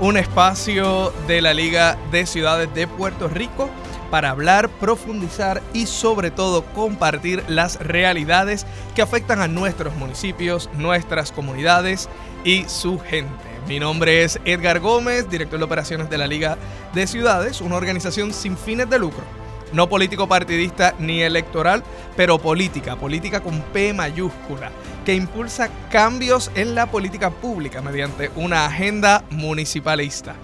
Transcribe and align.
un 0.00 0.16
espacio 0.16 1.12
de 1.26 1.40
la 1.40 1.54
Liga 1.54 1.96
de 2.10 2.26
Ciudades 2.26 2.72
de 2.74 2.86
Puerto 2.86 3.28
Rico 3.28 3.70
para 4.10 4.30
hablar, 4.30 4.68
profundizar 4.68 5.62
y 5.72 5.86
sobre 5.86 6.30
todo 6.30 6.64
compartir 6.66 7.44
las 7.48 7.78
realidades 7.80 8.66
que 8.94 9.02
afectan 9.02 9.40
a 9.40 9.48
nuestros 9.48 9.94
municipios, 9.96 10.68
nuestras 10.74 11.32
comunidades 11.32 12.08
y 12.44 12.64
su 12.68 12.98
gente. 12.98 13.44
Mi 13.66 13.80
nombre 13.80 14.24
es 14.24 14.38
Edgar 14.44 14.80
Gómez, 14.80 15.28
director 15.30 15.58
de 15.58 15.64
operaciones 15.64 16.10
de 16.10 16.18
la 16.18 16.26
Liga 16.26 16.58
de 16.92 17.06
Ciudades, 17.06 17.60
una 17.60 17.76
organización 17.76 18.32
sin 18.32 18.56
fines 18.56 18.90
de 18.90 18.98
lucro 18.98 19.43
no 19.74 19.88
político 19.88 20.28
partidista 20.28 20.94
ni 20.98 21.20
electoral, 21.20 21.82
pero 22.16 22.38
política, 22.38 22.96
política 22.96 23.40
con 23.40 23.60
P 23.60 23.92
mayúscula, 23.92 24.70
que 25.04 25.14
impulsa 25.14 25.68
cambios 25.90 26.50
en 26.54 26.74
la 26.74 26.86
política 26.86 27.30
pública 27.30 27.82
mediante 27.82 28.30
una 28.36 28.66
agenda 28.66 29.24
municipalista. 29.30 30.34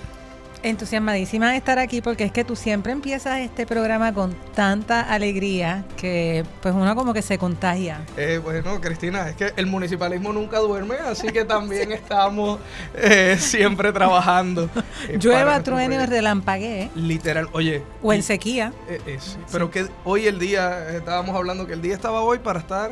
Entusiasmadísima 0.62 1.50
de 1.50 1.56
estar 1.56 1.78
aquí 1.78 2.00
porque 2.00 2.24
es 2.24 2.32
que 2.32 2.42
tú 2.42 2.56
siempre 2.56 2.90
empiezas 2.92 3.38
este 3.40 3.64
programa 3.64 4.12
con 4.12 4.34
tanta 4.54 5.00
alegría 5.00 5.84
que 5.96 6.44
pues 6.60 6.74
uno 6.74 6.96
como 6.96 7.14
que 7.14 7.22
se 7.22 7.38
contagia. 7.38 8.00
Eh, 8.16 8.40
bueno, 8.42 8.80
Cristina, 8.80 9.28
es 9.28 9.36
que 9.36 9.52
el 9.56 9.66
municipalismo 9.66 10.32
nunca 10.32 10.58
duerme, 10.58 10.96
así 10.96 11.28
que 11.28 11.44
también 11.44 11.92
estamos 11.92 12.58
eh, 12.94 13.36
siempre 13.38 13.92
trabajando. 13.92 14.68
Eh, 15.08 15.16
Llueva, 15.20 15.62
truene 15.62 15.98
o 16.00 16.06
relampaguee. 16.06 16.90
Literal, 16.94 17.48
oye. 17.52 17.82
O 18.02 18.12
en 18.12 18.22
sequía. 18.22 18.72
Eh, 18.88 19.18
pero 19.52 19.70
que 19.70 19.86
hoy 20.04 20.26
el 20.26 20.38
día, 20.38 20.90
estábamos 20.90 21.36
hablando 21.36 21.66
que 21.66 21.74
el 21.74 21.82
día 21.82 21.94
estaba 21.94 22.22
hoy 22.22 22.38
para 22.38 22.58
estar 22.58 22.90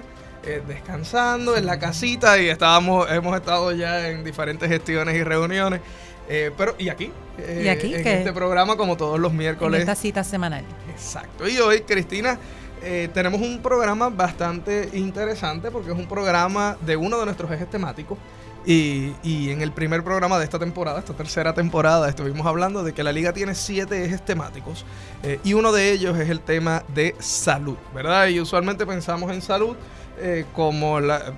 descansando 0.68 1.56
en 1.56 1.66
la 1.66 1.80
casita 1.80 2.38
y 2.38 2.48
estábamos, 2.48 3.10
hemos 3.10 3.36
estado 3.36 3.72
ya 3.72 4.08
en 4.08 4.22
diferentes 4.22 4.68
gestiones 4.68 5.16
y 5.16 5.24
reuniones. 5.24 5.80
Eh, 6.28 6.50
pero, 6.56 6.75
¿y 6.78 6.88
aquí? 6.88 7.12
¿Y 7.38 7.69
aquí? 7.69 7.94
En 7.94 8.06
este 8.06 8.32
programa, 8.32 8.76
como 8.76 8.97
todos 8.97 9.19
los 9.20 9.32
miércoles. 9.32 9.82
En 9.82 9.88
esta 9.88 10.00
cita 10.00 10.25
semanal. 10.25 10.64
Exacto. 10.91 11.48
Y 11.48 11.59
hoy, 11.59 11.81
Cristina, 11.81 12.38
eh, 12.82 13.09
tenemos 13.12 13.41
un 13.41 13.60
programa 13.60 14.09
bastante 14.09 14.91
interesante 14.94 15.70
porque 15.70 15.91
es 15.91 15.98
un 15.98 16.06
programa 16.06 16.76
de 16.81 16.97
uno 16.97 17.19
de 17.19 17.26
nuestros 17.26 17.50
ejes 17.50 17.69
temáticos. 17.70 18.19
Y, 18.69 19.12
y, 19.22 19.50
en 19.50 19.62
el 19.62 19.70
primer 19.70 20.03
programa 20.03 20.41
de 20.41 20.44
esta 20.44 20.59
temporada, 20.59 20.98
esta 20.98 21.15
tercera 21.15 21.54
temporada, 21.54 22.09
estuvimos 22.09 22.44
hablando 22.48 22.82
de 22.82 22.92
que 22.92 23.04
la 23.04 23.12
liga 23.12 23.32
tiene 23.32 23.54
siete 23.54 24.04
ejes 24.04 24.25
temáticos 24.25 24.84
eh, 25.22 25.38
y 25.44 25.53
uno 25.53 25.70
de 25.70 25.92
ellos 25.92 26.19
es 26.19 26.28
el 26.28 26.41
tema 26.41 26.82
de 26.92 27.15
salud, 27.20 27.76
¿verdad? 27.94 28.26
Y 28.26 28.41
usualmente 28.41 28.84
pensamos 28.84 29.31
en 29.31 29.41
salud 29.41 29.76
como 30.54 30.98
la, 30.98 31.34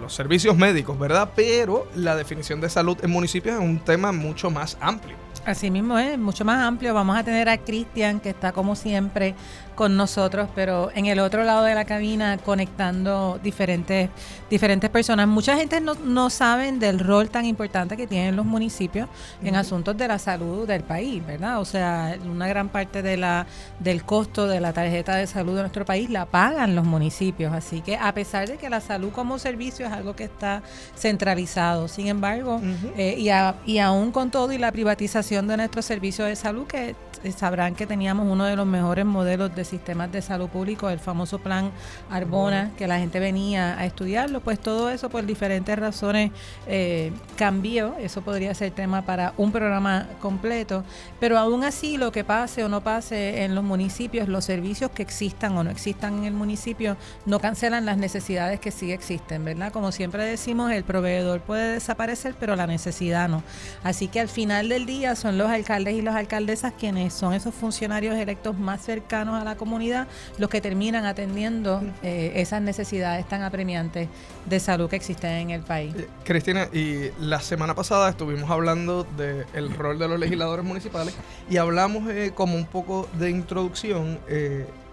los 0.00 0.14
servicios 0.14 0.56
médicos, 0.56 0.98
¿verdad? 0.98 1.30
Pero 1.34 1.88
la 1.94 2.16
definición 2.16 2.60
de 2.60 2.68
salud 2.68 2.96
en 3.02 3.10
municipios 3.10 3.56
es 3.56 3.60
un 3.60 3.78
tema 3.78 4.12
mucho 4.12 4.50
más 4.50 4.76
amplio. 4.80 5.16
Así 5.44 5.70
mismo 5.70 5.98
es, 5.98 6.18
mucho 6.18 6.44
más 6.44 6.64
amplio. 6.64 6.94
Vamos 6.94 7.16
a 7.16 7.24
tener 7.24 7.48
a 7.48 7.58
Cristian, 7.58 8.20
que 8.20 8.30
está 8.30 8.52
como 8.52 8.76
siempre 8.76 9.34
con 9.82 9.96
nosotros, 9.96 10.48
pero 10.54 10.92
en 10.94 11.06
el 11.06 11.18
otro 11.18 11.42
lado 11.42 11.64
de 11.64 11.74
la 11.74 11.84
cabina 11.84 12.38
conectando 12.38 13.40
diferentes, 13.42 14.10
diferentes 14.48 14.88
personas. 14.90 15.26
Mucha 15.26 15.56
gente 15.56 15.80
no, 15.80 15.96
no 15.96 16.30
saben 16.30 16.78
del 16.78 17.00
rol 17.00 17.30
tan 17.30 17.46
importante 17.46 17.96
que 17.96 18.06
tienen 18.06 18.36
los 18.36 18.46
municipios 18.46 19.08
en 19.42 19.56
asuntos 19.56 19.96
de 19.96 20.06
la 20.06 20.20
salud 20.20 20.68
del 20.68 20.84
país, 20.84 21.26
¿verdad? 21.26 21.60
O 21.60 21.64
sea, 21.64 22.16
una 22.24 22.46
gran 22.46 22.68
parte 22.68 23.02
de 23.02 23.16
la, 23.16 23.48
del 23.80 24.04
costo 24.04 24.46
de 24.46 24.60
la 24.60 24.72
tarjeta 24.72 25.16
de 25.16 25.26
salud 25.26 25.56
de 25.56 25.62
nuestro 25.62 25.84
país 25.84 26.08
la 26.10 26.26
pagan 26.26 26.76
los 26.76 26.84
municipios. 26.84 27.52
Así 27.52 27.80
que 27.80 27.96
a 27.96 28.14
pesar 28.14 28.46
de 28.46 28.58
que 28.58 28.70
la 28.70 28.80
salud 28.80 29.10
como 29.10 29.40
servicio 29.40 29.84
es 29.84 29.90
algo 29.90 30.14
que 30.14 30.22
está 30.22 30.62
centralizado, 30.96 31.88
sin 31.88 32.06
embargo, 32.06 32.60
eh, 32.96 33.16
y, 33.18 33.72
y 33.72 33.78
aún 33.80 34.12
con 34.12 34.30
todo 34.30 34.52
y 34.52 34.58
la 34.58 34.70
privatización 34.70 35.48
de 35.48 35.56
nuestros 35.56 35.84
servicios 35.84 36.28
de 36.28 36.36
salud, 36.36 36.68
que 36.68 36.94
sabrán 37.36 37.74
que 37.74 37.86
teníamos 37.86 38.26
uno 38.28 38.44
de 38.44 38.56
los 38.56 38.66
mejores 38.66 39.04
modelos 39.04 39.54
de 39.54 39.64
sistemas 39.72 40.12
de 40.12 40.20
salud 40.20 40.48
público, 40.48 40.90
el 40.90 40.98
famoso 40.98 41.38
plan 41.38 41.70
Arbona, 42.10 42.70
que 42.76 42.86
la 42.86 42.98
gente 42.98 43.20
venía 43.20 43.78
a 43.78 43.86
estudiarlo, 43.86 44.40
pues 44.40 44.60
todo 44.60 44.90
eso 44.90 45.08
por 45.08 45.24
diferentes 45.24 45.78
razones 45.78 46.30
eh, 46.66 47.10
cambió, 47.36 47.94
eso 47.98 48.20
podría 48.20 48.54
ser 48.54 48.70
tema 48.72 49.02
para 49.02 49.32
un 49.38 49.50
programa 49.50 50.06
completo, 50.20 50.84
pero 51.18 51.38
aún 51.38 51.64
así 51.64 51.96
lo 51.96 52.12
que 52.12 52.22
pase 52.22 52.62
o 52.64 52.68
no 52.68 52.82
pase 52.82 53.44
en 53.44 53.54
los 53.54 53.64
municipios, 53.64 54.28
los 54.28 54.44
servicios 54.44 54.90
que 54.90 55.02
existan 55.02 55.56
o 55.56 55.64
no 55.64 55.70
existan 55.70 56.18
en 56.18 56.24
el 56.24 56.34
municipio, 56.34 56.98
no 57.24 57.40
cancelan 57.40 57.86
las 57.86 57.96
necesidades 57.96 58.60
que 58.60 58.70
sí 58.70 58.92
existen, 58.92 59.44
¿verdad? 59.44 59.72
Como 59.72 59.90
siempre 59.90 60.24
decimos, 60.24 60.70
el 60.70 60.84
proveedor 60.84 61.40
puede 61.40 61.72
desaparecer, 61.72 62.34
pero 62.38 62.56
la 62.56 62.66
necesidad 62.66 63.28
no. 63.28 63.42
Así 63.82 64.08
que 64.08 64.20
al 64.20 64.28
final 64.28 64.68
del 64.68 64.84
día 64.84 65.16
son 65.16 65.38
los 65.38 65.48
alcaldes 65.48 65.94
y 65.94 66.02
las 66.02 66.16
alcaldesas 66.16 66.74
quienes 66.78 67.14
son 67.14 67.32
esos 67.32 67.54
funcionarios 67.54 68.16
electos 68.16 68.58
más 68.58 68.82
cercanos 68.82 69.40
a 69.40 69.44
la 69.44 69.51
comunidad 69.56 70.06
los 70.38 70.50
que 70.50 70.60
terminan 70.60 71.04
atendiendo 71.04 71.82
eh, 72.02 72.32
esas 72.36 72.62
necesidades 72.62 73.28
tan 73.28 73.42
apremiantes 73.42 74.08
de 74.46 74.60
salud 74.60 74.88
que 74.88 74.96
existen 74.96 75.30
en 75.30 75.50
el 75.50 75.62
país. 75.62 75.94
Eh, 75.96 76.08
Cristina, 76.24 76.68
y 76.72 77.10
la 77.20 77.40
semana 77.40 77.74
pasada 77.74 78.10
estuvimos 78.10 78.50
hablando 78.50 79.04
del 79.16 79.74
rol 79.74 79.98
de 79.98 80.08
los 80.08 80.18
legisladores 80.18 80.64
municipales 80.64 81.14
y 81.48 81.56
hablamos 81.56 82.10
eh, 82.10 82.32
como 82.34 82.56
un 82.56 82.66
poco 82.66 83.08
de 83.18 83.30
introducción 83.30 84.18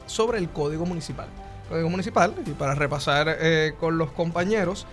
sobre 0.06 0.38
el 0.38 0.50
código 0.50 0.86
municipal. 0.86 1.28
Código 1.70 1.90
municipal, 1.90 2.34
y 2.46 2.52
para 2.52 2.74
repasar 2.74 3.38
con 3.80 3.98
los 3.98 4.12
compañeros, 4.12 4.88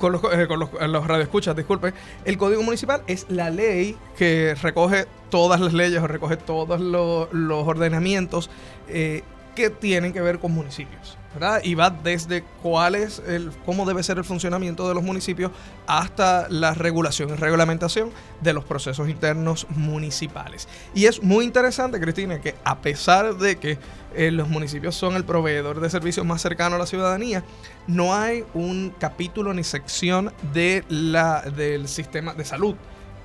con 0.00 0.12
los, 0.12 0.22
eh, 0.32 0.48
con 0.48 0.58
los, 0.58 0.70
los 0.72 1.06
radioescuchas, 1.06 1.54
disculpe, 1.54 1.92
el 2.24 2.38
Código 2.38 2.62
Municipal 2.62 3.02
es 3.06 3.26
la 3.28 3.50
ley 3.50 3.96
que 4.16 4.56
recoge 4.60 5.06
todas 5.30 5.60
las 5.60 5.72
leyes 5.72 6.02
o 6.02 6.06
recoge 6.06 6.36
todos 6.36 6.80
los, 6.80 7.66
ordenamientos 7.66 8.50
eh, 8.88 9.22
que 9.54 9.70
tienen 9.70 10.12
que 10.12 10.20
ver 10.20 10.38
con 10.38 10.52
municipios. 10.52 11.16
¿verdad? 11.32 11.60
Y 11.62 11.76
va 11.76 11.90
desde 11.90 12.42
cuál 12.60 12.96
es 12.96 13.22
el, 13.24 13.52
cómo 13.64 13.86
debe 13.86 14.02
ser 14.02 14.18
el 14.18 14.24
funcionamiento 14.24 14.88
de 14.88 14.94
los 14.94 15.04
municipios 15.04 15.52
hasta 15.86 16.48
la 16.48 16.74
regulación 16.74 17.30
y 17.30 17.34
reglamentación 17.34 18.10
de 18.40 18.52
los 18.52 18.64
procesos 18.64 19.08
internos 19.08 19.66
municipales. 19.70 20.66
Y 20.92 21.06
es 21.06 21.22
muy 21.22 21.44
interesante, 21.44 22.00
Cristina, 22.00 22.40
que 22.40 22.56
a 22.64 22.80
pesar 22.80 23.36
de 23.36 23.56
que 23.56 23.78
eh, 24.16 24.32
los 24.32 24.48
municipios 24.48 24.96
son 24.96 25.14
el 25.14 25.24
proveedor 25.24 25.80
de 25.80 25.88
servicios 25.88 26.26
más 26.26 26.42
cercano 26.42 26.74
a 26.74 26.78
la 26.80 26.86
ciudadanía, 26.86 27.44
no 27.86 28.12
hay 28.14 28.44
un 28.52 28.92
capítulo 28.98 29.54
ni 29.54 29.62
sección 29.62 30.32
de 30.52 30.84
la, 30.88 31.42
del 31.42 31.86
sistema 31.86 32.34
de 32.34 32.44
salud 32.44 32.74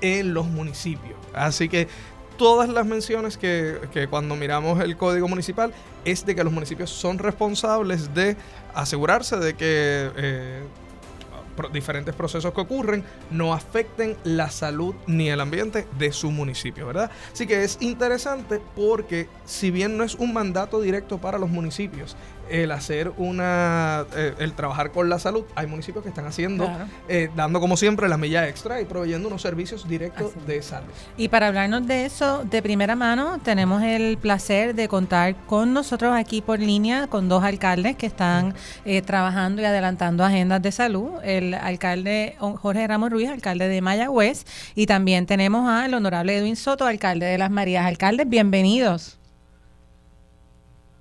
en 0.02 0.34
los 0.34 0.48
municipios. 0.48 1.18
Así 1.34 1.70
que 1.70 1.88
todas 2.38 2.70
las 2.70 2.86
menciones 2.86 3.38
que, 3.38 3.80
que, 3.92 4.08
cuando 4.08 4.36
miramos 4.36 4.80
el 4.82 4.98
código 4.98 5.28
municipal 5.28 5.74
es 6.04 6.26
de 6.26 6.36
que 6.36 6.44
los 6.44 6.54
municipios 6.54 6.90
son 6.90 7.18
responsables 7.18 8.14
de 8.14 8.36
asegurarse 8.74 9.38
de 9.38 9.54
que 9.56 10.12
eh, 10.16 10.64
diferentes 11.72 12.14
procesos 12.14 12.54
que 12.54 12.62
ocurren 12.62 13.04
no 13.32 13.54
afecten 13.54 14.18
la 14.24 14.50
salud 14.50 14.94
ni 15.08 15.30
el 15.30 15.40
ambiente 15.40 15.88
de 15.98 16.12
su 16.12 16.32
municipio, 16.32 16.88
¿verdad? 16.88 17.12
Así 17.32 17.48
que 17.48 17.64
es 17.64 17.78
interesante 17.82 18.62
porque 18.76 19.28
si 19.46 19.72
bien 19.72 19.98
no 19.98 20.04
es 20.04 20.16
un 20.16 20.34
mandato 20.34 20.82
directo 20.82 21.18
para 21.18 21.38
los 21.38 21.50
municipios, 21.50 22.16
el 22.50 22.72
hacer 22.72 23.12
una, 23.18 24.06
eh, 24.16 24.34
el 24.40 24.54
trabajar 24.54 24.92
con 24.92 25.10
la 25.10 25.20
salud, 25.20 25.44
hay 25.56 25.68
municipios 25.68 26.04
que 26.04 26.10
están 26.10 26.26
haciendo, 26.26 26.70
eh, 27.08 27.30
dando 27.36 27.60
como 27.60 27.78
siempre 27.78 28.08
la 28.08 28.18
milla 28.18 28.48
extra 28.48 28.82
y 28.82 28.86
proveyendo 28.86 29.28
unos 29.28 29.42
servicios 29.42 29.88
directos 29.88 30.34
de 30.46 30.62
salud. 30.62 30.92
Y 31.18 31.30
para 31.30 31.48
hablarnos 31.48 31.88
de 31.88 32.06
eso 32.06 32.44
de 32.44 32.62
primera 32.62 32.96
mano, 32.96 33.40
tenemos 33.44 33.84
el 33.84 34.18
placer 34.18 34.76
de 34.76 34.88
contar 34.88 35.36
con 35.48 35.74
nosotros 35.74 36.16
aquí 36.16 36.42
por 36.42 36.60
línea 36.60 37.08
con 37.08 37.30
dos 37.30 37.44
alcaldes 37.44 37.96
que 37.96 38.06
están 38.06 38.54
eh, 38.86 39.02
trabajando 39.02 39.62
y 39.62 39.66
adelantando 39.66 40.24
agendas 40.24 40.62
de 40.62 40.72
salud. 40.72 41.10
El 41.24 41.54
alcalde 41.54 42.36
Jorge 42.40 42.88
Ramos 42.88 43.10
Ruiz, 43.12 43.30
alcalde 43.30 43.68
de 43.68 43.82
Mayagüez, 43.82 44.46
y 44.76 44.86
también 44.86 45.26
tenemos 45.26 45.70
al 45.70 45.94
honorable 45.94 46.38
Edwin 46.38 46.56
Soto, 46.56 46.86
alcalde 46.86 47.26
de 47.26 47.38
Las 47.38 47.52
Marías. 47.52 47.86
Alcaldes, 47.86 48.28
bienvenidos. 48.28 49.18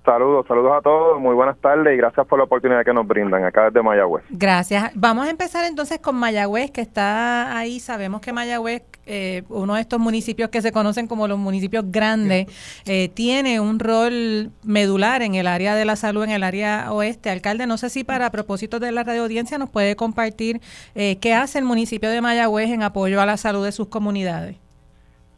Saludos, 0.05 0.45
saludos 0.47 0.71
a 0.77 0.81
todos, 0.81 1.19
muy 1.19 1.33
buenas 1.33 1.57
tardes 1.59 1.91
y 1.91 1.97
gracias 1.97 2.27
por 2.27 2.37
la 2.37 2.45
oportunidad 2.45 2.85
que 2.85 2.93
nos 2.93 3.07
brindan 3.07 3.43
acá 3.43 3.65
desde 3.65 3.81
Mayagüez. 3.81 4.23
Gracias. 4.29 4.91
Vamos 4.93 5.25
a 5.25 5.31
empezar 5.31 5.65
entonces 5.65 5.97
con 5.97 6.15
Mayagüez, 6.15 6.69
que 6.69 6.81
está 6.81 7.57
ahí. 7.57 7.79
Sabemos 7.79 8.21
que 8.21 8.31
Mayagüez, 8.31 8.83
eh, 9.07 9.41
uno 9.49 9.73
de 9.73 9.81
estos 9.81 9.99
municipios 9.99 10.49
que 10.49 10.61
se 10.61 10.71
conocen 10.71 11.07
como 11.07 11.27
los 11.27 11.39
municipios 11.39 11.85
grandes, 11.87 12.45
eh, 12.85 13.09
tiene 13.09 13.59
un 13.59 13.79
rol 13.79 14.51
medular 14.63 15.23
en 15.23 15.33
el 15.33 15.47
área 15.47 15.73
de 15.73 15.85
la 15.85 15.95
salud, 15.95 16.23
en 16.23 16.31
el 16.31 16.43
área 16.43 16.91
oeste. 16.91 17.31
Alcalde, 17.31 17.65
no 17.65 17.77
sé 17.77 17.89
si 17.89 18.03
para 18.03 18.29
propósitos 18.29 18.79
de 18.79 18.91
la 18.91 19.03
radio 19.03 19.23
audiencia 19.23 19.57
nos 19.57 19.71
puede 19.71 19.95
compartir 19.95 20.61
eh, 20.93 21.17
qué 21.19 21.33
hace 21.33 21.57
el 21.57 21.65
municipio 21.65 22.11
de 22.11 22.21
Mayagüez 22.21 22.69
en 22.69 22.83
apoyo 22.83 23.19
a 23.21 23.25
la 23.25 23.37
salud 23.37 23.65
de 23.65 23.71
sus 23.71 23.87
comunidades. 23.87 24.64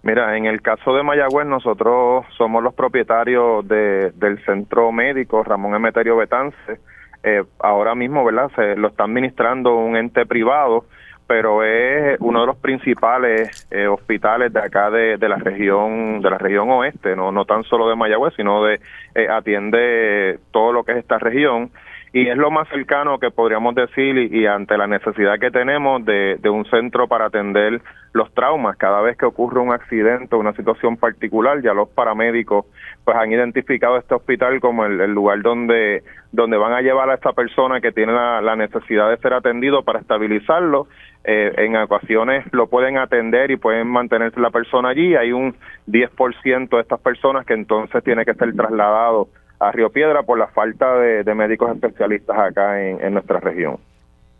Mira, 0.07 0.37
en 0.37 0.45
el 0.45 0.61
caso 0.61 0.95
de 0.95 1.03
Mayagüez, 1.03 1.45
nosotros 1.45 2.25
somos 2.37 2.63
los 2.63 2.73
propietarios 2.73 3.67
de, 3.67 4.11
del 4.11 4.41
centro 4.45 4.89
médico 4.93 5.43
Ramón 5.43 5.75
Emeterio 5.75 6.15
Betance. 6.15 6.79
Eh, 7.23 7.43
ahora 7.59 7.93
mismo, 7.93 8.23
¿verdad? 8.23 8.49
Se 8.55 8.77
lo 8.77 8.87
está 8.87 9.03
administrando 9.03 9.75
un 9.75 9.97
ente 9.97 10.25
privado, 10.25 10.85
pero 11.27 11.61
es 11.61 12.17
uno 12.21 12.39
de 12.39 12.45
los 12.47 12.55
principales 12.55 13.67
eh, 13.69 13.87
hospitales 13.87 14.53
de 14.53 14.61
acá 14.61 14.89
de, 14.89 15.17
de, 15.17 15.27
la 15.27 15.35
región 15.35 16.21
de 16.21 16.29
la 16.29 16.37
región 16.37 16.69
oeste, 16.69 17.13
no 17.13 17.33
no 17.33 17.43
tan 17.43 17.65
solo 17.65 17.89
de 17.89 17.97
Mayagüez, 17.97 18.33
sino 18.37 18.63
de 18.63 18.79
eh, 19.13 19.27
atiende 19.29 20.39
todo 20.51 20.71
lo 20.71 20.85
que 20.85 20.93
es 20.93 20.99
esta 20.99 21.17
región 21.17 21.69
y 22.13 22.27
es 22.27 22.37
lo 22.37 22.49
más 22.51 22.67
cercano 22.69 23.19
que 23.19 23.31
podríamos 23.31 23.75
decir 23.75 24.17
y, 24.17 24.45
ante 24.45 24.77
la 24.77 24.87
necesidad 24.87 25.39
que 25.39 25.51
tenemos 25.51 26.03
de, 26.05 26.39
un 26.49 26.65
centro 26.65 27.07
para 27.07 27.25
atender 27.25 27.81
los 28.13 28.33
traumas. 28.33 28.77
Cada 28.77 29.01
vez 29.01 29.17
que 29.17 29.25
ocurre 29.25 29.59
un 29.59 29.73
accidente 29.73 30.35
una 30.35 30.53
situación 30.53 30.97
particular, 30.97 31.61
ya 31.61 31.73
los 31.73 31.89
paramédicos 31.89 32.65
pues 33.03 33.17
han 33.17 33.31
identificado 33.31 33.97
este 33.97 34.15
hospital 34.15 34.59
como 34.61 34.85
el, 34.85 35.13
lugar 35.13 35.41
donde, 35.41 36.03
donde 36.31 36.57
van 36.57 36.73
a 36.73 36.81
llevar 36.81 37.09
a 37.09 37.15
esta 37.15 37.33
persona 37.33 37.81
que 37.81 37.91
tiene 37.91 38.13
la, 38.13 38.55
necesidad 38.55 39.09
de 39.09 39.17
ser 39.17 39.33
atendido 39.33 39.83
para 39.83 39.99
estabilizarlo. 39.99 40.87
Eh, 41.25 41.53
en 41.57 41.75
ocasiones 41.75 42.45
lo 42.53 42.67
pueden 42.67 42.97
atender 42.97 43.51
y 43.51 43.57
pueden 43.57 43.87
mantenerse 43.87 44.39
la 44.39 44.49
persona 44.49 44.89
allí. 44.89 45.15
Hay 45.15 45.33
un 45.33 45.55
10% 45.87 46.69
de 46.69 46.81
estas 46.81 47.01
personas 47.01 47.45
que 47.45 47.53
entonces 47.53 48.01
tiene 48.03 48.23
que 48.23 48.33
ser 48.33 48.55
trasladado 48.55 49.27
a 49.59 49.71
Río 49.71 49.89
Piedra 49.89 50.23
por 50.23 50.37
la 50.37 50.47
falta 50.47 50.97
de, 50.97 51.35
médicos 51.35 51.71
especialistas 51.71 52.37
acá 52.37 52.81
en, 52.81 53.13
nuestra 53.13 53.39
región. 53.39 53.77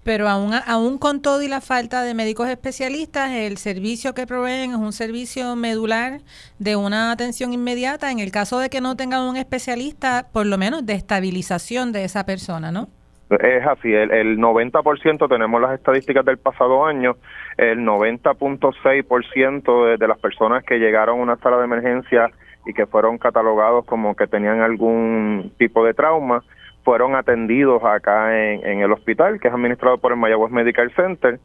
Pero 0.04 0.28
aún, 0.30 0.54
aún 0.66 0.98
con 0.98 1.22
todo 1.22 1.42
y 1.42 1.50
la 1.50 1.60
falta 1.60 2.02
de 2.04 2.14
médicos 2.14 2.48
especialistas, 2.48 3.32
el 3.32 3.58
servicio 3.58 4.14
que 4.14 4.26
proveen 4.26 4.72
es 4.72 4.78
un 4.78 4.94
servicio 4.94 5.58
medular 5.58 6.20
de 6.60 6.78
una 6.78 7.12
atención 7.12 7.52
inmediata 7.52 8.10
en 8.12 8.20
el 8.20 8.32
caso 8.32 8.60
de 8.60 8.70
que 8.70 8.80
no 8.80 8.96
tengan 8.96 9.24
un 9.24 9.36
especialista, 9.36 10.28
por 10.32 10.46
lo 10.46 10.58
menos 10.58 10.86
de 10.86 10.94
estabilización 10.94 11.92
de 11.92 12.06
esa 12.06 12.26
persona, 12.26 12.72
¿no? 12.72 12.88
Es 13.30 13.68
así, 13.68 13.94
el, 13.94 14.12
el 14.12 14.38
90% 14.38 15.28
tenemos 15.28 15.62
las 15.62 15.74
estadísticas 15.74 16.24
del 16.24 16.38
pasado 16.38 16.86
año, 16.86 17.18
el 17.58 17.80
90.6% 17.80 19.86
de, 19.86 19.98
de 19.98 20.08
las 20.08 20.18
personas 20.20 20.64
que 20.64 20.80
llegaron 20.80 21.20
a 21.20 21.24
una 21.24 21.36
sala 21.36 21.58
de 21.58 21.66
emergencia 21.66 22.32
y 22.68 22.74
que 22.74 22.86
fueron 22.86 23.18
catalogados 23.18 23.86
como 23.86 24.16
que 24.16 24.28
tenían 24.28 24.62
algún 24.62 25.52
tipo 25.58 25.86
de 25.86 25.94
trauma, 25.94 26.44
fueron 26.84 27.16
atendidos 27.16 27.84
acá 27.84 28.38
en, 28.38 28.82
el 28.82 28.92
hospital, 28.92 29.40
que 29.40 29.48
es 29.48 29.54
administrado 29.54 29.98
por 29.98 30.12
el 30.12 30.18
Mayagüez 30.18 30.52
Medical 30.52 30.92
Center, 30.96 31.40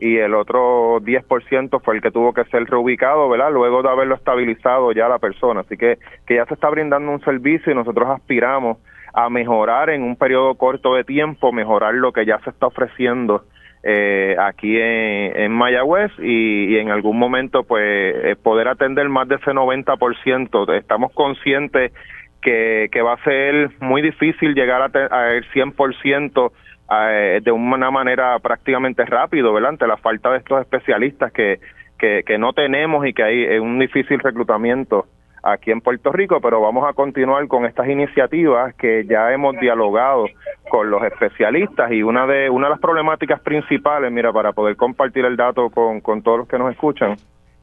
y 0.00 0.16
el 0.16 0.34
otro 0.34 1.00
10% 1.00 1.82
fue 1.82 1.96
el 1.96 2.02
que 2.02 2.12
tuvo 2.12 2.32
que 2.32 2.44
ser 2.44 2.64
reubicado, 2.64 3.28
¿verdad? 3.28 3.50
Luego 3.52 3.82
de 3.82 3.88
haberlo 3.88 4.14
estabilizado 4.14 4.92
ya 4.92 5.08
la 5.08 5.18
persona. 5.18 5.60
Así 5.60 5.76
que, 5.76 5.98
que 6.24 6.36
ya 6.36 6.46
se 6.46 6.54
está 6.54 6.70
brindando 6.70 7.10
un 7.10 7.20
servicio 7.20 7.72
y 7.72 7.74
nosotros 7.74 8.08
aspiramos 8.08 8.78
a 9.12 9.28
mejorar 9.28 9.90
en 9.90 10.04
un 10.04 10.14
periodo 10.14 10.54
corto 10.54 10.94
de 10.94 11.02
tiempo, 11.02 11.52
mejorar 11.52 11.94
lo 11.94 12.12
que 12.12 12.24
ya 12.24 12.38
se 12.44 12.50
está 12.50 12.68
ofreciendo 12.68 13.42
eh, 13.82 14.36
aquí 14.38 14.76
en, 14.80 15.52
Mayagüez 15.52 16.10
y, 16.18 16.76
en 16.78 16.90
algún 16.90 17.18
momento 17.18 17.62
pues 17.62 17.84
eh, 17.84 18.36
poder 18.42 18.68
atender 18.68 19.08
más 19.08 19.28
de 19.28 19.36
ese 19.36 19.52
90%. 19.52 20.74
Estamos 20.74 21.12
conscientes 21.12 21.92
que, 22.40 22.90
va 23.04 23.14
a 23.14 23.24
ser 23.24 23.70
muy 23.80 24.02
difícil 24.02 24.54
llegar 24.54 24.82
a, 24.82 25.30
el 25.30 25.44
100% 25.50 26.52
eh, 26.90 27.40
de 27.42 27.50
una 27.52 27.90
manera 27.90 28.38
prácticamente 28.38 29.04
rápido, 29.04 29.52
¿verdad? 29.52 29.70
Ante 29.70 29.86
la 29.86 29.96
falta 29.96 30.30
de 30.30 30.38
estos 30.38 30.60
especialistas 30.60 31.32
que, 31.32 31.60
que, 31.98 32.22
que 32.26 32.38
no 32.38 32.52
tenemos 32.52 33.06
y 33.06 33.12
que 33.12 33.22
hay 33.22 33.58
un 33.58 33.78
difícil 33.78 34.18
reclutamiento 34.18 35.06
aquí 35.52 35.70
en 35.70 35.80
Puerto 35.80 36.12
Rico, 36.12 36.40
pero 36.40 36.60
vamos 36.60 36.88
a 36.88 36.92
continuar 36.92 37.46
con 37.48 37.64
estas 37.64 37.88
iniciativas 37.88 38.74
que 38.74 39.04
ya 39.06 39.32
hemos 39.32 39.58
dialogado 39.58 40.26
con 40.68 40.90
los 40.90 41.02
especialistas 41.02 41.90
y 41.92 42.02
una 42.02 42.26
de 42.26 42.50
una 42.50 42.66
de 42.66 42.70
las 42.70 42.80
problemáticas 42.80 43.40
principales, 43.40 44.12
mira, 44.12 44.32
para 44.32 44.52
poder 44.52 44.76
compartir 44.76 45.24
el 45.24 45.36
dato 45.36 45.70
con, 45.70 46.00
con 46.00 46.22
todos 46.22 46.38
los 46.38 46.48
que 46.48 46.58
nos 46.58 46.72
escuchan, 46.72 47.16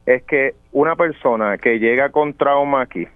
es 0.06 0.22
que 0.24 0.54
una 0.72 0.96
persona 0.96 1.58
que 1.58 1.78
llega 1.78 2.10
con 2.10 2.34
trauma 2.34 2.82
aquí, 2.82 3.06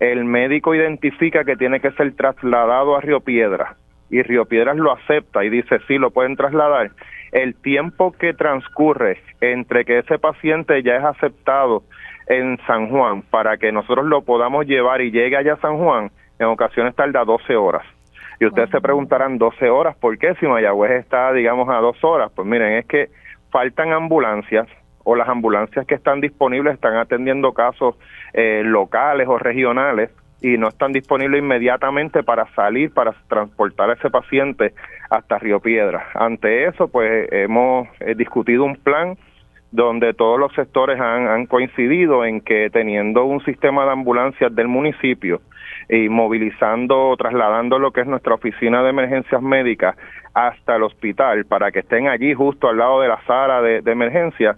el 0.00 0.24
médico 0.24 0.74
identifica 0.74 1.44
que 1.44 1.56
tiene 1.56 1.80
que 1.80 1.92
ser 1.92 2.14
trasladado 2.14 2.96
a 2.96 3.00
Río 3.00 3.20
Piedras 3.20 3.76
y 4.12 4.22
Río 4.22 4.44
Piedras 4.44 4.76
lo 4.76 4.92
acepta 4.92 5.42
y 5.42 5.48
dice 5.48 5.78
sí, 5.88 5.96
lo 5.96 6.10
pueden 6.10 6.36
trasladar. 6.36 6.90
El 7.32 7.54
tiempo 7.54 8.12
que 8.12 8.34
transcurre 8.34 9.18
entre 9.40 9.86
que 9.86 10.00
ese 10.00 10.18
paciente 10.18 10.82
ya 10.82 10.96
es 10.96 11.04
aceptado 11.04 11.82
en 12.32 12.58
San 12.66 12.88
Juan 12.88 13.22
para 13.22 13.58
que 13.58 13.72
nosotros 13.72 14.06
lo 14.06 14.22
podamos 14.22 14.66
llevar 14.66 15.02
y 15.02 15.10
llegue 15.10 15.36
allá 15.36 15.54
a 15.54 15.60
San 15.60 15.76
Juan, 15.76 16.10
en 16.38 16.46
ocasiones 16.46 16.94
tarda 16.94 17.24
12 17.24 17.56
horas. 17.56 17.82
Y 18.40 18.46
ustedes 18.46 18.70
se 18.70 18.80
preguntarán, 18.80 19.38
12 19.38 19.68
horas, 19.68 19.96
¿por 19.96 20.18
qué 20.18 20.34
si 20.40 20.46
Mayagüez 20.46 20.92
está, 20.92 21.32
digamos, 21.32 21.68
a 21.68 21.76
dos 21.76 22.02
horas? 22.02 22.32
Pues 22.34 22.48
miren, 22.48 22.72
es 22.72 22.86
que 22.86 23.10
faltan 23.50 23.92
ambulancias 23.92 24.66
o 25.04 25.14
las 25.14 25.28
ambulancias 25.28 25.86
que 25.86 25.94
están 25.94 26.20
disponibles 26.20 26.74
están 26.74 26.96
atendiendo 26.96 27.52
casos 27.52 27.96
eh, 28.32 28.62
locales 28.64 29.28
o 29.28 29.38
regionales 29.38 30.10
y 30.40 30.56
no 30.58 30.68
están 30.68 30.92
disponibles 30.92 31.40
inmediatamente 31.40 32.22
para 32.22 32.46
salir, 32.54 32.92
para 32.92 33.14
transportar 33.28 33.90
a 33.90 33.92
ese 33.92 34.10
paciente 34.10 34.74
hasta 35.10 35.38
Río 35.38 35.60
Piedra. 35.60 36.08
Ante 36.14 36.64
eso, 36.64 36.88
pues 36.88 37.28
hemos 37.30 37.86
eh, 38.00 38.14
discutido 38.16 38.64
un 38.64 38.76
plan 38.76 39.16
donde 39.72 40.12
todos 40.12 40.38
los 40.38 40.52
sectores 40.52 41.00
han, 41.00 41.46
coincidido 41.46 42.24
en 42.24 42.42
que 42.42 42.68
teniendo 42.70 43.24
un 43.24 43.42
sistema 43.44 43.84
de 43.86 43.92
ambulancias 43.92 44.54
del 44.54 44.68
municipio 44.68 45.40
y 45.88 46.08
movilizando, 46.08 47.16
trasladando 47.16 47.78
lo 47.78 47.90
que 47.90 48.02
es 48.02 48.06
nuestra 48.06 48.34
oficina 48.34 48.82
de 48.82 48.90
emergencias 48.90 49.42
médicas 49.42 49.96
hasta 50.34 50.76
el 50.76 50.82
hospital 50.82 51.46
para 51.46 51.72
que 51.72 51.80
estén 51.80 52.06
allí 52.06 52.34
justo 52.34 52.68
al 52.68 52.78
lado 52.78 53.00
de 53.00 53.08
la 53.08 53.20
sala 53.26 53.62
de, 53.62 53.80
de 53.80 53.92
emergencia, 53.92 54.56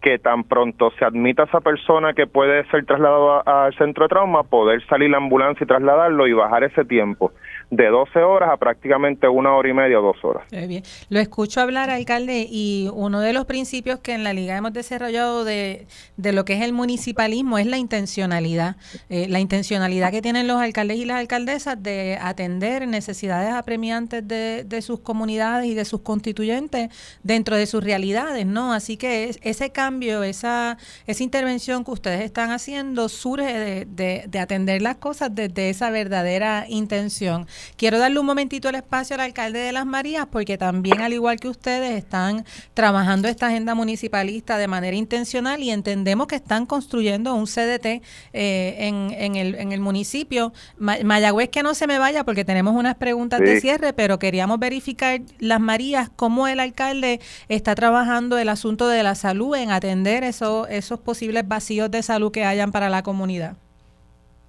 que 0.00 0.18
tan 0.18 0.44
pronto 0.44 0.90
se 0.98 1.04
admita 1.04 1.44
esa 1.44 1.60
persona 1.60 2.12
que 2.12 2.26
puede 2.26 2.64
ser 2.70 2.84
trasladado 2.84 3.46
al 3.46 3.74
centro 3.74 4.04
de 4.04 4.08
trauma, 4.08 4.44
poder 4.44 4.84
salir 4.86 5.10
la 5.10 5.18
ambulancia 5.18 5.64
y 5.64 5.66
trasladarlo 5.66 6.26
y 6.26 6.32
bajar 6.32 6.64
ese 6.64 6.84
tiempo 6.84 7.32
de 7.72 7.88
12 7.88 8.18
horas 8.18 8.50
a 8.52 8.58
prácticamente 8.58 9.26
una 9.26 9.56
hora 9.56 9.66
y 9.66 9.72
media 9.72 9.98
o 9.98 10.02
dos 10.02 10.22
horas. 10.22 10.44
bien. 10.50 10.82
Lo 11.08 11.20
escucho 11.20 11.58
hablar, 11.58 11.88
alcalde, 11.88 12.46
y 12.46 12.90
uno 12.92 13.20
de 13.20 13.32
los 13.32 13.46
principios 13.46 13.98
que 14.00 14.12
en 14.12 14.24
la 14.24 14.34
Liga 14.34 14.54
hemos 14.58 14.74
desarrollado 14.74 15.46
de, 15.46 15.86
de 16.18 16.32
lo 16.34 16.44
que 16.44 16.52
es 16.52 16.60
el 16.60 16.74
municipalismo 16.74 17.56
es 17.56 17.64
la 17.64 17.78
intencionalidad. 17.78 18.76
Eh, 19.08 19.26
la 19.26 19.40
intencionalidad 19.40 20.10
que 20.10 20.20
tienen 20.20 20.48
los 20.48 20.60
alcaldes 20.60 20.98
y 20.98 21.06
las 21.06 21.18
alcaldesas 21.18 21.82
de 21.82 22.18
atender 22.20 22.86
necesidades 22.86 23.54
apremiantes 23.54 24.28
de, 24.28 24.64
de 24.64 24.82
sus 24.82 25.00
comunidades 25.00 25.66
y 25.66 25.74
de 25.74 25.86
sus 25.86 26.02
constituyentes 26.02 26.90
dentro 27.22 27.56
de 27.56 27.64
sus 27.64 27.82
realidades, 27.82 28.44
¿no? 28.44 28.74
Así 28.74 28.98
que 28.98 29.34
ese 29.42 29.70
cambio, 29.72 30.24
esa, 30.24 30.76
esa 31.06 31.22
intervención 31.22 31.86
que 31.86 31.92
ustedes 31.92 32.20
están 32.20 32.50
haciendo 32.50 33.08
surge 33.08 33.86
de, 33.86 34.24
de 34.28 34.38
atender 34.38 34.82
las 34.82 34.96
cosas 34.96 35.34
desde 35.34 35.70
esa 35.70 35.88
verdadera 35.88 36.66
intención. 36.68 37.46
Quiero 37.76 37.98
darle 37.98 38.18
un 38.18 38.26
momentito 38.26 38.68
el 38.68 38.76
espacio 38.76 39.14
al 39.14 39.20
alcalde 39.20 39.58
de 39.58 39.72
Las 39.72 39.86
Marías 39.86 40.26
porque 40.30 40.58
también, 40.58 41.00
al 41.00 41.12
igual 41.12 41.40
que 41.40 41.48
ustedes, 41.48 41.96
están 41.96 42.44
trabajando 42.74 43.28
esta 43.28 43.48
agenda 43.48 43.74
municipalista 43.74 44.58
de 44.58 44.68
manera 44.68 44.96
intencional 44.96 45.62
y 45.62 45.70
entendemos 45.70 46.26
que 46.26 46.36
están 46.36 46.66
construyendo 46.66 47.34
un 47.34 47.46
CDT 47.46 48.02
eh, 48.32 48.76
en, 48.78 49.36
el, 49.36 49.54
en 49.54 49.72
el 49.72 49.80
municipio. 49.80 50.52
Mayagüez 50.78 51.48
que 51.48 51.62
no 51.62 51.74
se 51.74 51.86
me 51.86 51.98
vaya 51.98 52.24
porque 52.24 52.44
tenemos 52.44 52.74
unas 52.74 52.96
preguntas 52.96 53.40
de 53.40 53.60
cierre, 53.60 53.92
pero 53.92 54.18
queríamos 54.18 54.58
verificar 54.58 55.20
Las 55.38 55.60
Marías, 55.60 56.10
cómo 56.14 56.48
el 56.48 56.60
alcalde 56.60 57.20
está 57.48 57.74
trabajando 57.74 58.38
el 58.38 58.48
asunto 58.48 58.88
de 58.88 59.02
la 59.02 59.14
salud 59.14 59.54
en 59.56 59.70
atender 59.70 60.24
esos 60.24 61.00
posibles 61.04 61.46
vacíos 61.46 61.90
de 61.90 62.02
salud 62.02 62.32
que 62.32 62.44
hayan 62.44 62.72
para 62.72 62.88
la 62.88 63.02
comunidad. 63.02 63.56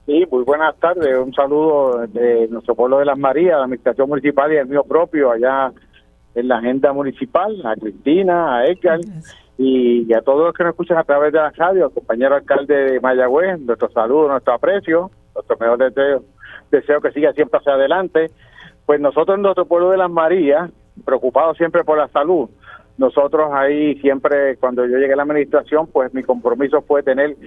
Sí, 0.05 0.25
muy 0.29 0.43
buenas 0.43 0.75
tardes. 0.79 1.17
Un 1.17 1.33
saludo 1.33 2.05
de 2.07 2.49
nuestro 2.49 2.75
pueblo 2.75 2.99
de 2.99 3.05
Las 3.05 3.17
Marías, 3.17 3.57
la 3.57 3.63
administración 3.63 4.09
municipal 4.09 4.51
y 4.51 4.57
el 4.57 4.67
mío 4.67 4.83
propio 4.83 5.31
allá 5.31 5.71
en 6.35 6.47
la 6.49 6.57
agenda 6.57 6.91
municipal, 6.91 7.55
a 7.65 7.75
Cristina, 7.75 8.57
a 8.57 8.65
Edgar 8.65 8.99
y, 9.57 10.13
a 10.13 10.21
todos 10.21 10.47
los 10.47 10.53
que 10.53 10.63
nos 10.63 10.71
escuchan 10.71 10.97
a 10.97 11.05
través 11.05 11.31
de 11.31 11.39
la 11.39 11.51
radio, 11.51 11.85
al 11.85 11.91
compañero 11.91 12.35
alcalde 12.35 12.75
de 12.75 12.99
Mayagüez, 12.99 13.61
nuestro 13.61 13.89
saludo, 13.91 14.27
nuestro 14.27 14.53
aprecio, 14.53 15.09
nuestro 15.35 15.57
mejor 15.57 15.77
deseo, 15.77 16.23
deseo 16.69 16.99
que 16.99 17.11
siga 17.11 17.31
siempre 17.31 17.59
hacia 17.59 17.73
adelante. 17.73 18.29
Pues 18.85 18.99
nosotros 18.99 19.37
en 19.37 19.43
nuestro 19.43 19.65
pueblo 19.65 19.91
de 19.91 19.97
Las 19.97 20.11
Marías, 20.11 20.69
preocupados 21.05 21.55
siempre 21.55 21.85
por 21.85 21.97
la 21.97 22.09
salud, 22.09 22.49
nosotros 22.97 23.51
ahí 23.53 23.95
siempre, 24.01 24.57
cuando 24.57 24.85
yo 24.85 24.97
llegué 24.97 25.13
a 25.13 25.15
la 25.15 25.23
administración, 25.23 25.87
pues 25.87 26.13
mi 26.13 26.23
compromiso 26.23 26.81
fue 26.81 27.03
tener 27.03 27.37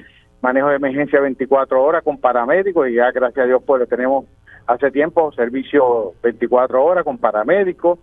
manejo 0.43 0.69
de 0.69 0.76
emergencia 0.76 1.21
24 1.21 1.83
horas 1.83 2.02
con 2.05 2.19
paramédicos 2.19 2.88
y 2.88 2.95
ya 2.95 3.11
gracias 3.11 3.45
a 3.45 3.47
Dios 3.47 3.62
pues 3.64 3.81
lo 3.81 3.87
tenemos 3.87 4.26
hace 4.66 4.90
tiempo, 4.90 5.33
servicio 5.33 6.12
24 6.23 6.85
horas 6.85 7.05
con 7.05 7.19
paramédicos. 7.19 7.99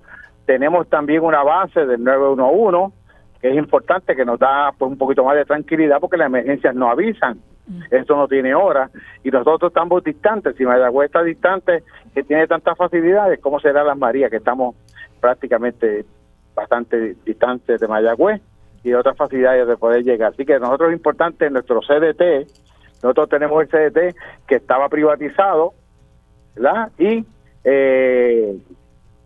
Tenemos 0.46 0.90
también 0.90 1.24
una 1.24 1.44
base 1.44 1.86
del 1.86 2.04
911 2.04 2.94
que 3.42 3.50
es 3.50 3.58
importante, 3.58 4.16
que 4.16 4.24
nos 4.24 4.40
da 4.40 4.72
pues, 4.78 4.90
un 4.90 4.98
poquito 4.98 5.24
más 5.26 5.36
de 5.36 5.44
tranquilidad 5.44 6.00
porque 6.00 6.16
las 6.16 6.28
emergencias 6.28 6.74
no 6.74 6.90
avisan. 6.90 7.40
Mm. 7.68 7.82
Eso 7.92 8.16
no 8.16 8.28
tiene 8.28 8.56
hora 8.56 8.90
y 9.22 9.32
nosotros 9.32 9.70
estamos 9.70 10.02
distantes. 10.04 10.56
Si 10.56 10.66
Mayagüez 10.66 11.08
está 11.08 11.24
distante, 11.24 11.84
que 12.14 12.24
tiene 12.24 12.48
tantas 12.48 12.78
facilidades, 12.78 13.42
¿cómo 13.42 13.60
será 13.60 13.84
Las 13.84 13.98
Marías, 13.98 14.32
que 14.32 14.38
estamos 14.38 14.76
prácticamente 15.20 16.06
bastante 16.56 17.16
distantes 17.26 17.82
de 17.82 17.88
Mayagüez? 17.88 18.42
Y 18.84 18.94
otras 18.94 19.16
facilidades 19.18 19.68
de 19.68 19.78
poder 19.78 20.04
llegar. 20.04 20.34
Así 20.34 20.46
que 20.46 20.60
nosotros 20.60 20.90
es 20.90 20.98
importante 20.98 21.50
nuestro 21.50 21.80
CDT, 21.82 22.48
nosotros 23.02 23.30
tenemos 23.30 23.62
el 23.62 23.70
CDT 23.70 24.16
que 24.48 24.56
estaba 24.56 24.90
privatizado, 24.90 25.74
¿verdad? 26.56 26.92
Y 26.98 27.26
eh, 27.64 28.58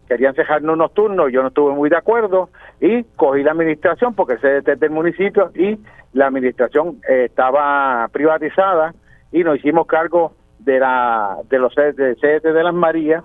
querían 0.08 0.36
cejarnos 0.36 0.74
unos 0.76 0.94
turnos, 0.94 1.32
yo 1.32 1.42
no 1.42 1.50
estuve 1.50 1.74
muy 1.74 1.90
de 1.90 1.98
acuerdo 1.98 2.50
y 2.80 3.04
cogí 3.04 3.44
la 3.44 3.52
administración 3.52 4.14
porque 4.14 4.34
el 4.34 4.40
CDT 4.40 4.70
es 4.70 4.80
del 4.80 4.92
municipio 4.92 5.52
y 5.56 5.80
la 6.14 6.28
administración 6.28 7.00
eh, 7.10 7.26
estaba 7.26 8.08
privatizada 8.12 8.94
y 9.32 9.44
nos 9.44 9.58
hicimos 9.58 9.88
cargo 9.88 10.34
de 10.60 10.80
la 10.80 11.38
de 11.50 11.60
los 11.60 11.74
CDT 11.74 12.44
de 12.44 12.64
las 12.64 12.74
Marías 12.74 13.24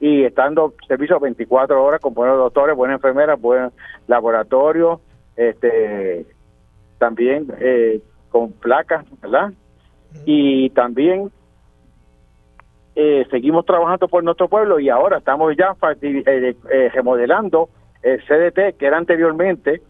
y 0.00 0.24
estando 0.24 0.74
servicio 0.86 1.18
24 1.18 1.82
horas 1.82 2.00
con 2.00 2.12
buenos 2.12 2.36
doctores, 2.36 2.76
buenas 2.76 2.96
enfermeras, 2.96 3.40
buen 3.40 3.70
laboratorio, 4.08 5.00
este 5.36 6.26
también 6.98 7.46
eh, 7.60 8.00
con 8.30 8.52
placas, 8.52 9.04
¿verdad? 9.20 9.52
Y 10.24 10.70
también 10.70 11.30
eh, 12.94 13.26
seguimos 13.30 13.66
trabajando 13.66 14.08
por 14.08 14.24
nuestro 14.24 14.48
pueblo 14.48 14.80
y 14.80 14.88
ahora 14.88 15.18
estamos 15.18 15.54
ya 15.56 15.76
eh, 16.00 16.54
remodelando 16.94 17.68
el 18.02 18.20
CDT 18.22 18.78
que 18.78 18.86
era 18.86 18.96
anteriormente 18.96 19.82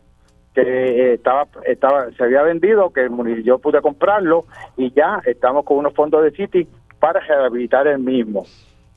que 0.55 1.13
estaba 1.15 1.47
estaba 1.65 2.11
se 2.13 2.25
había 2.25 2.43
vendido 2.43 2.91
que 2.91 3.09
yo 3.45 3.59
pude 3.59 3.81
comprarlo 3.83 4.47
y 4.77 4.91
ya 4.93 5.21
estamos 5.27 5.65
con 5.65 5.77
unos 5.77 5.95
fondos 5.95 6.25
de 6.25 6.31
City 6.33 6.67
para 6.99 7.21
rehabilitar 7.21 7.87
el 7.87 7.99
mismo. 7.99 8.45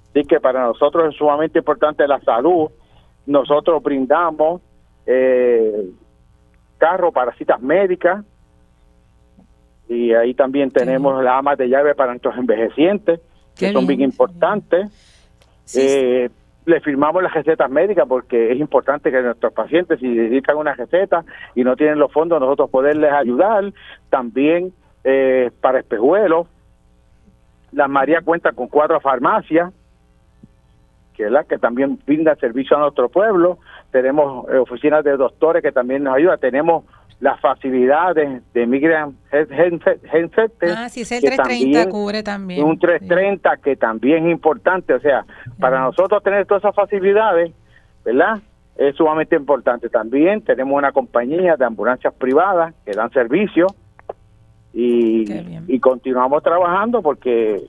Así 0.09 0.23
que 0.23 0.39
para 0.39 0.63
nosotros 0.63 1.09
es 1.09 1.17
sumamente 1.17 1.59
importante 1.59 2.07
la 2.07 2.19
salud. 2.21 2.71
Nosotros 3.25 3.83
brindamos 3.83 4.61
eh, 5.05 5.91
carro 6.79 7.11
para 7.11 7.33
citas 7.33 7.61
médicas. 7.61 8.25
Y 9.87 10.13
ahí 10.13 10.33
también 10.33 10.71
tenemos 10.71 11.23
las 11.23 11.35
amas 11.35 11.57
de 11.57 11.67
llave 11.67 11.93
para 11.93 12.11
nuestros 12.11 12.37
envejecientes 12.37 13.19
que 13.59 13.71
son 13.73 13.85
bien 13.85 14.01
importantes. 14.01 14.89
Eh, 15.75 16.29
le 16.65 16.81
firmamos 16.81 17.21
las 17.21 17.33
recetas 17.33 17.69
médicas 17.69 18.05
porque 18.07 18.51
es 18.51 18.59
importante 18.59 19.11
que 19.11 19.21
nuestros 19.21 19.53
pacientes 19.53 19.99
si 19.99 20.07
necesitan 20.07 20.57
una 20.57 20.73
receta 20.73 21.23
y 21.55 21.63
no 21.63 21.75
tienen 21.75 21.99
los 21.99 22.11
fondos 22.11 22.39
nosotros 22.39 22.69
poderles 22.69 23.11
ayudar. 23.11 23.71
También 24.09 24.73
eh, 25.03 25.51
para 25.61 25.79
espejuelos. 25.79 26.47
La 27.71 27.87
María 27.87 28.21
cuenta 28.21 28.51
con 28.51 28.67
cuatro 28.67 28.99
farmacias 28.99 29.71
que, 31.13 31.29
la 31.29 31.43
que 31.43 31.57
también 31.57 31.99
brinda 32.05 32.35
servicio 32.35 32.77
a 32.77 32.79
nuestro 32.79 33.09
pueblo. 33.09 33.59
Tenemos 33.91 34.47
eh, 34.49 34.57
oficinas 34.57 35.03
de 35.03 35.17
doctores 35.17 35.63
que 35.63 35.71
también 35.71 36.03
nos 36.03 36.15
ayudan. 36.15 36.39
Tenemos 36.39 36.83
las 37.19 37.39
facilidades 37.41 38.41
de 38.53 38.65
Migrant 38.65 39.15
Health 39.31 40.39
Ah, 40.75 40.87
sí, 40.89 41.01
ese 41.01 41.19
330 41.19 41.89
cubre 41.89 42.23
también. 42.23 42.63
Un 42.63 42.79
330 42.79 43.57
que 43.57 43.75
también 43.75 44.27
es 44.27 44.31
importante. 44.31 44.93
O 44.93 44.99
sea, 44.99 45.25
para 45.59 45.81
nosotros 45.81 46.23
tener 46.23 46.45
todas 46.45 46.63
esas 46.63 46.75
facilidades, 46.75 47.51
¿verdad? 48.05 48.39
Es 48.77 48.95
sumamente 48.95 49.35
importante. 49.35 49.89
También 49.89 50.41
tenemos 50.41 50.77
una 50.77 50.93
compañía 50.93 51.57
de 51.57 51.65
ambulancias 51.65 52.13
privadas 52.13 52.73
que 52.85 52.91
dan 52.91 53.11
servicio 53.11 53.67
y, 54.73 55.25
y 55.67 55.79
continuamos 55.79 56.41
trabajando 56.41 57.01
porque 57.01 57.61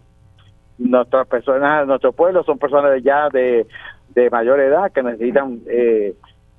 nuestras 0.78 1.26
personas, 1.26 1.86
nuestro 1.86 2.12
pueblo 2.12 2.44
son 2.44 2.58
personas 2.58 3.02
ya 3.02 3.28
de, 3.30 3.66
de 4.14 4.30
mayor 4.30 4.60
edad 4.60 4.92
que 4.92 5.02
necesitan 5.02 5.60
eh, 5.68 6.14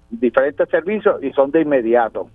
diferentes 0.10 0.68
servicios 0.70 1.24
y 1.24 1.32
son 1.32 1.52
de 1.52 1.62
inmediato. 1.62 2.30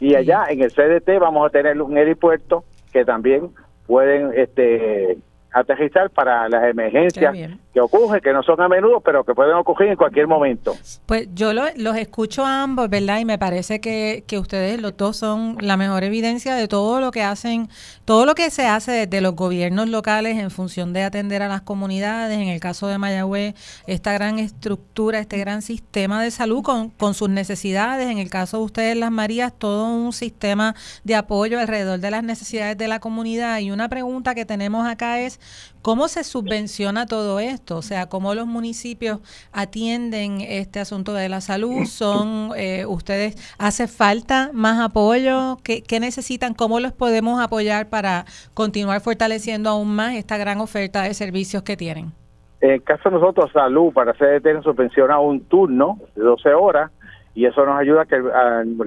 Y 0.00 0.14
allá 0.14 0.46
en 0.48 0.62
el 0.62 0.72
CDT 0.72 1.18
vamos 1.20 1.46
a 1.46 1.50
tener 1.50 1.80
un 1.80 1.96
aeropuerto 1.96 2.64
que 2.92 3.04
también 3.04 3.50
pueden 3.86 4.32
este 4.34 5.18
aterrizar 5.52 6.10
para 6.10 6.48
las 6.48 6.64
emergencias 6.64 7.34
que 7.72 7.80
ocurren, 7.80 8.20
que 8.20 8.32
no 8.32 8.42
son 8.42 8.60
a 8.60 8.68
menudo, 8.68 9.00
pero 9.00 9.24
que 9.24 9.34
pueden 9.34 9.54
ocurrir 9.54 9.90
en 9.90 9.96
cualquier 9.96 10.26
momento. 10.26 10.74
Pues 11.06 11.28
yo 11.34 11.52
los 11.52 11.96
escucho 11.96 12.44
a 12.44 12.62
ambos, 12.62 12.88
¿verdad? 12.88 13.18
Y 13.18 13.24
me 13.24 13.38
parece 13.38 13.80
que, 13.80 14.24
que 14.26 14.38
ustedes 14.38 14.80
los 14.80 14.96
dos 14.96 15.16
son 15.16 15.56
la 15.60 15.76
mejor 15.76 16.04
evidencia 16.04 16.54
de 16.54 16.68
todo 16.68 17.00
lo 17.00 17.10
que 17.10 17.22
hacen, 17.22 17.68
todo 18.04 18.26
lo 18.26 18.34
que 18.34 18.50
se 18.50 18.66
hace 18.66 18.92
desde 18.92 19.20
los 19.20 19.34
gobiernos 19.34 19.88
locales 19.88 20.38
en 20.38 20.50
función 20.50 20.92
de 20.92 21.02
atender 21.02 21.42
a 21.42 21.48
las 21.48 21.62
comunidades. 21.62 22.38
En 22.38 22.48
el 22.48 22.60
caso 22.60 22.88
de 22.88 22.98
Mayagüez, 22.98 23.54
esta 23.86 24.12
gran 24.12 24.38
estructura, 24.38 25.18
este 25.18 25.38
gran 25.38 25.62
sistema 25.62 26.22
de 26.22 26.30
salud 26.30 26.62
con, 26.62 26.90
con 26.90 27.14
sus 27.14 27.28
necesidades. 27.28 28.10
En 28.10 28.18
el 28.18 28.30
caso 28.30 28.58
de 28.58 28.64
ustedes, 28.64 28.96
Las 28.96 29.10
Marías, 29.10 29.52
todo 29.56 29.86
un 29.86 30.12
sistema 30.12 30.74
de 31.04 31.14
apoyo 31.14 31.58
alrededor 31.58 32.00
de 32.00 32.10
las 32.10 32.22
necesidades 32.22 32.76
de 32.76 32.88
la 32.88 33.00
comunidad. 33.00 33.58
Y 33.60 33.70
una 33.70 33.88
pregunta 33.88 34.34
que 34.34 34.44
tenemos 34.44 34.86
acá 34.86 35.20
es, 35.20 35.40
¿Cómo 35.82 36.06
se 36.06 36.22
subvenciona 36.22 37.06
todo 37.06 37.40
esto? 37.40 37.76
O 37.76 37.82
sea, 37.82 38.08
¿cómo 38.08 38.34
los 38.34 38.46
municipios 38.46 39.18
atienden 39.52 40.40
este 40.40 40.78
asunto 40.78 41.12
de 41.12 41.28
la 41.28 41.40
salud? 41.40 41.86
¿Son 41.86 42.50
eh, 42.56 42.86
ustedes, 42.86 43.34
hace 43.58 43.88
falta 43.88 44.50
más 44.52 44.80
apoyo? 44.80 45.56
¿Qué, 45.64 45.82
necesitan? 45.98 46.54
¿Cómo 46.54 46.78
los 46.78 46.92
podemos 46.92 47.42
apoyar 47.42 47.88
para 47.88 48.26
continuar 48.54 49.00
fortaleciendo 49.00 49.70
aún 49.70 49.94
más 49.94 50.14
esta 50.14 50.38
gran 50.38 50.60
oferta 50.60 51.02
de 51.02 51.14
servicios 51.14 51.64
que 51.64 51.76
tienen? 51.76 52.12
En 52.60 52.70
el 52.70 52.82
caso 52.84 53.10
de 53.10 53.16
nosotros, 53.16 53.50
salud, 53.52 53.92
para 53.92 54.12
hacer 54.12 54.40
subvenciona 54.62 55.18
un 55.18 55.40
turno 55.46 55.98
de 56.14 56.22
12 56.22 56.54
horas 56.54 56.92
y 57.34 57.46
eso 57.46 57.66
nos 57.66 57.80
ayuda 57.80 58.02
a 58.02 58.06
que 58.06 58.22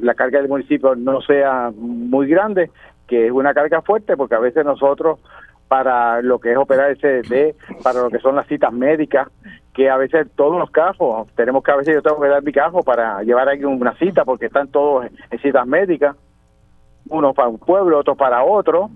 la 0.01 0.13
carga 0.13 0.39
del 0.39 0.47
municipio 0.47 0.95
no 0.95 1.19
sea 1.21 1.71
muy 1.75 2.27
grande, 2.27 2.71
que 3.07 3.25
es 3.25 3.31
una 3.33 3.53
carga 3.53 3.81
fuerte, 3.81 4.15
porque 4.15 4.35
a 4.35 4.39
veces 4.39 4.63
nosotros 4.63 5.19
para 5.67 6.22
lo 6.22 6.39
que 6.39 6.51
es 6.51 6.57
operar 6.57 6.91
el 6.91 6.98
CDT, 6.98 7.81
para 7.84 8.01
lo 8.01 8.10
que 8.10 8.19
son 8.19 8.36
las 8.36 8.48
citas 8.48 8.72
médicas, 8.72 9.29
que 9.74 9.89
a 9.89 9.98
veces 9.98 10.27
todos 10.36 10.57
los 10.57 10.69
casos, 10.72 11.27
tenemos 11.36 11.63
que 11.63 11.72
a 11.72 11.75
veces 11.75 11.95
yo 11.95 12.01
tengo 12.01 12.22
que 12.22 12.29
dar 12.29 12.43
mi 12.43 12.51
cajo 12.51 12.84
para 12.84 13.22
llevar 13.24 13.50
aquí 13.50 13.65
una 13.65 13.93
cita 13.95 14.24
porque 14.24 14.45
están 14.45 14.69
todos 14.69 15.05
en 15.29 15.39
citas 15.39 15.67
médicas, 15.67 16.15
uno 17.10 17.34
para 17.34 17.50
un 17.50 17.60
pueblo, 17.60 18.00
otro 18.00 18.15
para 18.15 18.43
otro, 18.43 18.89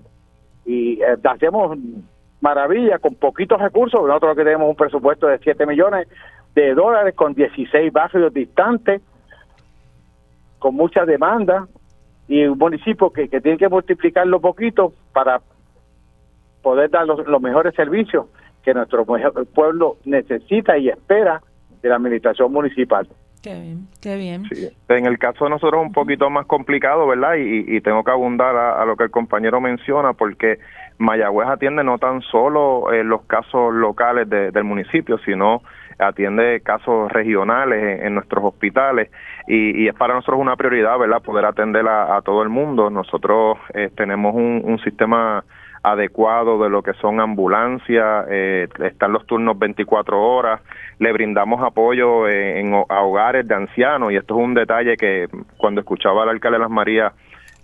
y 0.64 1.02
eh, 1.02 1.16
hacemos 1.24 1.76
maravilla 2.40 2.98
con 2.98 3.14
poquitos 3.14 3.60
recursos, 3.60 4.00
nosotros 4.06 4.36
que 4.36 4.44
tenemos 4.44 4.68
un 4.68 4.76
presupuesto 4.76 5.26
de 5.26 5.38
7 5.38 5.66
millones 5.66 6.08
de 6.54 6.74
dólares 6.74 7.14
con 7.14 7.34
16 7.34 7.92
barrios 7.92 8.32
distantes, 8.32 9.02
con 10.58 10.74
mucha 10.74 11.04
demanda, 11.04 11.66
y 12.26 12.44
un 12.44 12.58
municipio 12.58 13.10
que, 13.10 13.28
que 13.28 13.40
tiene 13.40 13.58
que 13.58 13.68
multiplicarlo 13.68 14.40
poquito 14.40 14.92
para 15.12 15.40
poder 16.62 16.90
dar 16.90 17.06
los, 17.06 17.40
mejores 17.40 17.74
servicios 17.74 18.26
que 18.62 18.74
nuestro 18.74 19.04
pueblo 19.04 19.96
necesita 20.04 20.76
y 20.76 20.88
espera 20.88 21.42
de 21.82 21.88
la 21.88 21.96
administración 21.96 22.52
municipal. 22.52 23.08
Qué 23.42 23.54
bien, 23.54 23.88
qué 24.02 24.16
bien. 24.16 24.42
En 24.88 25.06
el 25.06 25.18
caso 25.18 25.44
de 25.44 25.50
nosotros 25.50 25.80
es 25.80 25.86
un 25.86 25.92
poquito 25.92 26.28
más 26.28 26.44
complicado, 26.44 27.06
¿verdad? 27.06 27.36
Y, 27.38 27.80
tengo 27.80 28.04
que 28.04 28.10
abundar 28.10 28.54
a, 28.54 28.84
lo 28.84 28.96
que 28.96 29.04
el 29.04 29.10
compañero 29.10 29.62
menciona, 29.62 30.12
porque 30.12 30.58
Mayagüez 30.98 31.48
atiende 31.48 31.82
no 31.82 31.96
tan 31.96 32.20
solo 32.20 32.92
eh, 32.92 33.02
los 33.02 33.22
casos 33.22 33.72
locales 33.72 34.28
del 34.28 34.64
municipio, 34.64 35.16
sino 35.24 35.62
atiende 35.98 36.60
casos 36.60 37.10
regionales 37.12 38.02
en, 38.02 38.14
nuestros 38.14 38.44
hospitales 38.44 39.10
y, 39.46 39.88
es 39.88 39.94
para 39.94 40.14
nosotros 40.14 40.40
una 40.40 40.56
prioridad, 40.56 40.98
¿verdad? 40.98 41.22
Poder 41.22 41.46
atender 41.46 41.88
a, 41.88 42.20
todo 42.22 42.42
el 42.42 42.50
mundo. 42.50 42.90
Nosotros 42.90 43.56
eh, 43.72 43.90
tenemos 43.96 44.34
un, 44.34 44.60
un 44.64 44.78
sistema 44.80 45.44
adecuado 45.82 46.62
de 46.62 46.68
lo 46.68 46.82
que 46.82 46.92
son 46.94 47.20
ambulancias, 47.20 48.26
eh, 48.28 48.68
están 48.84 49.12
los 49.12 49.26
turnos 49.26 49.58
24 49.58 50.20
horas, 50.20 50.60
le 50.98 51.12
brindamos 51.12 51.62
apoyo 51.62 52.28
en, 52.28 52.74
a 52.74 53.00
hogares 53.02 53.48
de 53.48 53.54
ancianos 53.54 54.12
y 54.12 54.16
esto 54.16 54.38
es 54.38 54.44
un 54.44 54.54
detalle 54.54 54.96
que 54.96 55.28
cuando 55.56 55.80
escuchaba 55.80 56.22
al 56.22 56.28
alcalde 56.30 56.58
de 56.58 56.62
Las 56.62 56.70
Marías 56.70 57.12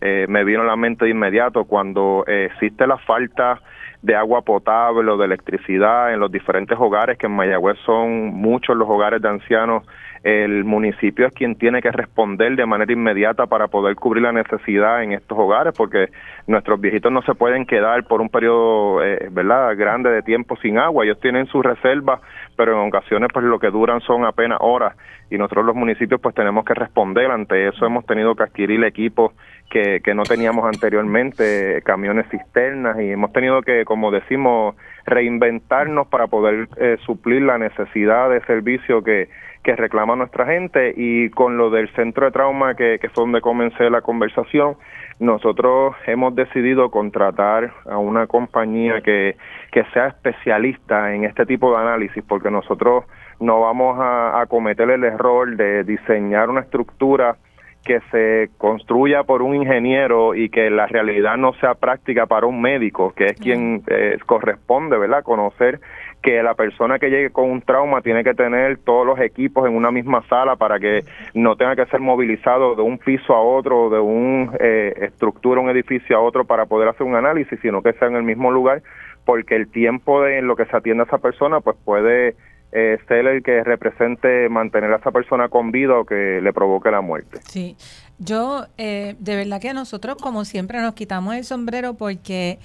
eh, 0.00 0.26
me 0.28 0.44
vino 0.44 0.62
a 0.62 0.64
la 0.64 0.76
mente 0.76 1.04
de 1.04 1.10
inmediato 1.10 1.64
cuando 1.64 2.24
eh, 2.26 2.48
existe 2.52 2.86
la 2.86 2.98
falta 2.98 3.60
de 4.02 4.14
agua 4.14 4.42
potable 4.42 5.10
o 5.10 5.16
de 5.16 5.24
electricidad 5.24 6.12
en 6.12 6.20
los 6.20 6.30
diferentes 6.30 6.78
hogares, 6.78 7.18
que 7.18 7.26
en 7.26 7.32
Mayagüez 7.32 7.78
son 7.84 8.26
muchos 8.26 8.76
los 8.76 8.88
hogares 8.88 9.20
de 9.20 9.28
ancianos 9.28 9.84
el 10.26 10.64
municipio 10.64 11.28
es 11.28 11.32
quien 11.32 11.54
tiene 11.54 11.80
que 11.80 11.92
responder 11.92 12.56
de 12.56 12.66
manera 12.66 12.92
inmediata 12.92 13.46
para 13.46 13.68
poder 13.68 13.94
cubrir 13.94 14.24
la 14.24 14.32
necesidad 14.32 15.04
en 15.04 15.12
estos 15.12 15.38
hogares, 15.38 15.72
porque 15.76 16.08
nuestros 16.48 16.80
viejitos 16.80 17.12
no 17.12 17.22
se 17.22 17.34
pueden 17.34 17.64
quedar 17.64 18.02
por 18.08 18.20
un 18.20 18.28
periodo, 18.28 19.04
eh, 19.04 19.28
¿verdad?, 19.30 19.76
grande 19.76 20.10
de 20.10 20.22
tiempo 20.22 20.56
sin 20.56 20.78
agua. 20.78 21.04
Ellos 21.04 21.20
tienen 21.20 21.46
sus 21.46 21.64
reservas, 21.64 22.20
pero 22.56 22.72
en 22.72 22.88
ocasiones 22.88 23.28
pues 23.32 23.44
lo 23.44 23.60
que 23.60 23.70
duran 23.70 24.00
son 24.00 24.24
apenas 24.24 24.58
horas 24.62 24.96
y 25.30 25.38
nosotros 25.38 25.64
los 25.64 25.76
municipios 25.76 26.20
pues 26.20 26.34
tenemos 26.34 26.64
que 26.64 26.74
responder 26.74 27.30
ante 27.30 27.68
eso. 27.68 27.86
Hemos 27.86 28.04
tenido 28.04 28.34
que 28.34 28.42
adquirir 28.42 28.82
equipos 28.82 29.32
que, 29.70 30.00
que 30.02 30.12
no 30.12 30.24
teníamos 30.24 30.64
anteriormente, 30.64 31.82
camiones 31.84 32.28
cisternas 32.30 32.98
y 33.00 33.12
hemos 33.12 33.32
tenido 33.32 33.62
que, 33.62 33.84
como 33.84 34.10
decimos, 34.10 34.74
reinventarnos 35.04 36.08
para 36.08 36.26
poder 36.26 36.68
eh, 36.78 36.96
suplir 37.06 37.42
la 37.42 37.58
necesidad 37.58 38.28
de 38.28 38.40
servicio 38.40 39.04
que 39.04 39.28
que 39.66 39.74
reclama 39.74 40.14
nuestra 40.14 40.46
gente 40.46 40.94
y 40.96 41.28
con 41.30 41.58
lo 41.58 41.70
del 41.70 41.92
centro 41.96 42.26
de 42.26 42.30
trauma 42.30 42.76
que, 42.76 43.00
que 43.00 43.08
fue 43.08 43.24
donde 43.24 43.40
comencé 43.40 43.90
la 43.90 44.00
conversación, 44.00 44.76
nosotros 45.18 45.96
hemos 46.06 46.36
decidido 46.36 46.88
contratar 46.88 47.72
a 47.84 47.98
una 47.98 48.28
compañía 48.28 49.00
que, 49.00 49.34
que 49.72 49.82
sea 49.92 50.06
especialista 50.06 51.12
en 51.12 51.24
este 51.24 51.44
tipo 51.46 51.72
de 51.72 51.82
análisis 51.82 52.22
porque 52.22 52.48
nosotros 52.48 53.06
no 53.40 53.62
vamos 53.62 53.98
a, 53.98 54.40
a 54.40 54.46
cometer 54.46 54.88
el 54.88 55.02
error 55.02 55.56
de 55.56 55.82
diseñar 55.82 56.48
una 56.48 56.60
estructura 56.60 57.36
que 57.84 58.00
se 58.12 58.50
construya 58.58 59.24
por 59.24 59.42
un 59.42 59.56
ingeniero 59.56 60.36
y 60.36 60.48
que 60.48 60.70
la 60.70 60.86
realidad 60.86 61.36
no 61.36 61.54
sea 61.54 61.74
práctica 61.74 62.26
para 62.26 62.46
un 62.46 62.60
médico, 62.60 63.12
que 63.16 63.26
es 63.26 63.40
quien 63.40 63.82
eh, 63.88 64.16
corresponde, 64.26 64.96
¿verdad? 64.98 65.22
Conocer 65.22 65.80
que 66.26 66.42
la 66.42 66.54
persona 66.54 66.98
que 66.98 67.08
llegue 67.08 67.30
con 67.30 67.48
un 67.48 67.62
trauma 67.62 68.02
tiene 68.02 68.24
que 68.24 68.34
tener 68.34 68.78
todos 68.78 69.06
los 69.06 69.20
equipos 69.20 69.64
en 69.68 69.76
una 69.76 69.92
misma 69.92 70.26
sala 70.28 70.56
para 70.56 70.80
que 70.80 71.04
no 71.34 71.54
tenga 71.54 71.76
que 71.76 71.86
ser 71.86 72.00
movilizado 72.00 72.74
de 72.74 72.82
un 72.82 72.98
piso 72.98 73.32
a 73.32 73.40
otro, 73.40 73.90
de 73.90 74.00
una 74.00 74.52
eh, 74.58 74.92
estructura, 75.02 75.60
un 75.60 75.70
edificio 75.70 76.16
a 76.16 76.20
otro 76.20 76.44
para 76.44 76.66
poder 76.66 76.88
hacer 76.88 77.06
un 77.06 77.14
análisis, 77.14 77.60
sino 77.62 77.80
que 77.80 77.92
sea 77.92 78.08
en 78.08 78.16
el 78.16 78.24
mismo 78.24 78.50
lugar, 78.50 78.82
porque 79.24 79.54
el 79.54 79.70
tiempo 79.70 80.20
de 80.20 80.38
en 80.38 80.48
lo 80.48 80.56
que 80.56 80.64
se 80.66 80.76
atiende 80.76 81.04
a 81.04 81.06
esa 81.06 81.18
persona 81.18 81.60
pues 81.60 81.76
puede 81.84 82.34
eh, 82.72 82.98
ser 83.06 83.24
el 83.28 83.44
que 83.44 83.62
represente 83.62 84.48
mantener 84.48 84.92
a 84.94 84.96
esa 84.96 85.12
persona 85.12 85.48
con 85.48 85.70
vida 85.70 85.96
o 85.96 86.04
que 86.04 86.40
le 86.42 86.52
provoque 86.52 86.90
la 86.90 87.02
muerte. 87.02 87.38
Sí, 87.46 87.76
yo 88.18 88.66
eh, 88.78 89.14
de 89.20 89.36
verdad 89.36 89.60
que 89.60 89.72
nosotros 89.74 90.16
como 90.20 90.44
siempre 90.44 90.80
nos 90.80 90.94
quitamos 90.94 91.36
el 91.36 91.44
sombrero 91.44 91.94
porque 91.94 92.58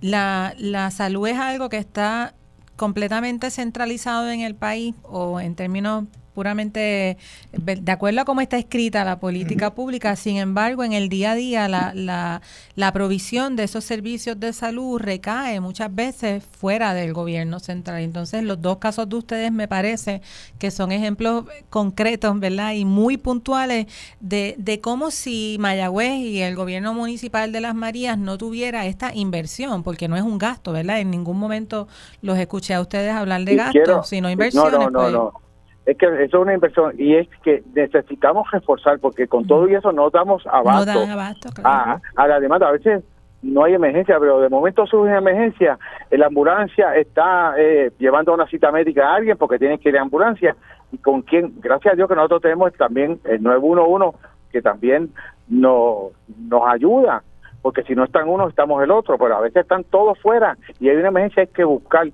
la, 0.00 0.54
la 0.56 0.92
salud 0.92 1.26
es 1.26 1.36
algo 1.36 1.68
que 1.68 1.78
está 1.78 2.34
completamente 2.78 3.50
centralizado 3.50 4.30
en 4.30 4.40
el 4.40 4.54
país 4.54 4.94
o 5.02 5.40
en 5.40 5.54
términos 5.54 6.04
puramente 6.38 7.16
de 7.50 7.90
acuerdo 7.90 8.20
a 8.20 8.24
cómo 8.24 8.40
está 8.40 8.58
escrita 8.58 9.02
la 9.02 9.18
política 9.18 9.74
pública, 9.74 10.14
sin 10.14 10.36
embargo, 10.36 10.84
en 10.84 10.92
el 10.92 11.08
día 11.08 11.32
a 11.32 11.34
día 11.34 11.66
la, 11.66 11.92
la, 11.96 12.42
la, 12.76 12.92
provisión 12.92 13.56
de 13.56 13.64
esos 13.64 13.82
servicios 13.82 14.38
de 14.38 14.52
salud 14.52 15.00
recae 15.00 15.58
muchas 15.58 15.92
veces 15.92 16.44
fuera 16.44 16.94
del 16.94 17.12
gobierno 17.12 17.58
central. 17.58 18.02
Entonces, 18.02 18.44
los 18.44 18.62
dos 18.62 18.78
casos 18.78 19.08
de 19.08 19.16
ustedes 19.16 19.50
me 19.50 19.66
parece 19.66 20.22
que 20.60 20.70
son 20.70 20.92
ejemplos 20.92 21.46
concretos, 21.70 22.38
¿verdad? 22.38 22.74
Y 22.74 22.84
muy 22.84 23.16
puntuales 23.16 23.86
de, 24.20 24.54
de 24.58 24.80
cómo 24.80 25.10
si 25.10 25.56
Mayagüez 25.58 26.20
y 26.20 26.42
el 26.42 26.54
gobierno 26.54 26.94
municipal 26.94 27.50
de 27.50 27.60
Las 27.60 27.74
Marías 27.74 28.16
no 28.16 28.38
tuviera 28.38 28.86
esta 28.86 29.12
inversión, 29.12 29.82
porque 29.82 30.06
no 30.06 30.16
es 30.16 30.22
un 30.22 30.38
gasto, 30.38 30.70
¿verdad? 30.70 31.00
En 31.00 31.10
ningún 31.10 31.36
momento 31.36 31.88
los 32.22 32.38
escuché 32.38 32.74
a 32.74 32.80
ustedes 32.80 33.12
hablar 33.12 33.44
de 33.44 33.56
gastos, 33.56 34.08
sino 34.08 34.30
inversiones. 34.30 34.72
No, 34.72 34.90
no, 34.90 35.10
no, 35.10 35.30
pues, 35.32 35.47
es 35.88 35.96
que 35.96 36.04
eso 36.04 36.22
es 36.22 36.34
una 36.34 36.52
inversión 36.52 36.92
y 36.98 37.14
es 37.14 37.26
que 37.42 37.62
necesitamos 37.74 38.50
reforzar 38.50 38.98
porque 38.98 39.26
con 39.26 39.46
todo 39.46 39.66
y 39.66 39.74
eso 39.74 39.90
no 39.90 40.10
damos 40.10 40.46
abasto, 40.46 40.90
a, 41.64 42.28
la 42.28 42.40
demanda. 42.40 42.68
A 42.68 42.72
veces 42.72 43.02
no 43.40 43.64
hay 43.64 43.72
emergencia, 43.72 44.18
pero 44.20 44.38
de 44.40 44.50
momento 44.50 44.86
surge 44.86 45.08
una 45.08 45.18
emergencia, 45.18 45.78
la 46.10 46.26
ambulancia 46.26 46.94
está 46.94 47.54
eh, 47.56 47.90
llevando 47.98 48.34
una 48.34 48.46
cita 48.48 48.70
médica 48.70 49.08
a 49.08 49.14
alguien 49.14 49.38
porque 49.38 49.58
tiene 49.58 49.78
que 49.78 49.88
ir 49.88 49.96
a 49.96 50.02
ambulancia. 50.02 50.54
Y 50.92 50.98
con 50.98 51.22
quien, 51.22 51.54
gracias 51.58 51.94
a 51.94 51.96
Dios 51.96 52.06
que 52.06 52.16
nosotros 52.16 52.42
tenemos 52.42 52.70
también 52.74 53.18
el 53.24 53.42
911 53.42 54.18
que 54.52 54.60
también 54.60 55.10
nos, 55.48 56.12
nos 56.38 56.68
ayuda 56.68 57.22
porque 57.62 57.82
si 57.82 57.94
no 57.94 58.04
están 58.04 58.28
uno 58.28 58.48
estamos 58.48 58.82
el 58.82 58.90
otro, 58.90 59.18
pero 59.18 59.36
a 59.36 59.40
veces 59.40 59.62
están 59.62 59.84
todos 59.84 60.18
fuera 60.20 60.56
y 60.80 60.88
hay 60.88 60.96
una 60.96 61.08
emergencia 61.08 61.42
hay 61.42 61.48
que 61.48 61.64
buscar 61.64 62.06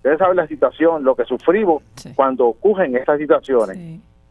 Ustedes 0.00 0.18
saben 0.18 0.36
la 0.36 0.46
situación, 0.46 1.04
lo 1.04 1.14
que 1.14 1.26
sufrimos 1.26 1.82
cuando 2.16 2.46
ocurren 2.46 2.96
estas 2.96 3.18
situaciones. 3.18 3.76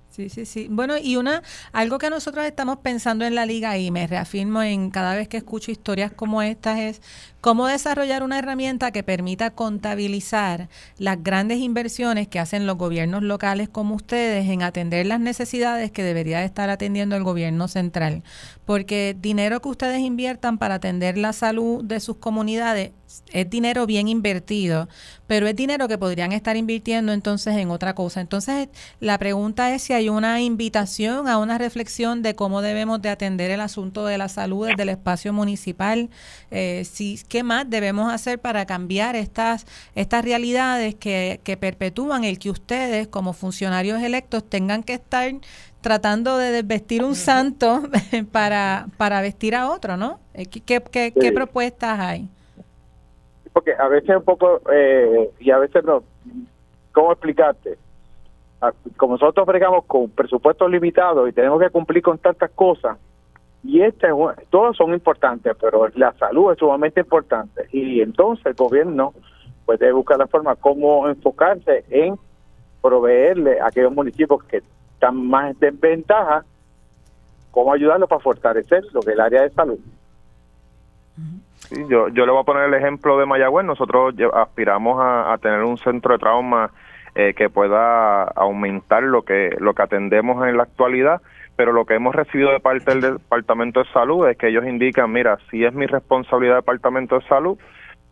Sí, 0.09 0.27
sí, 0.27 0.45
sí. 0.45 0.67
Bueno, 0.71 0.95
y 0.97 1.15
una 1.15 1.43
algo 1.71 1.99
que 1.99 2.09
nosotros 2.09 2.43
estamos 2.45 2.77
pensando 2.77 3.23
en 3.23 3.35
la 3.35 3.45
liga 3.45 3.77
y 3.77 3.91
me 3.91 4.07
reafirmo 4.07 4.63
en 4.63 4.89
cada 4.89 5.15
vez 5.15 5.27
que 5.27 5.37
escucho 5.37 5.69
historias 5.69 6.11
como 6.11 6.41
estas 6.41 6.79
es 6.79 7.01
cómo 7.41 7.67
desarrollar 7.67 8.23
una 8.23 8.39
herramienta 8.39 8.91
que 8.91 9.03
permita 9.03 9.51
contabilizar 9.51 10.69
las 10.97 11.23
grandes 11.23 11.59
inversiones 11.59 12.27
que 12.27 12.39
hacen 12.39 12.67
los 12.67 12.77
gobiernos 12.77 13.23
locales 13.23 13.69
como 13.69 13.95
ustedes 13.95 14.49
en 14.49 14.63
atender 14.63 15.05
las 15.05 15.19
necesidades 15.19 15.91
que 15.91 16.03
debería 16.03 16.43
estar 16.43 16.69
atendiendo 16.69 17.15
el 17.15 17.23
gobierno 17.23 17.67
central. 17.67 18.23
Porque 18.65 19.15
dinero 19.19 19.61
que 19.61 19.69
ustedes 19.69 20.01
inviertan 20.01 20.57
para 20.57 20.75
atender 20.75 21.17
la 21.17 21.33
salud 21.33 21.83
de 21.83 21.99
sus 21.99 22.17
comunidades 22.17 22.91
es 23.31 23.49
dinero 23.49 23.85
bien 23.85 24.07
invertido, 24.07 24.87
pero 25.27 25.47
es 25.47 25.55
dinero 25.55 25.87
que 25.87 25.97
podrían 25.97 26.31
estar 26.31 26.57
invirtiendo 26.57 27.11
entonces 27.11 27.55
en 27.57 27.71
otra 27.71 27.95
cosa. 27.95 28.21
Entonces, 28.21 28.69
la 28.99 29.17
pregunta 29.17 29.73
es 29.73 29.83
si 29.83 29.93
hay 29.93 30.09
una 30.09 30.41
invitación 30.41 31.27
a 31.27 31.37
una 31.37 31.57
reflexión 31.57 32.21
de 32.21 32.35
cómo 32.35 32.61
debemos 32.61 33.01
de 33.01 33.09
atender 33.09 33.51
el 33.51 33.61
asunto 33.61 34.05
de 34.05 34.17
la 34.17 34.29
salud 34.29 34.67
desde 34.67 34.83
el 34.83 34.89
espacio 34.89 35.33
municipal, 35.33 36.09
eh, 36.51 36.85
si, 36.89 37.19
qué 37.29 37.43
más 37.43 37.69
debemos 37.69 38.11
hacer 38.11 38.39
para 38.39 38.65
cambiar 38.65 39.15
estas, 39.15 39.65
estas 39.95 40.25
realidades 40.25 40.95
que, 40.95 41.39
que 41.43 41.55
perpetúan 41.55 42.25
el 42.25 42.39
que 42.39 42.49
ustedes 42.49 43.07
como 43.07 43.33
funcionarios 43.33 44.01
electos 44.01 44.43
tengan 44.43 44.83
que 44.83 44.95
estar 44.95 45.31
tratando 45.79 46.37
de 46.37 46.51
desvestir 46.51 47.03
un 47.03 47.15
santo 47.15 47.83
para, 48.33 48.87
para 48.97 49.21
vestir 49.21 49.55
a 49.55 49.69
otro, 49.69 49.95
¿no? 49.95 50.19
Eh, 50.33 50.47
¿Qué, 50.47 50.61
qué, 50.81 51.13
qué 51.13 51.31
propuestas 51.31 51.99
hay? 51.99 52.27
porque 53.53 53.73
a 53.73 53.87
veces 53.87 54.15
un 54.15 54.23
poco, 54.23 54.61
eh, 54.71 55.31
y 55.39 55.51
a 55.51 55.57
veces 55.57 55.83
no, 55.83 56.03
¿cómo 56.93 57.11
explicarte? 57.11 57.77
Como 58.97 59.13
nosotros 59.13 59.45
bregamos 59.45 59.85
con 59.85 60.09
presupuestos 60.09 60.69
limitados 60.69 61.27
y 61.29 61.33
tenemos 61.33 61.59
que 61.61 61.69
cumplir 61.69 62.01
con 62.01 62.17
tantas 62.17 62.51
cosas, 62.51 62.97
Y 63.63 63.81
este, 63.81 64.07
todos 64.49 64.77
son 64.77 64.93
importantes, 64.93 65.55
pero 65.59 65.89
la 65.95 66.13
salud 66.13 66.51
es 66.51 66.59
sumamente 66.59 67.01
importante. 67.01 67.67
Y 67.71 68.01
entonces 68.01 68.45
el 68.45 68.53
gobierno 68.53 69.13
puede 69.65 69.91
buscar 69.91 70.17
la 70.17 70.27
forma 70.27 70.55
cómo 70.55 71.07
enfocarse 71.07 71.83
en 71.89 72.15
proveerle 72.81 73.59
a 73.59 73.67
aquellos 73.67 73.93
municipios 73.93 74.43
que 74.45 74.63
están 74.93 75.27
más 75.27 75.51
en 75.51 75.59
desventaja, 75.59 76.45
cómo 77.51 77.73
ayudarlos 77.73 78.07
para 78.07 78.21
fortalecer 78.21 78.83
lo 78.93 79.01
que 79.01 79.09
es 79.11 79.15
el 79.15 79.21
área 79.21 79.41
de 79.41 79.49
salud. 79.49 79.79
yo, 81.89 82.07
yo 82.07 82.25
le 82.25 82.31
voy 82.31 82.41
a 82.41 82.45
poner 82.45 82.63
el 82.63 82.73
ejemplo 82.73 83.17
de 83.17 83.25
Mayagüez. 83.25 83.65
Nosotros 83.65 84.15
aspiramos 84.33 84.99
a, 85.01 85.37
tener 85.41 85.63
un 85.63 85.77
centro 85.77 86.13
de 86.13 86.19
trauma 86.19 86.71
eh, 87.15 87.33
que 87.33 87.49
pueda 87.49 88.23
aumentar 88.23 89.03
lo 89.03 89.23
que, 89.23 89.55
lo 89.59 89.73
que 89.73 89.81
atendemos 89.81 90.47
en 90.47 90.55
la 90.55 90.63
actualidad 90.63 91.21
pero 91.59 91.73
lo 91.73 91.83
que 91.83 91.95
hemos 91.95 92.15
recibido 92.15 92.53
de 92.53 92.61
parte 92.61 92.89
del 92.89 93.17
Departamento 93.17 93.81
de 93.81 93.89
Salud 93.91 94.25
es 94.29 94.37
que 94.37 94.47
ellos 94.47 94.65
indican, 94.65 95.11
mira, 95.11 95.37
si 95.51 95.65
es 95.65 95.73
mi 95.73 95.87
responsabilidad 95.87 96.53
del 96.53 96.61
Departamento 96.61 97.19
de 97.19 97.27
Salud, 97.27 97.59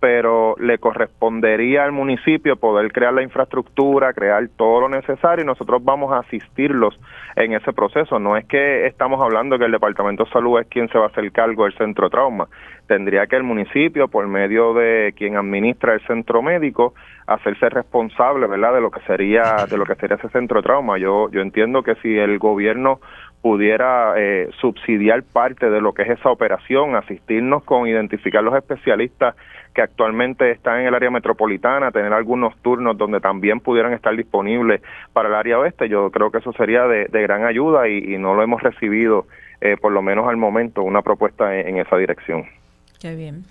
pero 0.02 0.56
le 0.60 0.78
correspondería 0.80 1.86
al 1.86 1.94
municipio 1.94 2.58
poder 2.58 2.92
crear 2.92 3.14
la 3.14 3.24
infraestructura, 3.24 4.12
crear 4.12 4.50
todo 4.58 4.82
lo 4.82 4.90
necesario 4.90 5.44
y 5.44 5.48
nosotros 5.48 5.82
vamos 5.82 6.12
a 6.12 6.20
asistirlos 6.20 7.00
en 7.38 7.54
ese 7.54 7.72
proceso. 7.72 8.20
No 8.20 8.36
es 8.36 8.46
que 8.46 8.86
estamos 8.86 9.22
hablando 9.22 9.58
que 9.58 9.64
el 9.64 9.72
Departamento 9.72 10.26
de 10.26 10.32
Salud 10.32 10.60
es 10.60 10.68
quien 10.68 10.90
se 10.90 10.98
va 10.98 11.06
a 11.06 11.08
hacer 11.08 11.32
cargo 11.32 11.64
del 11.64 11.78
centro 11.78 12.10
trauma. 12.10 12.50
Tendría 12.86 13.28
que 13.28 13.38
el 13.38 13.44
municipio, 13.44 14.10
por 14.10 14.28
medio 14.28 14.74
de 14.74 15.14
quien 15.16 15.38
administra 15.38 15.94
el 15.94 16.06
centro 16.06 16.42
médico, 16.42 16.94
hacerse 17.26 17.70
responsable, 17.70 18.48
¿verdad?, 18.48 18.76
de 18.76 18.82
lo 18.82 18.92
que 18.92 19.02
sería 19.02 19.66
de 19.70 19.78
lo 19.78 19.86
que 19.86 19.96
sería 19.96 20.18
ese 20.18 20.30
centro 20.30 20.62
trauma. 20.62 20.98
Yo 20.98 21.30
yo 21.32 21.42
entiendo 21.42 21.82
que 21.82 21.96
si 21.96 22.18
el 22.18 22.38
gobierno 22.40 23.00
pudiera 23.48 24.14
eh, 24.18 24.50
subsidiar 24.60 25.24
parte 25.24 25.70
de 25.70 25.80
lo 25.80 25.94
que 25.94 26.02
es 26.02 26.10
esa 26.10 26.30
operación, 26.30 26.98
asistirnos 26.98 27.64
con 27.64 27.88
identificar 27.88 28.44
los 28.44 28.54
especialistas 28.54 29.38
que 29.74 29.82
actualmente 29.82 30.52
están 30.52 30.82
en 30.82 30.88
el 30.88 30.94
área 30.94 31.10
metropolitana, 31.10 31.94
tener 31.94 32.12
algunos 32.12 32.58
turnos 32.62 32.98
donde 32.98 33.22
también 33.22 33.62
pudieran 33.62 33.94
estar 33.94 34.14
disponibles 34.18 34.82
para 35.14 35.30
el 35.30 35.36
área 35.36 35.60
oeste, 35.60 35.88
yo 35.88 36.12
creo 36.12 36.30
que 36.30 36.40
eso 36.40 36.52
sería 36.58 36.88
de, 36.88 37.08
gran 37.22 37.46
ayuda 37.46 37.88
y, 37.88 38.18
no 38.18 38.34
lo 38.34 38.44
hemos 38.44 38.62
recibido, 38.62 39.28
eh, 39.62 39.78
por 39.80 39.94
lo 39.94 40.02
menos 40.02 40.28
al 40.28 40.36
momento, 40.36 40.84
una 40.84 41.02
propuesta 41.02 41.58
en, 41.58 41.78
esa 41.78 41.96
dirección. 41.96 42.44
Qué 43.00 43.16
bien. 43.16 43.46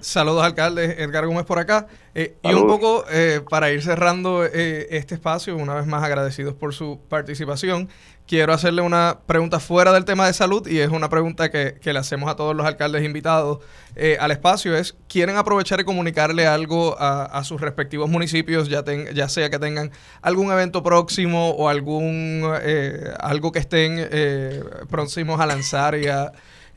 saludos, 0.00 0.44
alcalde. 0.44 1.02
Edgar 1.02 1.26
Gómez 1.26 1.44
por 1.44 1.58
acá. 1.58 1.88
Eh, 2.14 2.36
y 2.42 2.54
un 2.54 2.66
poco 2.66 3.04
para 3.50 3.70
ir 3.70 3.82
cerrando 3.82 4.44
este 4.46 5.14
espacio, 5.14 5.58
una 5.58 5.74
vez 5.74 5.86
más 5.86 6.02
agradecidos 6.02 6.54
por 6.54 6.72
su 6.72 7.00
participación 7.10 7.90
quiero 8.32 8.54
hacerle 8.54 8.80
una 8.80 9.18
pregunta 9.26 9.60
fuera 9.60 9.92
del 9.92 10.06
tema 10.06 10.26
de 10.26 10.32
salud 10.32 10.66
y 10.66 10.78
es 10.78 10.88
una 10.88 11.10
pregunta 11.10 11.50
que, 11.50 11.78
le 11.84 11.98
hacemos 11.98 12.30
a 12.30 12.34
todos 12.34 12.56
los 12.56 12.64
alcaldes 12.64 13.04
invitados 13.04 13.58
eh, 13.94 14.16
al 14.18 14.30
espacio. 14.30 14.74
Es, 14.74 14.96
¿quieren 15.06 15.36
aprovechar 15.36 15.80
y 15.80 15.84
comunicarle 15.84 16.46
algo 16.46 16.96
a, 16.98 17.44
sus 17.44 17.60
respectivos 17.60 18.08
municipios, 18.08 18.70
ya, 18.70 18.82
ya 19.12 19.28
sea 19.28 19.50
que 19.50 19.58
tengan 19.58 19.90
algún 20.22 20.50
evento 20.50 20.82
próximo 20.82 21.50
o 21.50 21.68
algún 21.68 22.50
eh, 22.62 23.12
algo 23.20 23.52
que 23.52 23.58
estén 23.58 23.96
eh, 23.98 24.64
próximos 24.88 25.38
a 25.38 25.44
lanzar 25.44 25.94
y 25.98 26.06
a 26.06 26.32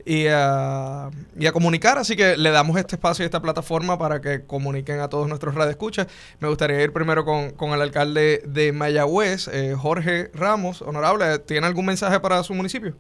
y 0.06 0.28
a, 0.28 1.10
y 1.38 1.48
a 1.48 1.52
comunicar. 1.52 1.98
Así 1.98 2.16
que 2.16 2.38
le 2.38 2.52
damos 2.52 2.78
este 2.78 2.96
espacio 2.96 3.24
y 3.24 3.26
esta 3.26 3.42
plataforma 3.42 3.98
para 3.98 4.22
que 4.22 4.46
comuniquen 4.46 5.00
a 5.00 5.10
todos 5.10 5.28
nuestros 5.28 5.56
radioescuchas. 5.56 6.08
Me 6.40 6.48
gustaría 6.48 6.82
ir 6.82 6.94
primero 6.94 7.26
con, 7.26 7.52
con 7.52 7.72
el 7.72 7.82
alcalde 7.82 8.42
de 8.46 8.72
Mayagüez, 8.72 9.48
eh, 9.48 9.74
Jorge 9.76 10.30
Ramos. 10.34 10.82
Honorable, 10.82 11.40
¿tiene 11.40 11.68
algún 11.68 11.88
mensaje 11.88 12.20
para 12.20 12.44
su 12.44 12.54
municipio? 12.54 12.94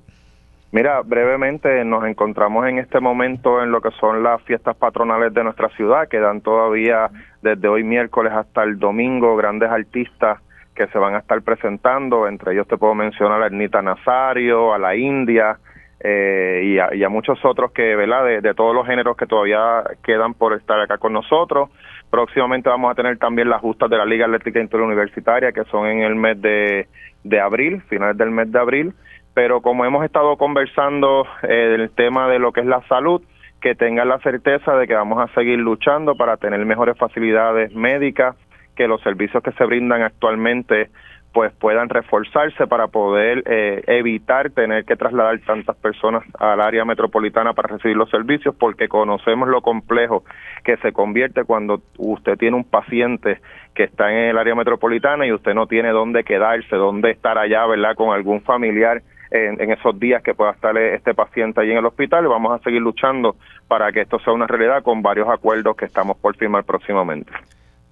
Mira, 0.71 1.01
brevemente 1.03 1.85
nos 1.85 2.03
encontramos 2.05 2.67
en 2.67 2.79
este 2.79 2.99
momento 2.99 3.63
en 3.63 3.71
lo 3.71 3.79
que 3.79 3.91
son 3.91 4.23
las 4.23 4.41
fiestas 4.41 4.75
patronales 4.75 5.33
de 5.33 5.43
nuestra 5.43 5.69
ciudad, 5.69 6.09
que 6.09 6.19
dan 6.19 6.41
todavía 6.41 7.09
desde 7.41 7.67
hoy 7.67 7.83
miércoles 7.83 8.33
hasta 8.33 8.63
el 8.63 8.77
domingo 8.77 9.37
grandes 9.37 9.69
artistas 9.69 10.41
que 10.75 10.87
se 10.87 10.97
van 10.97 11.15
a 11.15 11.19
estar 11.19 11.41
presentando, 11.43 12.27
entre 12.27 12.51
ellos 12.51 12.67
te 12.67 12.75
puedo 12.75 12.93
mencionar 12.93 13.41
a 13.41 13.45
Ernita 13.45 13.81
Nazario, 13.81 14.73
a 14.73 14.77
la 14.77 14.97
India, 14.97 15.57
eh, 15.99 16.61
y, 16.93 17.03
a, 17.03 17.09
muchos 17.09 17.43
otros 17.43 17.71
que, 17.71 17.95
¿verdad? 17.95 18.41
De, 18.41 18.53
todos 18.53 18.75
los 18.75 18.85
géneros 18.85 19.15
que 19.17 19.25
todavía 19.25 19.83
quedan 20.03 20.33
por 20.33 20.53
estar 20.53 20.79
acá 20.79 20.97
con 20.97 21.13
nosotros. 21.13 21.69
Próximamente 22.09 22.69
vamos 22.69 22.91
a 22.91 22.95
tener 22.95 23.17
también 23.17 23.49
las 23.49 23.61
justas 23.61 23.89
de 23.89 23.97
la 23.97 24.05
Liga 24.05 24.25
Atlética 24.25 24.59
Interuniversitaria, 24.59 25.51
que 25.51 25.63
son 25.65 25.87
en 25.87 26.01
el 26.01 26.15
mes 26.15 26.41
de, 26.41 26.87
de 27.23 27.39
abril, 27.39 27.81
finales 27.89 28.17
del 28.17 28.31
mes 28.31 28.51
de 28.51 28.59
abril. 28.59 28.93
Pero 29.33 29.61
como 29.61 29.85
hemos 29.85 30.05
estado 30.05 30.37
conversando 30.37 31.25
eh, 31.43 31.47
del 31.47 31.89
tema 31.91 32.29
de 32.29 32.39
lo 32.39 32.51
que 32.51 32.61
es 32.61 32.67
la 32.67 32.81
salud, 32.87 33.21
que 33.61 33.75
tengan 33.75 34.09
la 34.09 34.19
certeza 34.19 34.75
de 34.75 34.87
que 34.87 34.93
vamos 34.93 35.19
a 35.19 35.33
seguir 35.33 35.57
luchando 35.57 36.15
para 36.15 36.37
tener 36.37 36.63
mejores 36.65 36.97
facilidades 36.97 37.73
médicas, 37.73 38.35
que 38.75 38.87
los 38.87 39.01
servicios 39.01 39.41
que 39.41 39.51
se 39.53 39.65
brindan 39.65 40.03
actualmente 40.03 40.89
pues 41.35 41.51
puedan 41.51 41.89
reforzarse 41.89 42.65
para 42.65 42.87
poder 42.87 43.43
eh, 43.45 43.83
evitar 43.87 44.51
tener 44.51 44.85
que 44.85 44.95
trasladar 44.95 45.37
tantas 45.39 45.75
personas 45.75 46.23
al 46.39 46.61
área 46.61 46.85
metropolitana 46.85 47.51
para 47.51 47.75
recibir 47.75 47.97
los 47.97 48.09
servicios 48.09 48.55
porque 48.57 48.87
conocemos 48.87 49.49
lo 49.49 49.61
complejo 49.61 50.23
que 50.63 50.77
se 50.77 50.93
convierte 50.93 51.43
cuando 51.43 51.81
usted 51.97 52.37
tiene 52.37 52.55
un 52.55 52.63
paciente 52.63 53.41
que 53.73 53.83
está 53.83 54.13
en 54.13 54.29
el 54.29 54.37
área 54.37 54.55
metropolitana 54.55 55.27
y 55.27 55.33
usted 55.33 55.53
no 55.53 55.67
tiene 55.67 55.89
dónde 55.89 56.23
quedarse, 56.23 56.77
dónde 56.77 57.11
estar 57.11 57.37
allá, 57.37 57.65
¿verdad? 57.65 57.95
Con 57.95 58.15
algún 58.15 58.39
familiar 58.39 59.01
en, 59.29 59.59
en, 59.59 59.71
esos 59.71 59.99
días 59.99 60.23
que 60.23 60.33
pueda 60.33 60.51
estar 60.51 60.77
este 60.77 61.13
paciente 61.13 61.59
allí 61.59 61.73
en 61.73 61.79
el 61.79 61.85
hospital. 61.85 62.29
Vamos 62.29 62.57
a 62.57 62.63
seguir 62.63 62.79
luchando 62.81 63.35
para 63.67 63.91
que 63.91 63.99
esto 63.99 64.19
sea 64.19 64.31
una 64.31 64.47
realidad 64.47 64.83
con 64.83 65.01
varios 65.01 65.27
acuerdos 65.27 65.75
que 65.75 65.83
estamos 65.83 66.15
por 66.15 66.33
firmar 66.37 66.63
próximamente. 66.63 67.33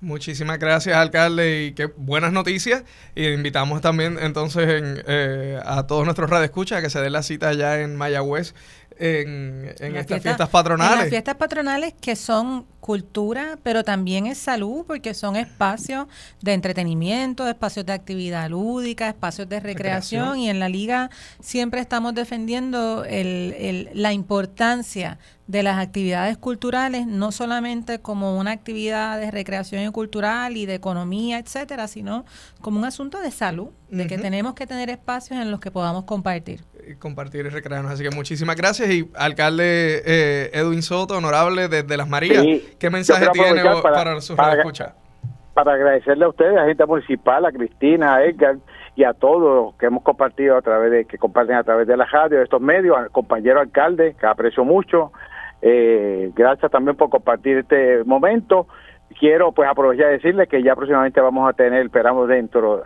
Muchísimas 0.03 0.59
gracias, 0.59 0.97
alcalde, 0.97 1.63
y 1.63 1.71
qué 1.71 1.85
buenas 1.85 2.33
noticias. 2.33 2.83
Y 3.15 3.25
invitamos 3.27 3.79
también 3.79 4.17
entonces 4.19 4.67
eh, 5.07 5.57
a 5.63 5.87
todos 5.87 6.03
nuestros 6.03 6.29
radioescuchas 6.29 6.79
a 6.79 6.81
que 6.81 6.89
se 6.89 6.99
den 6.99 7.13
la 7.13 7.23
cita 7.23 7.47
allá 7.47 7.79
en 7.79 7.95
Mayagüez 7.95 8.53
en, 8.99 9.95
estas 9.95 10.21
fiestas 10.21 10.49
patronales. 10.49 10.93
En 10.93 10.99
las 10.99 11.09
fiestas 11.09 11.35
patronales 11.35 11.93
que 11.99 12.15
son 12.15 12.65
cultura, 12.79 13.57
pero 13.63 13.83
también 13.83 14.25
es 14.25 14.37
salud, 14.37 14.83
porque 14.85 15.13
son 15.13 15.37
espacios 15.37 16.07
de 16.41 16.53
entretenimiento, 16.53 17.47
espacios 17.47 17.85
de 17.85 17.93
actividad 17.93 18.49
lúdica, 18.49 19.07
espacios 19.07 19.47
de 19.47 19.61
recreación, 19.61 20.37
y 20.37 20.49
en 20.49 20.59
la 20.59 20.67
liga 20.67 21.09
siempre 21.39 21.79
estamos 21.79 22.13
defendiendo 22.13 23.05
el, 23.05 23.89
la 23.93 24.11
importancia 24.11 25.17
de 25.53 25.61
las 25.61 25.77
actividades 25.77 26.35
culturales, 26.35 27.05
no 27.05 27.31
solamente 27.31 27.99
como 27.99 28.39
una 28.39 28.49
actividad 28.49 29.19
de 29.19 29.29
recreación 29.29 29.83
y 29.83 29.91
cultural 29.91 30.57
y 30.57 30.65
de 30.65 30.73
economía, 30.73 31.37
etcétera, 31.37 31.87
sino 31.87 32.25
como 32.59 32.79
un 32.79 32.85
asunto 32.85 33.21
de 33.21 33.29
salud, 33.29 33.67
de 33.87 34.07
que 34.07 34.17
tenemos 34.17 34.55
que 34.55 34.65
tener 34.65 34.89
espacios 34.89 35.39
en 35.39 35.51
los 35.51 35.59
que 35.59 35.69
podamos 35.69 36.05
compartir. 36.05 36.61
Compartir 36.97 37.45
y 37.45 37.49
recrearnos. 37.49 37.91
Así 37.91 38.03
que 38.03 38.09
muchísimas 38.09 38.55
gracias. 38.55 38.89
Y 38.89 39.07
alcalde 39.15 40.01
eh, 40.03 40.49
Edwin 40.53 40.81
Soto, 40.81 41.15
honorable 41.17 41.67
desde 41.67 41.97
Las 41.97 42.09
Marías, 42.09 42.43
¿qué 42.79 42.89
mensaje 42.89 43.27
tiene 43.31 43.61
para, 43.83 44.19
sus 44.21 44.35
para, 44.35 44.63
Para 45.53 45.73
agradecerle 45.73 46.25
a 46.25 46.29
ustedes, 46.29 46.57
a 46.57 46.61
la 46.61 46.65
gente 46.65 46.83
municipal, 46.87 47.45
a 47.45 47.51
Cristina, 47.51 48.15
a 48.15 48.23
Edgar 48.23 48.57
y 48.95 49.03
a 49.03 49.13
todos 49.13 49.65
los 49.65 49.75
que 49.75 49.85
hemos 49.85 50.01
compartido 50.01 50.57
a 50.57 50.63
través 50.63 50.89
de, 50.89 51.05
que 51.05 51.19
comparten 51.19 51.57
a 51.57 51.63
través 51.63 51.87
de 51.87 51.95
la 51.95 52.05
radio, 52.05 52.39
de 52.39 52.43
estos 52.43 52.59
medios, 52.59 52.97
al 52.97 53.11
compañero 53.11 53.59
alcalde, 53.59 54.15
que 54.19 54.25
aprecio 54.25 54.65
mucho, 54.65 55.11
eh, 55.65 56.29
gracias 56.35 56.69
también 56.69 56.97
por 56.97 57.09
compartir 57.09 57.59
este 57.59 58.03
momento. 58.03 58.67
Quiero 59.17 59.53
pues 59.53 59.69
aprovechar 59.69 60.09
y 60.09 60.13
decirle 60.15 60.47
que 60.47 60.61
ya 60.61 60.75
próximamente 60.75 61.21
vamos 61.21 61.49
a 61.49 61.53
tener, 61.53 61.85
esperamos 61.85 62.27
dentro 62.27 62.83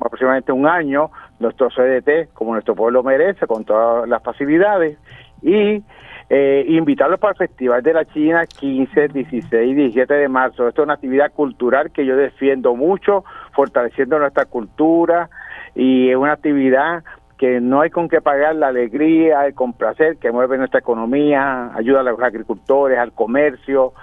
aproximadamente 0.00 0.52
un 0.52 0.68
año, 0.68 1.10
nuestro 1.40 1.68
CDT, 1.70 2.32
como 2.32 2.52
nuestro 2.52 2.76
pueblo 2.76 3.02
merece, 3.02 3.48
con 3.48 3.64
todas 3.64 4.08
las 4.08 4.22
facilidades, 4.22 4.96
y 5.42 5.82
eh, 6.28 6.64
invitarlos 6.68 7.18
para 7.18 7.32
el 7.32 7.38
Festival 7.38 7.82
de 7.82 7.94
la 7.94 8.04
China 8.04 8.46
15, 8.46 9.08
16 9.08 9.68
y 9.68 9.74
17 9.74 10.14
de 10.14 10.28
marzo. 10.28 10.68
Esto 10.68 10.82
es 10.82 10.84
una 10.84 10.94
actividad 10.94 11.32
cultural 11.32 11.90
que 11.90 12.06
yo 12.06 12.16
defiendo 12.16 12.76
mucho, 12.76 13.24
fortaleciendo 13.52 14.20
nuestra 14.20 14.44
cultura, 14.44 15.28
y 15.74 16.10
es 16.10 16.16
una 16.16 16.34
actividad 16.34 17.02
que 17.40 17.58
no 17.58 17.80
hay 17.80 17.88
con 17.88 18.06
qué 18.06 18.20
pagar 18.20 18.54
la 18.54 18.68
alegría, 18.68 19.46
el 19.46 19.54
complacer 19.54 20.18
que 20.18 20.30
mueve 20.30 20.58
nuestra 20.58 20.80
economía, 20.80 21.74
ayuda 21.74 22.00
a 22.00 22.02
los 22.02 22.20
agricultores, 22.20 22.98
al 22.98 23.12
comercio, 23.12 23.94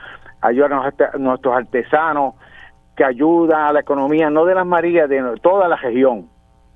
ayuda 0.41 0.65
a 0.65 1.17
nuestros 1.19 1.55
artesanos, 1.55 2.33
que 2.95 3.05
ayuda 3.05 3.67
a 3.67 3.73
la 3.73 3.81
economía, 3.81 4.31
no 4.31 4.43
de 4.43 4.55
las 4.55 4.65
Marías, 4.65 5.07
de 5.07 5.21
toda 5.39 5.67
la 5.67 5.75
región, 5.75 6.27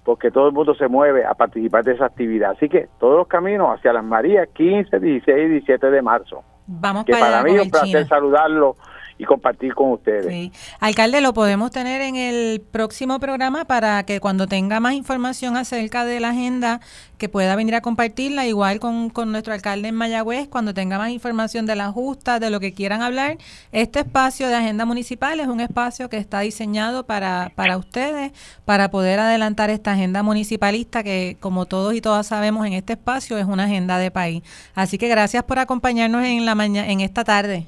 porque 0.05 0.29
todo 0.29 0.49
el 0.49 0.53
mundo 0.53 0.75
se 0.75 0.87
mueve 0.87 1.25
a 1.25 1.33
participar 1.33 1.83
de 1.83 1.93
esa 1.93 2.05
actividad. 2.05 2.51
Así 2.51 2.69
que 2.69 2.89
todos 2.99 3.17
los 3.17 3.27
caminos 3.27 3.75
hacia 3.75 3.91
las 3.91 4.03
Marías, 4.03 4.47
15, 4.53 4.99
16 4.99 5.35
y 5.35 5.49
17 5.53 5.89
de 5.89 6.01
marzo. 6.03 6.43
Vamos 6.67 7.05
que 7.05 7.13
para, 7.13 7.41
mí 7.41 7.55
es 7.55 7.63
un 7.63 7.71
placer 7.71 8.07
saludarlo 8.07 8.75
y 9.21 9.25
compartir 9.25 9.75
con 9.75 9.91
ustedes. 9.91 10.25
Sí. 10.25 10.51
Alcalde, 10.79 11.21
lo 11.21 11.31
podemos 11.31 11.69
tener 11.69 12.01
en 12.01 12.15
el 12.15 12.59
próximo 12.59 13.19
programa 13.19 13.65
para 13.65 14.01
que 14.03 14.19
cuando 14.19 14.47
tenga 14.47 14.79
más 14.79 14.95
información 14.95 15.57
acerca 15.57 16.05
de 16.05 16.19
la 16.19 16.29
agenda, 16.29 16.81
que 17.19 17.29
pueda 17.29 17.55
venir 17.55 17.75
a 17.75 17.81
compartirla, 17.81 18.47
igual 18.47 18.79
con, 18.79 19.11
con 19.11 19.31
nuestro 19.31 19.53
alcalde 19.53 19.89
en 19.89 19.95
Mayagüez, 19.95 20.47
cuando 20.47 20.73
tenga 20.73 20.97
más 20.97 21.11
información 21.11 21.67
de 21.67 21.75
la 21.75 21.91
justa, 21.91 22.39
de 22.39 22.49
lo 22.49 22.59
que 22.59 22.73
quieran 22.73 23.03
hablar. 23.03 23.37
Este 23.71 23.99
espacio 23.99 24.47
de 24.47 24.55
agenda 24.55 24.85
municipal 24.85 25.39
es 25.39 25.47
un 25.47 25.59
espacio 25.59 26.09
que 26.09 26.17
está 26.17 26.39
diseñado 26.39 27.05
para, 27.05 27.51
para 27.53 27.77
ustedes, 27.77 28.31
para 28.65 28.89
poder 28.89 29.19
adelantar 29.19 29.69
esta 29.69 29.91
agenda 29.91 30.23
municipalista 30.23 31.03
que, 31.03 31.37
como 31.39 31.67
todos 31.67 31.93
y 31.93 32.01
todas 32.01 32.25
sabemos, 32.25 32.65
en 32.65 32.73
este 32.73 32.93
espacio 32.93 33.37
es 33.37 33.45
una 33.45 33.65
agenda 33.65 33.99
de 33.99 34.09
país. 34.09 34.41
Así 34.73 34.97
que 34.97 35.07
gracias 35.07 35.43
por 35.43 35.59
acompañarnos 35.59 36.23
en, 36.23 36.43
la 36.47 36.55
mañana, 36.55 36.89
en 36.89 37.01
esta 37.01 37.23
tarde. 37.23 37.67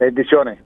Bendiciones. 0.00 0.58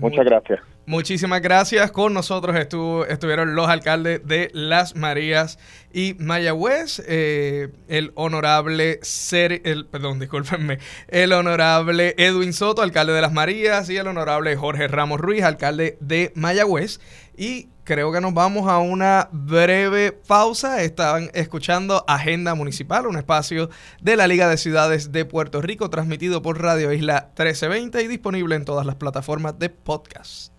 Muchas 0.00 0.24
gracias. 0.24 0.60
Muchísimas 0.86 1.40
gracias. 1.40 1.90
Con 1.90 2.12
nosotros 2.12 2.54
estuvo, 2.56 3.06
estuvieron 3.06 3.54
los 3.54 3.68
alcaldes 3.68 4.26
de 4.26 4.50
Las 4.52 4.96
Marías 4.96 5.58
y 5.92 6.14
Mayagüez, 6.18 7.02
eh, 7.06 7.68
el 7.88 8.12
honorable 8.14 8.98
Ser, 9.00 9.62
el, 9.64 9.86
perdón, 9.86 10.18
discúlpenme, 10.18 10.78
el 11.08 11.32
honorable 11.32 12.14
Edwin 12.18 12.52
Soto, 12.52 12.82
alcalde 12.82 13.14
de 13.14 13.22
Las 13.22 13.32
Marías, 13.32 13.88
y 13.88 13.96
el 13.96 14.06
honorable 14.06 14.54
Jorge 14.56 14.88
Ramos 14.88 15.20
Ruiz, 15.20 15.42
alcalde 15.42 15.96
de 16.00 16.32
Mayagüez. 16.34 17.00
Y 17.36 17.68
creo 17.84 18.10
que 18.12 18.20
nos 18.20 18.34
vamos 18.34 18.68
a 18.68 18.78
una 18.78 19.28
breve 19.30 20.12
pausa. 20.12 20.82
Estaban 20.82 21.30
escuchando 21.34 22.04
Agenda 22.08 22.54
Municipal, 22.54 23.06
un 23.06 23.16
espacio 23.16 23.70
de 24.00 24.16
la 24.16 24.26
Liga 24.26 24.48
de 24.48 24.56
Ciudades 24.56 25.12
de 25.12 25.24
Puerto 25.24 25.60
Rico, 25.60 25.90
transmitido 25.90 26.42
por 26.42 26.60
Radio 26.60 26.92
Isla 26.92 27.32
1320 27.36 28.02
y 28.02 28.08
disponible 28.08 28.56
en 28.56 28.64
todas 28.64 28.86
las 28.86 28.96
plataformas 28.96 29.58
de 29.58 29.68
podcast. 29.68 30.53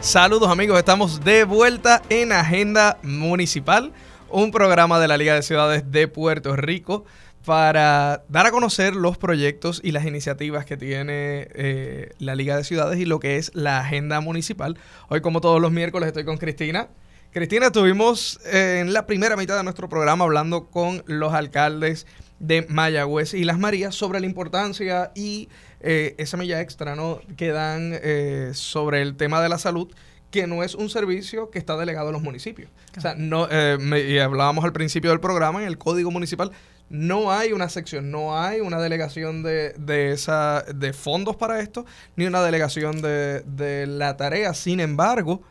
Saludos 0.00 0.48
amigos, 0.48 0.78
estamos 0.78 1.24
de 1.24 1.42
vuelta 1.42 2.02
en 2.08 2.30
Agenda 2.30 2.98
Municipal, 3.02 3.92
un 4.30 4.52
programa 4.52 5.00
de 5.00 5.08
la 5.08 5.18
Liga 5.18 5.34
de 5.34 5.42
Ciudades 5.42 5.90
de 5.90 6.06
Puerto 6.06 6.54
Rico 6.54 7.04
para 7.44 8.22
dar 8.28 8.46
a 8.46 8.52
conocer 8.52 8.94
los 8.94 9.18
proyectos 9.18 9.80
y 9.82 9.90
las 9.90 10.06
iniciativas 10.06 10.64
que 10.64 10.76
tiene 10.76 11.48
eh, 11.52 12.10
la 12.20 12.36
Liga 12.36 12.56
de 12.56 12.62
Ciudades 12.62 13.00
y 13.00 13.06
lo 13.06 13.18
que 13.18 13.38
es 13.38 13.50
la 13.54 13.80
Agenda 13.80 14.20
Municipal. 14.20 14.78
Hoy 15.08 15.20
como 15.20 15.40
todos 15.40 15.60
los 15.60 15.72
miércoles 15.72 16.06
estoy 16.06 16.24
con 16.24 16.38
Cristina. 16.38 16.88
Cristina, 17.32 17.66
estuvimos 17.66 18.38
en 18.46 18.92
la 18.92 19.04
primera 19.04 19.36
mitad 19.36 19.56
de 19.56 19.64
nuestro 19.64 19.88
programa 19.88 20.24
hablando 20.24 20.66
con 20.66 21.02
los 21.06 21.34
alcaldes 21.34 22.06
de 22.38 22.66
Mayagüez 22.68 23.34
y 23.34 23.44
Las 23.44 23.58
Marías 23.58 23.94
sobre 23.94 24.20
la 24.20 24.26
importancia 24.26 25.12
y 25.14 25.48
eh, 25.80 26.14
esa 26.18 26.36
milla 26.36 26.60
extra 26.60 26.94
¿no? 26.94 27.20
que 27.36 27.48
dan 27.48 27.92
eh, 27.94 28.50
sobre 28.54 29.02
el 29.02 29.16
tema 29.16 29.40
de 29.40 29.48
la 29.48 29.58
salud 29.58 29.92
que 30.30 30.46
no 30.46 30.62
es 30.62 30.74
un 30.74 30.90
servicio 30.90 31.50
que 31.50 31.58
está 31.58 31.76
delegado 31.76 32.10
a 32.10 32.12
los 32.12 32.22
municipios. 32.22 32.70
O 32.96 33.00
sea, 33.00 33.14
no, 33.16 33.48
eh, 33.50 33.78
y 34.08 34.18
hablábamos 34.18 34.64
al 34.64 34.72
principio 34.72 35.10
del 35.10 35.20
programa, 35.20 35.62
en 35.62 35.68
el 35.68 35.78
Código 35.78 36.10
Municipal 36.10 36.52
no 36.90 37.32
hay 37.32 37.52
una 37.52 37.68
sección, 37.68 38.10
no 38.10 38.38
hay 38.38 38.60
una 38.60 38.78
delegación 38.78 39.42
de, 39.42 39.74
de, 39.78 40.12
esa, 40.12 40.62
de 40.62 40.92
fondos 40.92 41.36
para 41.36 41.60
esto, 41.60 41.84
ni 42.16 42.26
una 42.26 42.42
delegación 42.42 43.02
de, 43.02 43.42
de 43.42 43.86
la 43.86 44.16
tarea. 44.16 44.54
Sin 44.54 44.80
embargo, 44.80 45.42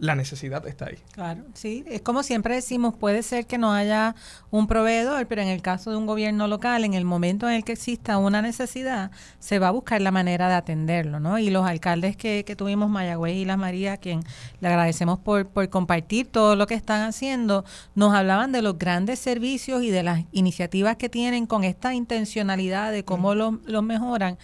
la 0.00 0.14
necesidad 0.14 0.66
está 0.66 0.86
ahí. 0.86 0.98
Claro, 1.12 1.44
sí, 1.52 1.84
es 1.86 2.00
como 2.00 2.22
siempre 2.22 2.54
decimos, 2.54 2.94
puede 2.96 3.22
ser 3.22 3.46
que 3.46 3.58
no 3.58 3.72
haya 3.72 4.14
un 4.50 4.66
proveedor, 4.66 5.26
pero 5.26 5.42
en 5.42 5.48
el 5.48 5.60
caso 5.60 5.90
de 5.90 5.96
un 5.96 6.06
gobierno 6.06 6.48
local, 6.48 6.84
en 6.84 6.94
el 6.94 7.04
momento 7.04 7.46
en 7.48 7.54
el 7.54 7.64
que 7.64 7.72
exista 7.72 8.16
una 8.16 8.40
necesidad, 8.40 9.10
se 9.38 9.58
va 9.58 9.68
a 9.68 9.70
buscar 9.70 10.00
la 10.00 10.10
manera 10.10 10.48
de 10.48 10.54
atenderlo, 10.54 11.20
¿no? 11.20 11.38
Y 11.38 11.50
los 11.50 11.66
alcaldes 11.66 12.16
que, 12.16 12.44
que 12.46 12.56
tuvimos, 12.56 12.88
Mayagüez 12.88 13.36
y 13.36 13.44
Las 13.44 13.58
María, 13.58 13.92
a 13.92 13.96
quien 13.98 14.22
le 14.60 14.68
agradecemos 14.68 15.18
por, 15.18 15.46
por 15.48 15.68
compartir 15.68 16.28
todo 16.28 16.56
lo 16.56 16.66
que 16.66 16.74
están 16.74 17.02
haciendo, 17.02 17.66
nos 17.94 18.14
hablaban 18.14 18.52
de 18.52 18.62
los 18.62 18.78
grandes 18.78 19.18
servicios 19.18 19.82
y 19.82 19.90
de 19.90 20.02
las 20.02 20.24
iniciativas 20.32 20.96
que 20.96 21.10
tienen 21.10 21.46
con 21.46 21.62
esta 21.62 21.92
intencionalidad 21.92 22.90
de 22.90 23.04
cómo 23.04 23.34
los 23.34 23.62
lo 23.66 23.82
mejoran. 23.82 24.38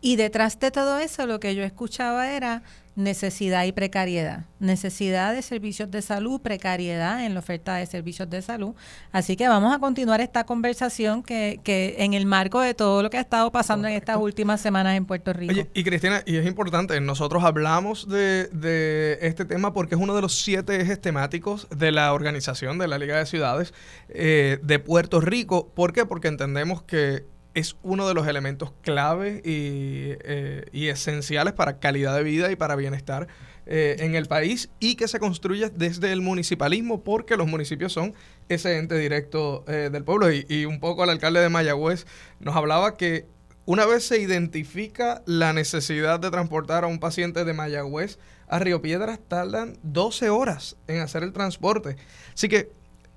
Y 0.00 0.16
detrás 0.16 0.58
de 0.58 0.72
todo 0.72 0.98
eso, 0.98 1.26
lo 1.26 1.38
que 1.38 1.54
yo 1.54 1.62
escuchaba 1.62 2.32
era 2.32 2.64
necesidad 2.94 3.64
y 3.64 3.72
precariedad. 3.72 4.44
Necesidad 4.60 5.34
de 5.34 5.42
servicios 5.42 5.90
de 5.90 6.02
salud, 6.02 6.40
precariedad 6.40 7.24
en 7.24 7.34
la 7.34 7.40
oferta 7.40 7.76
de 7.76 7.86
servicios 7.86 8.28
de 8.28 8.42
salud. 8.42 8.74
Así 9.12 9.36
que 9.36 9.48
vamos 9.48 9.74
a 9.74 9.78
continuar 9.78 10.20
esta 10.20 10.44
conversación 10.44 11.22
que, 11.22 11.60
que 11.64 11.96
en 11.98 12.14
el 12.14 12.26
marco 12.26 12.60
de 12.60 12.74
todo 12.74 13.02
lo 13.02 13.10
que 13.10 13.16
ha 13.16 13.20
estado 13.20 13.50
pasando 13.50 13.88
en 13.88 13.94
estas 13.94 14.18
últimas 14.18 14.60
semanas 14.60 14.96
en 14.96 15.06
Puerto 15.06 15.32
Rico. 15.32 15.52
Oye, 15.52 15.70
y 15.74 15.84
Cristina, 15.84 16.22
y 16.26 16.36
es 16.36 16.46
importante, 16.46 17.00
nosotros 17.00 17.44
hablamos 17.44 18.08
de, 18.08 18.48
de, 18.48 19.18
este 19.22 19.44
tema 19.44 19.72
porque 19.72 19.94
es 19.94 20.00
uno 20.00 20.14
de 20.14 20.22
los 20.22 20.42
siete 20.42 20.80
ejes 20.80 21.00
temáticos 21.00 21.66
de 21.70 21.92
la 21.92 22.12
organización 22.12 22.78
de 22.78 22.88
la 22.88 22.98
Liga 22.98 23.16
de 23.16 23.26
Ciudades 23.26 23.72
eh, 24.10 24.58
de 24.62 24.78
Puerto 24.78 25.20
Rico. 25.20 25.72
¿Por 25.74 25.92
qué? 25.92 26.04
Porque 26.04 26.28
entendemos 26.28 26.82
que 26.82 27.31
es 27.54 27.76
uno 27.82 28.08
de 28.08 28.14
los 28.14 28.26
elementos 28.26 28.72
clave 28.82 29.42
eh, 29.44 30.64
y, 30.72 30.88
esenciales 30.88 31.52
para 31.54 31.78
calidad 31.78 32.16
de 32.16 32.22
vida 32.22 32.50
y 32.50 32.56
para 32.56 32.76
bienestar 32.76 33.28
eh, 33.66 33.96
en 34.00 34.14
el 34.14 34.26
país 34.26 34.70
y 34.80 34.96
que 34.96 35.08
se 35.08 35.18
construye 35.18 35.70
desde 35.70 36.12
el 36.12 36.20
municipalismo 36.20 37.04
porque 37.04 37.36
los 37.36 37.46
municipios 37.46 37.92
son 37.92 38.14
ese 38.48 38.78
ente 38.78 38.96
directo 38.96 39.64
eh, 39.68 39.90
del 39.92 40.04
pueblo. 40.04 40.32
Y, 40.32 40.46
y, 40.48 40.64
un 40.64 40.80
poco 40.80 41.04
el 41.04 41.10
alcalde 41.10 41.40
de 41.40 41.48
Mayagüez 41.48 42.06
nos 42.40 42.56
hablaba 42.56 42.96
que 42.96 43.26
una 43.64 43.86
vez 43.86 44.04
se 44.04 44.18
identifica 44.18 45.22
la 45.26 45.52
necesidad 45.52 46.18
de 46.18 46.30
transportar 46.30 46.84
a 46.84 46.88
un 46.88 46.98
paciente 46.98 47.44
de 47.44 47.52
Mayagüez 47.52 48.18
a 48.48 48.58
Río 48.58 48.82
Piedras, 48.82 49.20
tardan 49.28 49.78
12 49.82 50.30
horas 50.30 50.76
en 50.88 51.00
hacer 51.00 51.22
el 51.22 51.32
transporte. 51.32 51.96
Así 52.34 52.48
que 52.48 52.72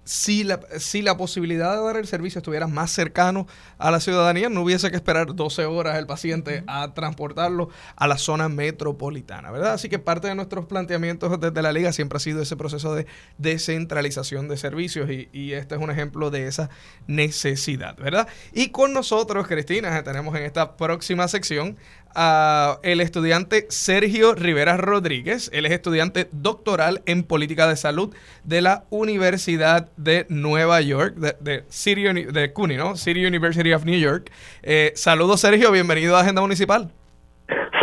si 0.05 0.43
la, 0.43 0.61
si 0.77 1.01
la 1.01 1.17
posibilidad 1.17 1.75
de 1.75 1.83
dar 1.83 1.97
el 1.97 2.07
servicio 2.07 2.39
estuviera 2.39 2.67
más 2.67 2.91
cercano 2.91 3.47
a 3.77 3.91
la 3.91 3.99
ciudadanía, 3.99 4.49
no 4.49 4.61
hubiese 4.61 4.89
que 4.91 4.95
esperar 4.95 5.35
12 5.35 5.65
horas 5.65 5.97
el 5.97 6.05
paciente 6.05 6.63
a 6.67 6.93
transportarlo 6.93 7.69
a 7.95 8.07
la 8.07 8.17
zona 8.17 8.47
metropolitana, 8.47 9.51
¿verdad? 9.51 9.73
Así 9.73 9.89
que 9.89 9.99
parte 9.99 10.27
de 10.27 10.35
nuestros 10.35 10.65
planteamientos 10.65 11.39
desde 11.39 11.61
la 11.61 11.73
liga 11.73 11.91
siempre 11.91 12.17
ha 12.17 12.19
sido 12.19 12.41
ese 12.41 12.55
proceso 12.55 12.93
de 12.93 13.07
descentralización 13.39 14.47
de 14.47 14.57
servicios 14.57 15.09
y, 15.09 15.27
y 15.33 15.53
este 15.53 15.75
es 15.75 15.81
un 15.81 15.89
ejemplo 15.89 16.29
de 16.29 16.47
esa 16.47 16.69
necesidad, 17.07 17.97
¿verdad? 17.97 18.27
Y 18.53 18.69
con 18.69 18.93
nosotros, 18.93 19.47
Cristina, 19.47 20.03
tenemos 20.03 20.35
en 20.35 20.43
esta 20.43 20.77
próxima 20.77 21.27
sección 21.27 21.77
a 22.15 22.79
el 22.83 23.01
estudiante 23.01 23.65
Sergio 23.69 24.33
Rivera 24.33 24.77
Rodríguez. 24.77 25.49
Él 25.53 25.65
es 25.65 25.71
estudiante 25.71 26.27
doctoral 26.31 27.01
en 27.05 27.23
política 27.23 27.67
de 27.67 27.75
salud 27.75 28.15
de 28.43 28.61
la 28.61 28.85
Universidad 28.89 29.89
de 29.97 30.25
Nueva 30.29 30.81
York, 30.81 31.15
de, 31.15 31.35
de, 31.39 31.63
City, 31.69 32.03
de 32.03 32.53
CUNY, 32.53 32.77
¿no? 32.77 32.95
City 32.95 33.25
University 33.25 33.73
of 33.73 33.85
New 33.85 33.99
York. 33.99 34.31
Eh, 34.63 34.91
saludos, 34.95 35.41
Sergio. 35.41 35.71
Bienvenido 35.71 36.15
a 36.15 36.21
Agenda 36.21 36.41
Municipal. 36.41 36.91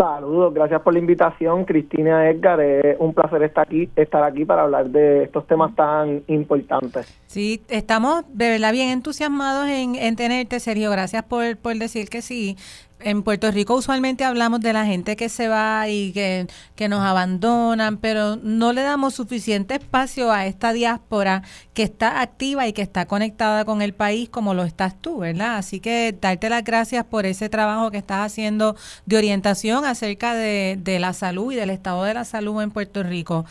Saludos, 0.02 0.52
gracias 0.52 0.82
por 0.82 0.94
la 0.94 0.98
invitación, 0.98 1.64
Cristina 1.64 2.28
Edgar. 2.28 2.60
Es 2.60 2.96
un 2.98 3.14
placer 3.14 3.44
estar 3.44 3.66
aquí, 3.66 3.88
estar 3.94 4.24
aquí 4.24 4.44
para 4.44 4.62
hablar 4.62 4.90
de 4.90 5.22
estos 5.22 5.46
temas 5.46 5.74
tan 5.76 6.24
importantes. 6.26 7.06
Sí, 7.26 7.62
estamos 7.68 8.24
de 8.32 8.50
verdad 8.50 8.72
bien 8.72 8.88
entusiasmados 8.88 9.68
en, 9.68 9.94
en 9.94 10.16
tenerte, 10.16 10.58
Sergio. 10.58 10.90
Gracias 10.90 11.22
por, 11.22 11.56
por 11.56 11.76
decir 11.76 12.08
que 12.08 12.20
sí 12.20 12.56
en 13.04 13.22
Puerto 13.22 13.50
Rico 13.50 13.74
usualmente 13.74 14.24
hablamos 14.24 14.60
de 14.60 14.72
la 14.72 14.84
gente 14.84 15.16
que 15.16 15.28
se 15.28 15.48
va 15.48 15.88
y 15.88 16.12
que, 16.12 16.46
nos 16.88 17.00
abandonan, 17.00 17.98
pero 17.98 18.36
no 18.36 18.72
le 18.72 18.82
damos 18.82 19.14
suficiente 19.14 19.74
espacio 19.74 20.32
a 20.32 20.46
esta 20.46 20.72
diáspora 20.72 21.42
que 21.74 21.84
está 21.84 22.20
activa 22.20 22.66
y 22.66 22.72
que 22.72 22.82
está 22.82 23.06
conectada 23.06 23.64
con 23.64 23.82
el 23.82 23.94
país 23.94 24.28
como 24.28 24.52
lo 24.52 24.64
estás 24.64 25.00
tú, 25.00 25.18
¿verdad? 25.18 25.58
Así 25.58 25.78
que 25.78 26.16
darte 26.20 26.48
las 26.48 26.64
gracias 26.64 27.04
por 27.04 27.24
ese 27.24 27.48
trabajo 27.48 27.92
que 27.92 27.98
estás 27.98 28.26
haciendo 28.26 28.74
de 29.06 29.16
orientación 29.16 29.84
acerca 29.84 30.34
de, 30.34 30.76
de 30.82 30.98
la 30.98 31.12
salud 31.12 31.52
y 31.52 31.56
del 31.56 31.70
estado 31.70 32.02
de 32.02 32.14
la 32.14 32.24
salud 32.24 32.60
en 32.62 32.72
Puerto 32.72 33.04
Rico. 33.04 33.44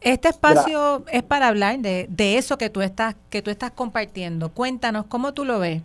Este 0.00 0.28
espacio 0.28 1.04
es 1.12 1.22
para 1.22 1.48
hablar 1.48 1.78
de, 1.78 2.06
de 2.08 2.38
eso 2.38 2.56
que 2.56 2.70
tú 2.70 2.80
estás 2.80 3.16
que 3.28 3.42
tú 3.42 3.50
estás 3.50 3.70
compartiendo. 3.70 4.48
Cuéntanos 4.48 5.04
cómo 5.06 5.34
tú 5.34 5.44
lo 5.44 5.58
ves. 5.58 5.82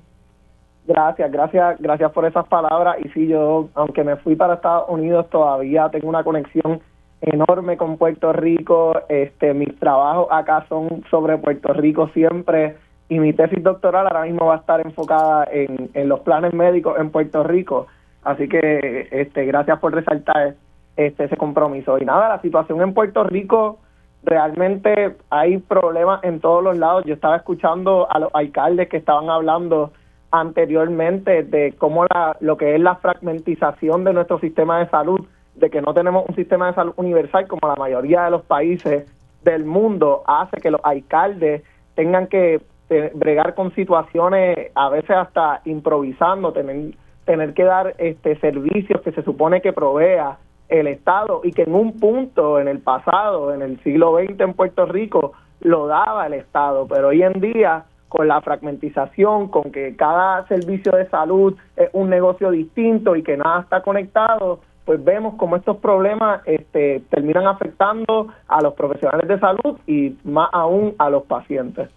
Gracias, 0.88 1.32
gracias, 1.32 1.80
gracias 1.80 2.12
por 2.12 2.26
esas 2.26 2.48
palabras. 2.48 2.98
Y 3.04 3.10
sí, 3.10 3.28
yo, 3.28 3.69
aunque 3.74 4.04
me 4.04 4.17
fui 4.17 4.36
para 4.36 4.56
Estados 4.56 4.88
Unidos, 4.88 5.28
todavía 5.30 5.89
tengo 5.89 6.10
una 6.10 6.24
conexión 6.24 6.80
enorme 7.21 7.76
con 7.76 7.98
Puerto 7.98 8.34
Rico. 8.34 8.93
Este, 9.10 9.54
mis 9.54 9.78
trabajos 9.80 10.28
acá 10.30 10.65
son 10.69 11.04
sobre 11.10 11.38
Puerto 11.38 11.74
Rico 11.74 12.10
siempre. 12.10 12.78
y 13.08 13.19
mi 13.19 13.34
tesis 13.34 13.63
doctoral 13.63 14.08
ahora 14.08 14.24
mismo 14.24 14.48
va 14.48 14.56
a 14.56 14.58
estar 14.58 14.82
enfocada 14.82 15.48
en, 15.52 15.89
en 15.93 16.10
los 16.10 16.21
planes 16.21 16.54
médicos 16.54 16.98
en 17.00 17.12
Puerto 17.12 17.43
Rico. 17.43 17.88
Así 18.24 18.48
que 18.48 19.08
este, 19.12 19.45
gracias 19.45 19.80
por 19.80 19.93
resaltar 19.93 20.56
este, 20.98 21.26
ese 21.26 21.38
compromiso. 21.38 21.98
Y 22.00 22.06
nada, 22.06 22.30
la 22.30 22.41
situación 22.41 22.82
en 22.82 22.93
Puerto 22.93 23.24
Rico 23.24 23.80
realmente 24.24 25.15
hay 25.30 25.60
problemas 25.60 26.24
en 26.24 26.39
todos 26.39 26.63
los 26.63 26.78
lados. 26.78 27.06
Yo 27.06 27.13
estaba 27.13 27.38
escuchando 27.38 28.08
a 28.12 28.19
los 28.19 28.30
alcaldes 28.34 28.89
que 28.89 28.98
estaban 28.98 29.30
hablando 29.30 29.91
anteriormente 30.39 31.43
de 31.43 31.74
cómo 31.78 32.06
la, 32.06 32.38
lo 32.39 32.58
que 32.58 32.76
es 32.76 32.82
la 32.82 32.95
fragmentización 32.95 34.04
de 34.04 34.13
nuestro 34.13 34.39
sistema 34.39 34.80
de 34.80 34.89
salud, 34.89 35.26
de 35.56 35.69
que 35.69 35.82
no 35.82 35.93
tenemos 35.93 36.26
un 36.28 36.36
sistema 36.36 36.67
de 36.67 36.74
salud 36.74 36.93
universal 36.98 37.48
como 37.48 37.67
la 37.67 37.76
mayoría 37.76 38.24
de 38.26 38.32
los 38.32 38.43
países 38.43 39.06
del 39.43 39.65
mundo, 39.65 40.24
hace 40.28 40.58
que 40.58 40.71
los 40.71 40.82
alcaldes 40.84 41.63
tengan 41.95 42.28
que 42.28 42.62
eh, 42.89 43.12
bregar 43.15 43.56
con 43.56 43.74
situaciones 43.74 44.71
a 44.76 44.89
veces 44.89 45.12
hasta 45.12 45.62
improvisando, 45.65 46.52
tener, 46.52 46.93
tener 47.26 47.54
que 47.54 47.63
dar 47.63 47.95
este 47.98 48.36
servicios 48.39 49.02
que 49.02 49.12
se 49.12 49.24
supone 49.24 49.62
que 49.62 49.74
provea 49.74 50.38
el 50.67 50.88
Estado 50.88 51.41
y 51.43 51.52
que 51.52 51.63
en 51.63 51.74
un 51.74 52.00
punto 52.00 52.60
en 52.60 52.67
el 52.67 52.80
pasado, 52.80 53.54
en 53.54 53.62
el 53.62 53.80
siglo 53.82 54.17
XX 54.17 54.39
en 54.39 54.54
Puerto 54.54 54.86
Rico, 54.86 55.34
lo 55.62 55.88
daba 55.88 56.28
el 56.28 56.34
Estado, 56.34 56.88
pero 56.88 57.10
hoy 57.10 57.24
en 57.24 57.39
día 57.39 57.86
con 58.10 58.28
la 58.28 58.41
fragmentización, 58.41 59.50
con 59.50 59.72
que 59.72 59.96
cada 59.96 60.48
servicio 60.48 60.91
de 60.94 61.10
salud 61.10 61.56
es 61.76 61.89
un 61.94 62.10
negocio 62.10 62.52
distinto 62.52 63.15
y 63.15 63.24
que 63.24 63.38
nada 63.38 63.62
está 63.62 63.82
conectado, 63.82 64.62
pues 64.86 65.04
vemos 65.04 65.36
como 65.36 65.56
estos 65.56 65.78
problemas 65.78 66.41
este, 66.46 67.02
terminan 67.10 67.48
afectando 67.48 68.28
a 68.48 68.62
los 68.62 68.74
profesionales 68.76 69.28
de 69.28 69.39
salud 69.39 69.80
y 69.88 70.15
más 70.24 70.50
aún 70.54 70.96
a 71.00 71.10
los 71.10 71.24
pacientes. 71.24 71.89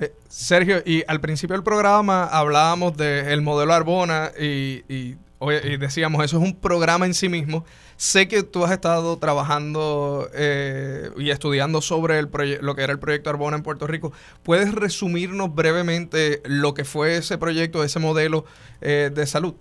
Eh, 0.00 0.12
Sergio, 0.26 0.78
y 0.84 1.04
al 1.06 1.20
principio 1.20 1.54
del 1.54 1.62
programa 1.62 2.24
hablábamos 2.24 2.96
del 2.96 3.40
modelo 3.42 3.72
Arbona 3.72 4.30
y, 4.38 4.82
y, 4.88 5.16
y, 5.40 5.76
decíamos, 5.76 6.24
eso 6.24 6.38
es 6.38 6.42
un 6.42 6.56
programa 6.56 7.06
en 7.06 7.14
sí 7.14 7.28
mismo. 7.28 7.64
Sé 7.96 8.28
que 8.28 8.42
tú 8.42 8.64
has 8.64 8.72
estado 8.72 9.18
trabajando 9.18 10.26
eh, 10.34 11.10
y 11.16 11.30
estudiando 11.30 11.80
sobre 11.80 12.18
el 12.18 12.28
lo 12.60 12.74
que 12.74 12.82
era 12.82 12.92
el 12.92 12.98
proyecto 12.98 13.30
Arbona 13.30 13.56
en 13.56 13.62
Puerto 13.62 13.86
Rico. 13.86 14.12
¿Puedes 14.42 14.74
resumirnos 14.74 15.54
brevemente 15.54 16.40
lo 16.44 16.74
que 16.74 16.84
fue 16.84 17.16
ese 17.16 17.38
proyecto, 17.38 17.84
ese 17.84 18.00
modelo 18.00 18.44
eh, 18.80 19.10
de 19.14 19.26
salud? 19.26 19.54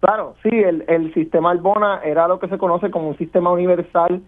Claro, 0.00 0.34
sí, 0.42 0.50
el, 0.52 0.84
el 0.88 1.12
sistema 1.14 1.50
Arbona 1.50 2.00
era 2.04 2.26
lo 2.28 2.38
que 2.38 2.48
se 2.48 2.58
conoce 2.58 2.90
como 2.90 3.08
un 3.08 3.18
sistema 3.18 3.50
universal 3.50 4.20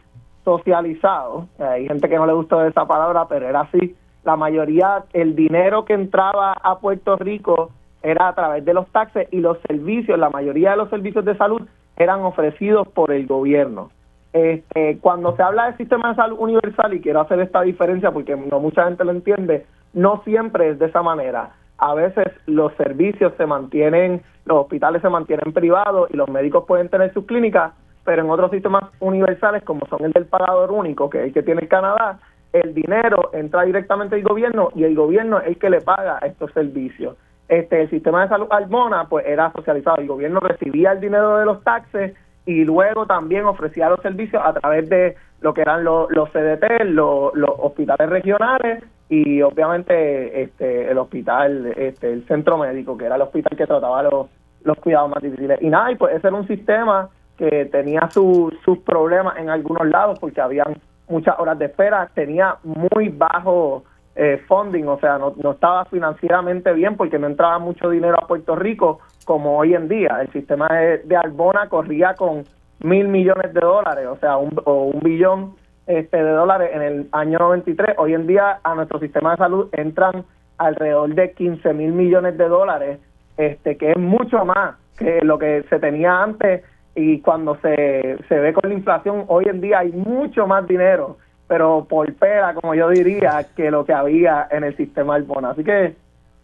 socializado. 0.44 1.48
Hay 1.58 1.86
gente 1.86 2.08
que 2.08 2.16
no 2.16 2.26
le 2.26 2.32
gusta 2.32 2.66
esa 2.66 2.86
palabra, 2.86 3.26
pero 3.28 3.48
era 3.48 3.62
así. 3.62 3.96
La 4.24 4.36
mayoría, 4.36 5.04
el 5.12 5.34
dinero 5.34 5.84
que 5.84 5.94
entraba 5.94 6.52
a 6.52 6.78
Puerto 6.78 7.16
Rico 7.16 7.70
era 8.02 8.28
a 8.28 8.34
través 8.34 8.64
de 8.64 8.74
los 8.74 8.86
taxes 8.88 9.28
y 9.32 9.40
los 9.40 9.58
servicios, 9.66 10.18
la 10.18 10.30
mayoría 10.30 10.72
de 10.72 10.76
los 10.76 10.90
servicios 10.90 11.24
de 11.24 11.36
salud 11.36 11.62
eran 11.96 12.20
ofrecidos 12.20 12.88
por 12.88 13.12
el 13.12 13.26
gobierno. 13.26 13.90
Este, 14.32 14.98
cuando 14.98 15.36
se 15.36 15.42
habla 15.42 15.66
del 15.66 15.76
sistema 15.76 16.10
de 16.10 16.16
salud 16.16 16.38
universal, 16.40 16.92
y 16.92 17.00
quiero 17.00 17.20
hacer 17.20 17.38
esta 17.40 17.62
diferencia 17.62 18.10
porque 18.10 18.36
no 18.36 18.58
mucha 18.58 18.84
gente 18.84 19.04
lo 19.04 19.12
entiende, 19.12 19.64
no 19.92 20.22
siempre 20.24 20.70
es 20.70 20.78
de 20.78 20.86
esa 20.86 21.02
manera. 21.02 21.50
A 21.78 21.94
veces 21.94 22.26
los 22.46 22.72
servicios 22.74 23.32
se 23.36 23.46
mantienen, 23.46 24.22
los 24.44 24.58
hospitales 24.62 25.02
se 25.02 25.08
mantienen 25.08 25.52
privados 25.52 26.10
y 26.12 26.16
los 26.16 26.28
médicos 26.28 26.64
pueden 26.66 26.88
tener 26.88 27.12
sus 27.12 27.26
clínicas, 27.26 27.72
pero 28.04 28.22
en 28.22 28.30
otros 28.30 28.50
sistemas 28.50 28.84
universales, 29.00 29.62
como 29.62 29.86
son 29.86 30.04
el 30.04 30.12
del 30.12 30.26
pagador 30.26 30.72
único, 30.72 31.08
que 31.08 31.18
es 31.20 31.24
el 31.26 31.32
que 31.32 31.42
tiene 31.42 31.68
Canadá, 31.68 32.18
el 32.52 32.74
dinero 32.74 33.30
entra 33.32 33.62
directamente 33.62 34.16
al 34.16 34.22
gobierno 34.22 34.70
y 34.74 34.84
el 34.84 34.94
gobierno 34.94 35.38
es 35.38 35.46
el 35.48 35.58
que 35.58 35.70
le 35.70 35.80
paga 35.80 36.18
estos 36.18 36.52
servicios 36.52 37.16
este 37.48 37.82
el 37.82 37.90
sistema 37.90 38.22
de 38.22 38.28
salud 38.28 38.46
Almona 38.50 39.06
pues 39.08 39.26
era 39.26 39.52
socializado, 39.52 39.98
el 39.98 40.08
gobierno 40.08 40.40
recibía 40.40 40.92
el 40.92 41.00
dinero 41.00 41.36
de 41.38 41.44
los 41.44 41.62
taxes 41.62 42.14
y 42.46 42.64
luego 42.64 43.06
también 43.06 43.44
ofrecía 43.44 43.88
los 43.88 44.00
servicios 44.00 44.42
a 44.44 44.52
través 44.52 44.88
de 44.88 45.16
lo 45.40 45.52
que 45.52 45.62
eran 45.62 45.84
los, 45.84 46.10
los 46.10 46.30
CDT, 46.30 46.84
los, 46.84 47.32
hospitales 47.58 48.08
regionales 48.08 48.82
y 49.08 49.42
obviamente 49.42 50.42
este 50.42 50.90
el 50.90 50.98
hospital, 50.98 51.66
este 51.76 52.12
el 52.12 52.26
centro 52.26 52.58
médico, 52.58 52.96
que 52.96 53.04
era 53.04 53.16
el 53.16 53.22
hospital 53.22 53.56
que 53.56 53.66
trataba 53.66 54.02
los, 54.02 54.26
los 54.62 54.78
cuidados 54.78 55.10
más 55.10 55.22
difíciles. 55.22 55.60
Y 55.60 55.68
nada, 55.68 55.92
y 55.92 55.96
pues 55.96 56.16
ese 56.16 56.28
era 56.28 56.36
un 56.36 56.46
sistema 56.46 57.08
que 57.36 57.66
tenía 57.66 58.08
sus 58.10 58.78
problemas 58.84 59.36
en 59.38 59.50
algunos 59.50 59.86
lados 59.86 60.18
porque 60.18 60.40
habían 60.40 60.76
muchas 61.08 61.38
horas 61.38 61.58
de 61.58 61.66
espera, 61.66 62.08
tenía 62.14 62.56
muy 62.62 63.08
bajo 63.08 63.84
eh, 64.16 64.40
funding, 64.46 64.84
o 64.84 64.98
sea, 64.98 65.18
no, 65.18 65.34
no 65.42 65.52
estaba 65.52 65.84
financieramente 65.86 66.72
bien 66.72 66.96
porque 66.96 67.18
no 67.18 67.26
entraba 67.26 67.58
mucho 67.58 67.90
dinero 67.90 68.16
a 68.16 68.26
Puerto 68.26 68.54
Rico 68.54 69.00
como 69.24 69.58
hoy 69.58 69.74
en 69.74 69.88
día. 69.88 70.18
El 70.20 70.30
sistema 70.30 70.68
de, 70.68 70.98
de 70.98 71.16
Arbona 71.16 71.68
corría 71.68 72.14
con 72.14 72.44
mil 72.80 73.08
millones 73.08 73.52
de 73.52 73.60
dólares, 73.60 74.06
o 74.06 74.16
sea, 74.16 74.36
un, 74.36 74.52
o 74.64 74.84
un 74.84 75.00
billón 75.00 75.54
este, 75.86 76.22
de 76.22 76.30
dólares 76.30 76.70
en 76.72 76.82
el 76.82 77.08
año 77.12 77.38
93. 77.38 77.96
Hoy 77.98 78.14
en 78.14 78.26
día 78.26 78.60
a 78.62 78.74
nuestro 78.74 79.00
sistema 79.00 79.32
de 79.32 79.36
salud 79.38 79.68
entran 79.72 80.24
alrededor 80.58 81.14
de 81.14 81.32
15 81.32 81.74
mil 81.74 81.92
millones 81.92 82.38
de 82.38 82.48
dólares, 82.48 83.00
este, 83.36 83.76
que 83.76 83.92
es 83.92 83.98
mucho 83.98 84.44
más 84.44 84.76
que 84.96 85.20
lo 85.22 85.38
que 85.38 85.64
se 85.68 85.78
tenía 85.80 86.22
antes 86.22 86.62
y 86.94 87.20
cuando 87.20 87.56
se, 87.56 88.18
se 88.28 88.38
ve 88.38 88.52
con 88.52 88.70
la 88.70 88.76
inflación, 88.76 89.24
hoy 89.26 89.46
en 89.48 89.60
día 89.60 89.80
hay 89.80 89.90
mucho 89.90 90.46
más 90.46 90.66
dinero 90.68 91.18
pero 91.46 91.86
por 91.88 92.12
pera, 92.14 92.54
como 92.54 92.74
yo 92.74 92.88
diría, 92.90 93.46
que 93.56 93.70
lo 93.70 93.84
que 93.84 93.92
había 93.92 94.48
en 94.50 94.64
el 94.64 94.76
sistema 94.76 95.18
bono. 95.18 95.50
Así 95.50 95.62
que, 95.62 95.94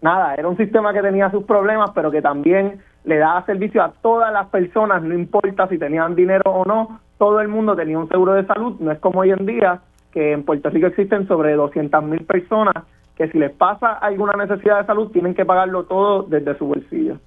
nada, 0.03 0.35
era 0.35 0.49
un 0.49 0.57
sistema 0.57 0.93
que 0.93 1.03
tenía 1.03 1.31
sus 1.31 1.45
problemas, 1.45 1.91
pero 1.95 2.11
que 2.11 2.23
también 2.23 2.81
le 3.05 3.19
daba 3.19 3.45
servicio 3.47 3.83
a 3.83 3.93
todas 4.03 4.33
las 4.33 4.49
personas, 4.49 5.03
no 5.03 5.15
importa 5.15 5.69
si 5.69 5.79
tenían 5.79 6.15
dinero 6.15 6.51
o 6.51 6.65
no, 6.65 7.01
todo 7.19 7.41
el 7.41 7.49
mundo 7.49 7.75
tenía 7.75 7.99
un 7.99 8.09
seguro 8.09 8.35
de 8.35 8.47
salud, 8.47 8.77
no 8.81 8.93
es 8.93 8.99
como 8.99 9.21
hoy 9.21 9.31
en 9.31 9.47
día, 9.47 9.81
que 10.13 10.33
en 10.33 10.43
Puerto 10.43 10.71
Rico 10.71 10.87
existen 10.87 11.27
sobre 11.29 11.55
200 11.55 12.03
mil 12.05 12.25
personas 12.25 12.85
que 13.17 13.29
si 13.29 13.39
les 13.39 13.53
pasa 13.53 13.93
alguna 13.93 14.33
necesidad 14.33 14.81
de 14.81 14.87
salud 14.87 15.11
tienen 15.13 15.35
que 15.35 15.45
pagarlo 15.45 15.85
todo 15.85 16.23
desde 16.23 16.57
su 16.57 16.67
bolsillo. 16.67 17.19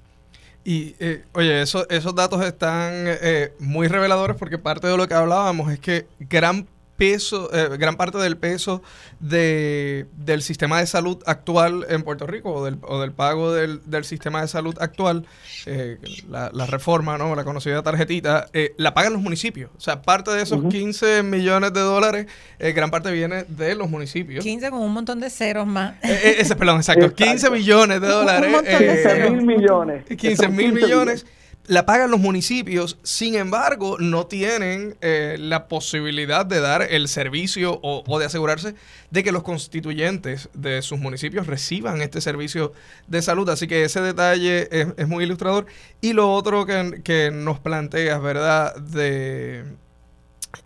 Y 0.64 0.96
eh, 1.00 1.24
oye, 1.36 1.62
eso, 1.62 1.88
esos 1.90 2.16
datos 2.16 2.44
están 2.44 2.92
eh, 3.06 3.54
muy 3.60 3.88
reveladores 3.88 4.36
porque 4.38 4.58
parte 4.58 4.88
de 4.88 4.98
lo 4.98 5.08
que 5.08 5.14
hablábamos 5.14 5.72
es 5.72 5.80
que 5.80 6.08
gran 6.20 6.66
peso, 6.98 7.50
eh, 7.54 7.78
gran 7.78 7.96
parte 7.96 8.18
del 8.18 8.38
peso 8.38 8.82
de, 9.20 10.06
del 10.18 10.42
sistema 10.42 10.80
de 10.80 10.86
salud 10.86 11.22
actual 11.26 11.86
en 11.90 12.04
Puerto 12.04 12.28
Rico 12.28 12.54
o 12.54 12.66
del, 12.66 12.78
o 12.84 13.02
del 13.02 13.12
pago 13.12 13.52
del, 13.52 13.82
del, 13.86 14.06
sistema 14.06 14.42
de 14.42 14.48
salud 14.48 14.76
actual, 14.80 15.26
eh, 15.66 15.98
la, 16.30 16.52
la, 16.54 16.66
reforma, 16.66 17.18
¿no? 17.18 17.36
la 17.36 17.44
conocida 17.44 17.82
tarjetita, 17.82 18.48
eh, 18.54 18.74
la 18.78 18.94
pagan 18.94 19.14
los 19.14 19.22
municipios. 19.22 19.72
O 19.78 19.80
sea, 19.80 20.02
parte 20.02 20.32
de 20.32 20.44
esos 20.44 20.64
15 20.66 21.24
millones 21.24 21.74
de 21.74 21.80
dólares, 21.80 22.28
gran 22.60 22.92
parte 22.92 23.12
viene 23.12 23.46
de 23.48 23.76
los 23.76 23.90
municipios. 23.90 24.44
15 24.44 24.70
con 24.70 24.82
un 24.82 24.94
montón 24.94 25.20
de 25.20 25.30
ceros 25.30 25.66
más. 25.66 25.96
ese, 26.04 26.56
perdón, 26.56 26.78
exacto, 26.78 27.14
15 27.14 27.50
millones 27.50 28.02
de 28.02 28.08
dólares. 28.08 28.46
Un 28.48 28.52
montón 28.52 28.80
de 28.80 29.04
15 29.04 29.30
mil 29.30 29.46
millones. 29.46 30.06
15 30.06 30.48
mil 30.50 30.74
millones 30.74 31.26
la 31.66 31.86
pagan 31.86 32.12
los 32.12 32.20
municipios, 32.20 32.98
sin 33.04 33.36
embargo, 33.36 33.98
no 33.98 34.28
tienen 34.28 34.98
eh, 35.00 35.38
la 35.40 35.68
posibilidad 35.68 36.46
de 36.46 36.60
dar 36.60 36.82
el 36.82 37.08
servicio 37.08 37.80
o, 37.82 38.20
de 38.20 38.26
asegurarse 38.26 38.76
de 39.12 39.24
que 39.24 39.32
los 39.32 39.44
constituyentes 39.44 40.50
de 40.54 40.82
sus 40.82 41.00
municipios 41.00 41.48
reciban 41.48 42.02
este 42.02 42.20
servicio 42.20 42.74
de 43.08 43.22
salud. 43.22 43.48
Así 43.50 43.68
que 43.68 43.86
ese 43.86 44.02
detalle 44.02 44.68
es, 44.72 45.08
muy 45.08 45.24
ilustrador. 45.24 45.66
Y 46.02 46.12
lo 46.12 46.34
otro 46.34 46.66
que, 46.66 47.32
nos 47.34 47.60
planteas, 47.60 48.22
¿verdad? 48.22 48.76
De, 48.76 49.64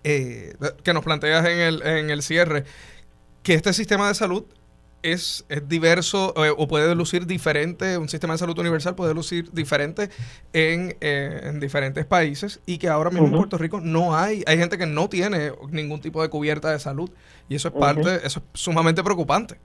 eh, 0.04 0.56
que 0.84 0.94
nos 0.94 1.04
planteas 1.04 1.46
en 1.46 1.60
el, 1.60 1.82
en 1.84 2.10
el 2.10 2.24
cierre, 2.24 2.64
que 3.44 3.54
este 3.54 3.72
sistema 3.72 4.08
de 4.08 4.16
salud 4.16 4.46
es, 5.04 5.46
es 5.50 5.68
diverso 5.68 6.34
eh, 6.38 6.52
o 6.56 6.68
puede 6.68 6.94
lucir 6.96 7.26
diferente, 7.26 7.98
un 7.98 8.10
sistema 8.10 8.34
de 8.34 8.40
salud 8.40 8.58
universal 8.58 8.96
puede 8.96 9.14
lucir 9.14 9.52
diferente 9.52 10.10
en, 10.54 10.96
eh, 11.02 11.42
en 11.44 11.60
diferentes 11.60 12.06
países 12.06 12.62
y 12.66 12.78
que 12.78 12.90
ahora 12.90 13.10
mismo 13.10 13.28
en 13.28 13.34
Puerto 13.34 13.58
Rico 13.58 13.80
no 13.82 14.16
hay, 14.16 14.44
hay 14.48 14.58
gente 14.58 14.78
que 14.78 14.86
no 14.86 15.10
tiene 15.10 15.52
ningún 15.72 16.02
tipo 16.02 16.22
de 16.22 16.30
cubierta 16.30 16.72
de 16.72 16.80
salud 16.80 17.10
y 17.50 17.56
eso 17.56 17.70
es 17.70 17.74
parte, 17.74 18.16
eso 18.24 18.40
es 18.40 18.46
sumamente 18.54 19.04
preocupante. 19.04 19.56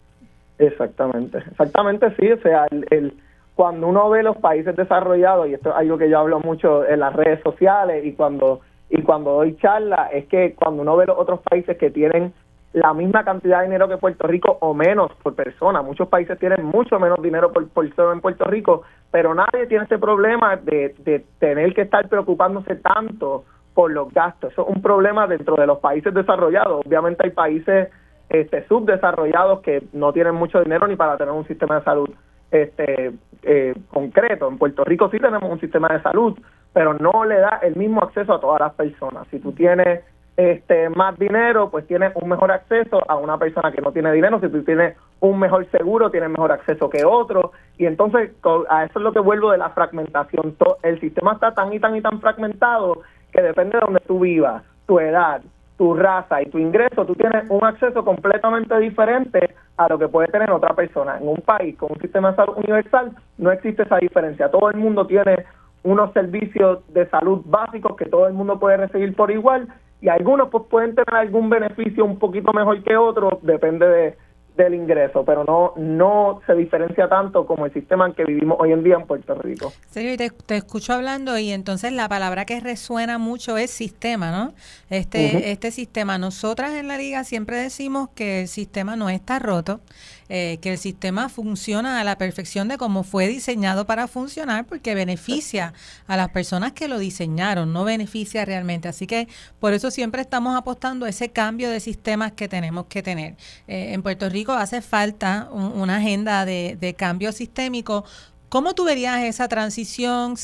Exactamente, 0.59 1.39
exactamente 1.39 2.15
sí, 2.19 2.31
o 2.31 2.41
sea, 2.41 2.67
el, 2.91 3.15
cuando 3.55 3.89
uno 3.89 4.09
ve 4.11 4.23
los 4.23 4.37
países 4.37 4.77
desarrollados, 4.77 5.49
y 5.49 5.55
esto 5.55 5.71
es 5.71 5.77
algo 5.77 5.99
que 5.99 6.09
yo 6.09 6.19
hablo 6.19 6.41
mucho 6.41 6.87
en 6.87 7.01
las 7.01 7.15
redes 7.15 7.41
sociales 7.43 8.05
y 8.05 8.13
cuando, 8.13 8.61
y 8.89 9.03
cuando 9.03 9.33
doy 9.33 9.57
charla, 9.57 10.09
es 10.13 10.27
que 10.27 10.55
cuando 10.55 10.83
uno 10.83 10.97
ve 10.97 11.07
los 11.07 11.19
otros 11.19 11.41
países 11.41 11.77
que 11.77 11.91
tienen 11.91 12.33
la 12.73 12.95
misma 12.95 13.25
cantidad 13.25 13.59
de 13.59 13.67
dinero 13.67 13.89
que 13.89 13.99
Puerto 13.99 14.27
Rico 14.27 14.57
o 14.61 14.75
menos 14.75 15.13
por 15.23 15.35
persona. 15.35 15.83
Muchos 15.83 16.09
países 16.09 16.39
tienen 16.39 16.65
mucho 16.65 16.99
menos 16.99 17.21
dinero 17.21 17.53
por 17.53 17.69
persona 17.69 18.13
en 18.13 18.21
Puerto 18.21 18.45
Rico, 18.45 18.83
pero 19.11 19.35
nadie 19.35 19.67
tiene 19.67 19.85
ese 19.85 19.99
problema 19.99 20.57
de, 20.57 21.25
tener 21.39 21.75
que 21.75 21.83
estar 21.83 22.09
preocupándose 22.09 22.77
tanto 22.77 23.45
por 23.75 23.91
los 23.91 24.13
gastos. 24.13 24.53
Eso 24.53 24.63
es 24.63 24.75
un 24.75 24.83
problema 24.83 25.27
dentro 25.27 25.57
de 25.57 25.67
los 25.67 25.79
países 25.79 26.15
desarrollados. 26.15 26.85
Obviamente 26.87 27.25
hay 27.25 27.31
países 27.31 27.89
este, 28.29 28.67
subdesarrollados 28.69 29.61
que 29.61 29.83
no 29.93 30.13
tienen 30.13 30.35
mucho 30.35 30.63
dinero 30.63 30.87
ni 30.87 30.97
para 30.97 31.19
tener 31.19 31.35
un 31.35 31.47
sistema 31.47 31.79
de 31.79 31.85
salud 31.85 32.11
este 32.51 33.13
eh, 33.43 33.75
concreto. 33.91 34.49
En 34.49 34.59
Puerto 34.59 34.85
Rico 34.85 35.11
sí 35.11 35.19
tenemos 35.19 35.51
un 35.51 35.61
sistema 35.61 35.89
de 35.89 36.03
salud, 36.03 36.39
pero 36.73 36.95
no 36.95 37.25
le 37.25 37.39
da 37.39 37.61
el 37.63 37.77
mismo 37.77 38.03
acceso 38.03 38.35
a 38.35 38.41
todas 38.41 38.61
las 38.61 38.75
personas. 38.75 39.27
Si 39.31 39.39
tú 39.41 39.53
tienes 39.53 40.05
este 40.37 40.89
más 40.89 41.19
dinero, 41.19 41.71
pues 41.71 41.87
tienes 41.87 42.13
un 42.17 42.29
mejor 42.29 42.51
acceso 42.53 43.01
a 43.09 43.17
una 43.17 43.39
persona 43.39 43.71
que 43.71 43.83
no 43.83 43.93
tiene 43.93 44.13
dinero. 44.13 44.41
Si 44.41 44.49
tú 44.49 44.63
tienes 44.63 44.97
un 45.21 45.39
mejor 45.39 45.67
seguro, 45.71 46.11
tienes 46.11 46.31
mejor 46.31 46.53
acceso 46.53 46.89
que 46.89 47.05
otro. 47.05 47.53
Y 47.77 47.87
entonces 47.87 48.33
a 48.69 48.85
eso 48.85 48.99
es 48.99 49.03
lo 49.03 49.13
que 49.13 49.21
vuelvo 49.21 49.51
de 49.51 49.59
la 49.59 49.71
fragmentación. 49.71 50.57
El 50.83 51.01
sistema 51.01 51.35
está 51.35 51.53
tan 51.53 51.73
y 51.73 51.81
tan 51.81 51.97
y 51.97 52.01
tan 52.01 52.21
fragmentado 52.21 53.03
que 53.31 53.43
depende 53.43 53.79
de 53.79 53.85
donde 53.85 54.01
tú 54.01 54.21
vivas, 54.21 54.63
tu 54.87 54.99
edad, 55.01 55.43
tu 55.77 55.95
raza 55.95 56.41
y 56.43 56.47
tu 56.47 56.59
ingreso, 56.59 57.05
tú 57.05 57.15
tienes 57.15 57.45
un 57.49 57.65
acceso 57.65 58.05
completamente 58.05 58.79
diferente 58.79 59.55
a 59.77 59.89
lo 59.89 59.99
que 59.99 60.09
puede 60.09 60.29
tener 60.29 60.51
otra 60.51 60.75
persona. 60.75 61.19
En 61.19 61.29
un 61.29 61.41
país 61.41 61.77
con 61.77 61.93
un 61.93 62.01
sistema 62.01 62.31
de 62.31 62.37
salud 62.37 62.57
universal 62.57 63.13
no 63.39 63.51
existe 63.51 63.83
esa 63.83 63.97
diferencia. 63.97 64.51
Todo 64.51 64.71
el 64.71 64.77
mundo 64.77 65.07
tiene 65.07 65.45
unos 65.83 66.13
servicios 66.13 66.81
de 66.93 67.09
salud 67.09 67.43
básicos 67.45 67.97
que 67.97 68.07
todo 68.07 68.27
el 68.27 68.35
mundo 68.35 68.59
puede 68.59 68.77
recibir 68.77 69.15
por 69.17 69.31
igual 69.31 69.69
y 70.03 70.09
algunos 70.09 70.51
pues 70.51 70.65
pueden 70.69 70.95
tener 70.95 71.15
algún 71.15 71.49
beneficio 71.49 72.05
un 72.05 72.19
poquito 72.19 72.53
mejor 72.53 72.83
que 72.83 72.97
otros, 72.97 73.39
depende 73.43 73.87
de, 73.87 74.17
del 74.57 74.75
ingreso, 74.75 75.25
pero 75.25 75.45
no 75.45 75.73
no 75.77 76.41
se 76.47 76.55
diferencia 76.55 77.09
tanto 77.09 77.47
como 77.47 77.67
el 77.67 77.73
sistema 77.73 78.07
en 78.07 78.13
que 78.13 78.25
vivimos 78.25 78.59
hoy 78.61 78.73
en 78.73 78.83
día 78.83 78.97
en 78.97 79.07
Puerto 79.07 79.35
Rico. 79.37 79.73
Sí, 79.91 80.17
te, 80.17 80.31
te 80.31 80.57
escucho 80.57 80.93
hablando 80.93 81.39
y 81.39 81.53
entonces 81.53 81.93
la 81.93 82.09
palabra 82.09 82.45
que 82.45 82.61
resuena 82.61 83.17
mucho 83.19 83.57
es 83.57 83.71
sistema, 83.71 84.31
¿no? 84.31 84.53
Este, 84.91 85.53
este 85.53 85.71
sistema, 85.71 86.19
nosotras 86.19 86.75
en 86.75 86.89
la 86.89 86.99
liga 86.99 87.25
siempre 87.25 87.57
decimos 87.57 88.11
que 88.15 88.43
el 88.43 88.49
sistema 88.49 88.97
no 88.97 89.09
está 89.09 89.39
roto, 89.39 89.81
eh, 90.29 90.59
que 90.61 90.73
el 90.73 90.79
sistema 90.79 91.29
funciona 91.29 92.01
a 92.01 92.05
la 92.05 92.19
perfección 92.19 92.69
de 92.69 92.79
cómo 92.79 93.03
fue 93.03 93.29
diseñado 93.29 93.87
para 93.87 94.09
funcionar, 94.09 94.67
porque 94.67 94.95
beneficia 94.95 95.75
a 96.07 96.17
las 96.17 96.31
personas 96.31 96.73
que 96.73 96.89
lo 96.89 96.99
diseñaron, 96.99 97.73
no 97.73 97.85
beneficia 97.85 98.45
realmente. 98.45 98.89
Así 98.89 99.07
que 99.07 99.29
por 99.61 99.73
eso 99.73 99.91
siempre 99.91 100.23
estamos 100.23 100.57
apostando 100.57 101.07
a 101.07 101.09
ese 101.09 101.31
cambio 101.31 101.71
de 101.71 101.81
sistemas 101.81 102.33
que 102.33 102.49
tenemos 102.49 102.87
que 102.87 103.03
tener. 103.03 103.37
Eh, 103.67 103.93
en 103.93 104.03
Puerto 104.03 104.29
Rico 104.29 104.53
hace 104.53 104.83
falta 104.83 105.49
una 105.53 105.97
agenda 105.97 106.45
de, 106.45 106.77
de 106.81 106.95
cambio 106.95 107.33
sistémico 107.33 108.05
¿Cómo 108.53 108.75
tú 108.75 108.85
verías 108.85 109.23
esa 109.23 109.49
transición? 109.49 110.35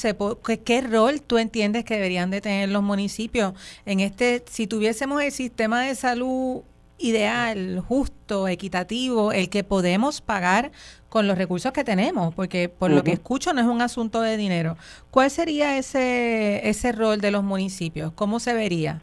¿Qué 0.65 0.81
rol 0.81 1.21
tú 1.21 1.37
entiendes 1.37 1.85
que 1.85 1.93
deberían 1.97 2.31
de 2.31 2.41
tener 2.41 2.71
los 2.71 2.83
municipios 2.83 3.53
en 3.85 4.01
este, 4.01 4.43
si 4.49 4.67
tuviésemos 4.67 5.21
el 5.23 5.31
sistema 5.31 5.83
de 5.83 5.95
salud 5.95 6.63
ideal, 6.99 7.81
justo, 7.81 8.49
equitativo, 8.49 9.33
el 9.33 9.49
que 9.51 9.65
podemos 9.65 10.21
pagar 10.21 10.71
con 11.09 11.27
los 11.27 11.39
recursos 11.39 11.73
que 11.73 11.85
tenemos, 11.85 12.35
porque 12.35 12.69
por 12.69 12.91
lo 12.91 13.03
que 13.03 13.13
escucho 13.13 13.53
no 13.53 13.61
es 13.61 13.67
un 13.67 13.81
asunto 13.81 14.21
de 14.21 14.37
dinero. 14.37 14.77
¿Cuál 15.11 15.31
sería 15.31 15.79
ese, 15.79 16.69
ese 16.69 16.93
rol 16.93 17.21
de 17.21 17.31
los 17.31 17.43
municipios? 17.43 18.13
¿Cómo 18.13 18.41
se 18.41 18.53
vería? 18.53 19.01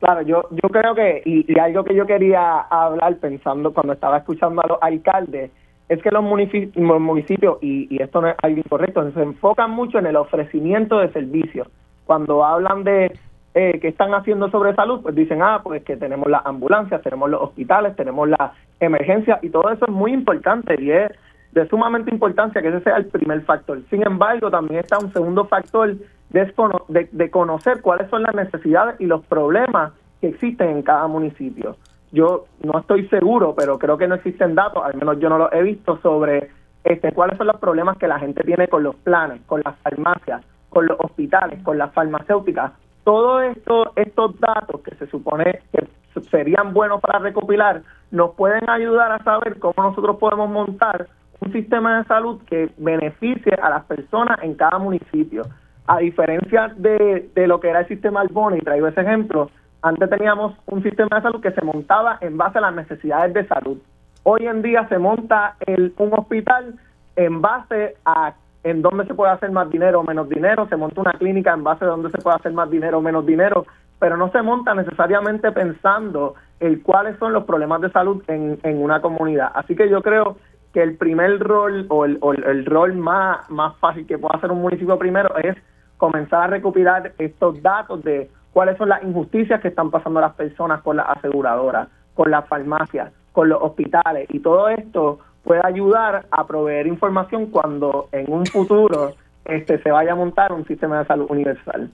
Claro, 0.00 0.22
yo, 0.22 0.48
yo 0.50 0.68
creo 0.70 0.94
que, 0.94 1.22
y, 1.24 1.58
algo 1.58 1.84
que 1.84 1.94
yo 1.94 2.06
quería 2.06 2.60
hablar 2.60 3.16
pensando 3.16 3.72
cuando 3.72 3.92
estaba 3.92 4.18
escuchando 4.18 4.62
a 4.62 4.66
los 4.66 4.78
alcaldes, 4.80 5.50
es 5.88 6.02
que 6.02 6.10
los 6.10 6.22
municipios, 6.22 7.58
y, 7.60 7.94
y 7.94 8.02
esto 8.02 8.20
no 8.20 8.28
es 8.28 8.36
algo 8.42 8.58
incorrecto, 8.58 9.10
se 9.12 9.22
enfocan 9.22 9.70
mucho 9.70 9.98
en 9.98 10.06
el 10.06 10.16
ofrecimiento 10.16 10.98
de 10.98 11.12
servicios. 11.12 11.68
Cuando 12.06 12.44
hablan 12.44 12.84
de 12.84 13.12
eh, 13.54 13.80
que 13.80 13.88
están 13.88 14.14
haciendo 14.14 14.48
sobre 14.50 14.74
salud, 14.74 15.00
pues 15.02 15.14
dicen, 15.14 15.42
ah, 15.42 15.60
pues 15.62 15.82
que 15.82 15.96
tenemos 15.96 16.30
las 16.30 16.46
ambulancias, 16.46 17.02
tenemos 17.02 17.28
los 17.28 17.42
hospitales, 17.42 17.96
tenemos 17.96 18.28
la 18.28 18.52
emergencia 18.78 19.38
y 19.42 19.50
todo 19.50 19.70
eso 19.70 19.86
es 19.86 19.92
muy 19.92 20.12
importante 20.12 20.80
y 20.80 20.92
es 20.92 21.10
de 21.52 21.66
sumamente 21.68 22.12
importancia 22.14 22.62
que 22.62 22.68
ese 22.68 22.80
sea 22.82 22.96
el 22.96 23.06
primer 23.06 23.42
factor. 23.42 23.80
Sin 23.90 24.06
embargo, 24.06 24.50
también 24.50 24.80
está 24.80 24.98
un 24.98 25.12
segundo 25.12 25.46
factor 25.46 25.96
de, 26.28 27.08
de, 27.10 27.30
conocer 27.30 27.82
cuáles 27.82 28.08
son 28.08 28.22
las 28.22 28.34
necesidades 28.34 29.00
y 29.00 29.06
los 29.06 29.24
problemas 29.26 29.92
que 30.20 30.28
existen 30.28 30.68
en 30.68 30.82
cada 30.82 31.08
municipio. 31.08 31.76
Yo 32.12 32.44
no 32.62 32.78
estoy 32.78 33.08
seguro, 33.08 33.54
pero 33.56 33.78
creo 33.78 33.98
que 33.98 34.06
no 34.06 34.14
existen 34.14 34.54
datos, 34.54 34.84
al 34.84 34.94
menos 34.94 35.18
yo 35.18 35.28
no 35.28 35.38
los 35.38 35.52
he 35.52 35.62
visto, 35.62 35.98
sobre 36.02 36.50
este, 36.84 37.12
cuáles 37.12 37.36
son 37.36 37.48
los 37.48 37.58
problemas 37.58 37.98
que 37.98 38.06
la 38.06 38.18
gente 38.18 38.44
tiene 38.44 38.68
con 38.68 38.82
los 38.84 38.94
planes, 38.96 39.40
con 39.46 39.60
las 39.64 39.76
farmacias, 39.78 40.42
con 40.68 40.86
los 40.86 40.96
hospitales, 41.00 41.60
con 41.64 41.78
las 41.78 41.92
farmacéuticas, 41.92 42.72
todos 43.10 43.42
esto, 43.42 43.92
estos 43.96 44.38
datos 44.38 44.82
que 44.82 44.94
se 44.94 45.08
supone 45.08 45.58
que 45.72 45.84
serían 46.30 46.72
buenos 46.72 47.00
para 47.00 47.18
recopilar, 47.18 47.82
nos 48.12 48.36
pueden 48.36 48.70
ayudar 48.70 49.10
a 49.10 49.24
saber 49.24 49.58
cómo 49.58 49.74
nosotros 49.78 50.16
podemos 50.18 50.48
montar 50.48 51.08
un 51.40 51.52
sistema 51.52 51.98
de 51.98 52.04
salud 52.04 52.40
que 52.46 52.70
beneficie 52.78 53.52
a 53.60 53.68
las 53.68 53.84
personas 53.86 54.38
en 54.44 54.54
cada 54.54 54.78
municipio. 54.78 55.42
A 55.88 55.98
diferencia 55.98 56.72
de, 56.76 57.28
de 57.34 57.48
lo 57.48 57.58
que 57.58 57.70
era 57.70 57.80
el 57.80 57.88
sistema 57.88 58.20
Alboni, 58.20 58.60
traigo 58.60 58.86
ese 58.86 59.00
ejemplo, 59.00 59.50
antes 59.82 60.08
teníamos 60.08 60.54
un 60.66 60.80
sistema 60.84 61.16
de 61.16 61.22
salud 61.22 61.40
que 61.40 61.50
se 61.50 61.62
montaba 61.62 62.16
en 62.20 62.36
base 62.36 62.58
a 62.58 62.60
las 62.60 62.74
necesidades 62.76 63.34
de 63.34 63.44
salud. 63.48 63.78
Hoy 64.22 64.46
en 64.46 64.62
día 64.62 64.86
se 64.88 64.98
monta 64.98 65.56
el, 65.66 65.92
un 65.98 66.12
hospital 66.12 66.78
en 67.16 67.42
base 67.42 67.96
a 68.04 68.34
en 68.62 68.82
dónde 68.82 69.06
se 69.06 69.14
puede 69.14 69.32
hacer 69.32 69.50
más 69.50 69.70
dinero 69.70 70.00
o 70.00 70.04
menos 70.04 70.28
dinero, 70.28 70.66
se 70.68 70.76
monta 70.76 71.00
una 71.00 71.12
clínica 71.12 71.52
en 71.54 71.64
base 71.64 71.84
a 71.84 71.88
dónde 71.88 72.10
se 72.10 72.18
puede 72.18 72.36
hacer 72.36 72.52
más 72.52 72.70
dinero 72.70 72.98
o 72.98 73.02
menos 73.02 73.24
dinero, 73.24 73.66
pero 73.98 74.16
no 74.16 74.30
se 74.30 74.42
monta 74.42 74.74
necesariamente 74.74 75.50
pensando 75.52 76.34
en 76.58 76.80
cuáles 76.80 77.18
son 77.18 77.32
los 77.32 77.44
problemas 77.44 77.80
de 77.80 77.90
salud 77.90 78.22
en, 78.28 78.58
en 78.62 78.82
una 78.82 79.00
comunidad. 79.00 79.50
Así 79.54 79.74
que 79.74 79.88
yo 79.88 80.02
creo 80.02 80.36
que 80.72 80.82
el 80.82 80.96
primer 80.96 81.38
rol 81.40 81.86
o 81.88 82.04
el, 82.04 82.18
el 82.46 82.66
rol 82.66 82.94
más, 82.94 83.48
más 83.50 83.76
fácil 83.78 84.06
que 84.06 84.18
puede 84.18 84.36
hacer 84.36 84.52
un 84.52 84.62
municipio 84.62 84.98
primero 84.98 85.36
es 85.38 85.56
comenzar 85.96 86.42
a 86.42 86.46
recopilar 86.48 87.12
estos 87.18 87.60
datos 87.62 88.02
de 88.04 88.30
cuáles 88.52 88.76
son 88.78 88.88
las 88.88 89.02
injusticias 89.02 89.60
que 89.60 89.68
están 89.68 89.90
pasando 89.90 90.20
las 90.20 90.34
personas 90.34 90.82
con 90.82 90.96
las 90.96 91.08
aseguradoras, 91.08 91.88
con 92.14 92.30
las 92.30 92.46
farmacias, 92.46 93.12
con 93.32 93.48
los 93.48 93.60
hospitales 93.62 94.26
y 94.30 94.40
todo 94.40 94.68
esto 94.68 95.18
puede 95.44 95.60
ayudar 95.64 96.26
a 96.30 96.46
proveer 96.46 96.86
información 96.86 97.46
cuando 97.46 98.08
en 98.12 98.32
un 98.32 98.46
futuro 98.46 99.14
este 99.44 99.82
se 99.82 99.90
vaya 99.90 100.12
a 100.12 100.14
montar 100.14 100.52
un 100.52 100.66
sistema 100.66 101.00
de 101.00 101.06
salud 101.06 101.26
universal. 101.28 101.90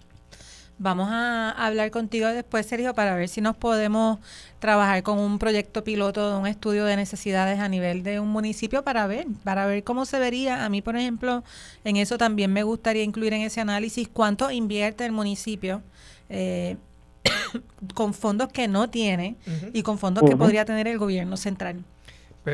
Vamos 0.79 1.09
a 1.11 1.53
hablar 1.53 1.91
contigo 1.91 2.29
después, 2.29 2.67
Sergio, 2.67 2.93
para 2.93 3.15
ver 3.15 3.29
si 3.29 3.41
nos 3.41 3.57
podemos 3.57 4.19
trabajar 4.59 5.03
con 5.03 5.19
un 5.19 5.39
proyecto 5.39 5.83
piloto 5.85 6.31
de 6.31 6.39
un 6.39 6.47
estudio 6.47 6.85
de 6.85 6.97
necesidades 6.97 7.61
a 7.61 7.69
nivel 7.69 8.03
de 8.03 8.21
un 8.21 8.29
municipio 8.29 8.85
para 8.85 9.07
ver, 9.07 9.27
para 9.43 9.65
ver 9.65 9.85
cómo 9.85 10.05
se 10.05 10.19
vería. 10.19 10.67
A 10.67 10.69
mí, 10.69 10.83
por 10.83 10.97
ejemplo, 10.97 11.43
en 11.85 11.97
eso 11.97 12.19
también 12.19 12.53
me 12.53 12.63
gustaría 12.63 13.05
incluir 13.05 13.33
en 13.33 13.41
ese 13.41 13.63
análisis 13.63 14.07
cuánto 14.07 14.51
invierte 14.51 15.07
el 15.07 15.13
municipio 15.13 15.81
eh, 16.29 16.77
con 17.95 18.13
fondos 18.13 18.49
que 18.49 18.69
no 18.69 18.91
tiene 18.91 19.37
y 19.73 19.83
con 19.83 19.97
fondos 19.97 20.25
que 20.29 20.37
podría 20.37 20.67
tener 20.67 20.89
el 20.89 20.99
gobierno 20.99 21.39
central. 21.39 21.85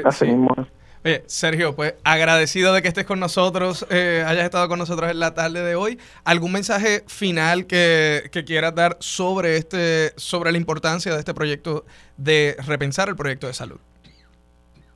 Así 0.05 0.27
mismo. 0.27 0.55
Oye, 1.05 1.23
Sergio, 1.27 1.75
pues 1.75 1.95
agradecido 2.05 2.73
de 2.73 2.81
que 2.81 2.87
estés 2.87 3.05
con 3.05 3.19
nosotros, 3.19 3.85
eh, 3.91 4.23
hayas 4.25 4.45
estado 4.45 4.69
con 4.69 4.79
nosotros 4.79 5.11
en 5.11 5.19
la 5.19 5.35
tarde 5.35 5.61
de 5.65 5.75
hoy. 5.75 5.99
¿Algún 6.25 6.53
mensaje 6.53 7.03
final 7.09 7.67
que, 7.67 8.31
quieras 8.47 8.73
dar 8.77 8.97
sobre 9.01 9.57
este, 9.57 10.11
sobre 10.17 10.53
la 10.53 10.59
importancia 10.59 11.13
de 11.13 11.19
este 11.19 11.35
proyecto 11.35 11.85
de 12.17 12.55
repensar 12.69 13.09
el 13.09 13.17
proyecto 13.17 13.49
de 13.49 13.53
salud? 13.53 13.81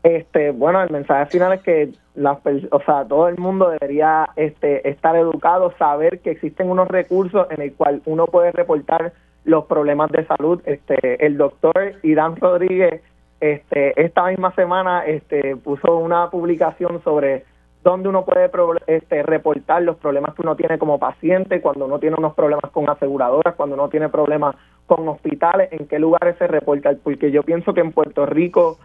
Este, 0.05 0.53
bueno, 0.53 0.81
el 0.81 0.91
mensaje 0.91 1.27
final 1.27 1.55
es 1.55 1.63
que 1.63 1.91
las, 2.15 2.39
o 2.71 2.81
sea, 2.83 3.05
todo 3.05 3.27
el 3.27 3.37
mundo 3.37 3.71
debería 3.71 4.29
este, 4.37 4.89
estar 4.89 5.17
educado, 5.17 5.75
saber 5.77 6.21
que 6.21 6.31
existen 6.31 6.71
unos 6.71 6.87
recursos 6.87 7.49
en 7.51 7.63
el 7.63 7.75
cual 7.75 8.01
uno 8.05 8.29
puede 8.29 8.53
reportar 8.53 9.13
los 9.45 9.65
problemas 9.65 10.13
de 10.13 10.25
salud. 10.27 10.63
Este, 10.67 11.27
el 11.27 11.37
doctor 11.37 11.95
Irán 12.05 12.37
Rodríguez 12.37 13.03
este, 13.41 14.01
esta 14.03 14.25
misma 14.27 14.55
semana 14.55 15.05
este, 15.05 15.57
puso 15.57 15.97
una 15.97 16.31
publicación 16.31 17.03
sobre 17.03 17.45
dónde 17.83 18.09
uno 18.09 18.25
puede 18.25 18.51
este, 18.87 19.23
reportar 19.23 19.83
los 19.83 19.97
problemas 19.97 20.35
que 20.35 20.43
uno 20.43 20.57
tiene 20.57 20.79
como 20.79 20.99
paciente, 20.99 21.61
cuando 21.61 21.85
uno 21.85 21.99
tiene 21.99 22.17
unos 22.19 22.35
problemas 22.35 22.71
con 22.73 22.89
aseguradoras, 22.91 23.55
cuando 23.55 23.75
uno 23.75 23.89
tiene 23.89 24.09
problemas 24.09 24.57
con 24.87 25.09
hospitales, 25.09 25.69
en 25.73 25.87
qué 25.87 25.99
lugares 25.99 26.37
se 26.39 26.47
reporta, 26.47 26.91
porque 27.03 27.31
yo 27.31 27.43
pienso 27.43 27.75
que 27.75 27.81
en 27.81 27.93
Puerto 27.93 28.27
Rico 28.27 28.79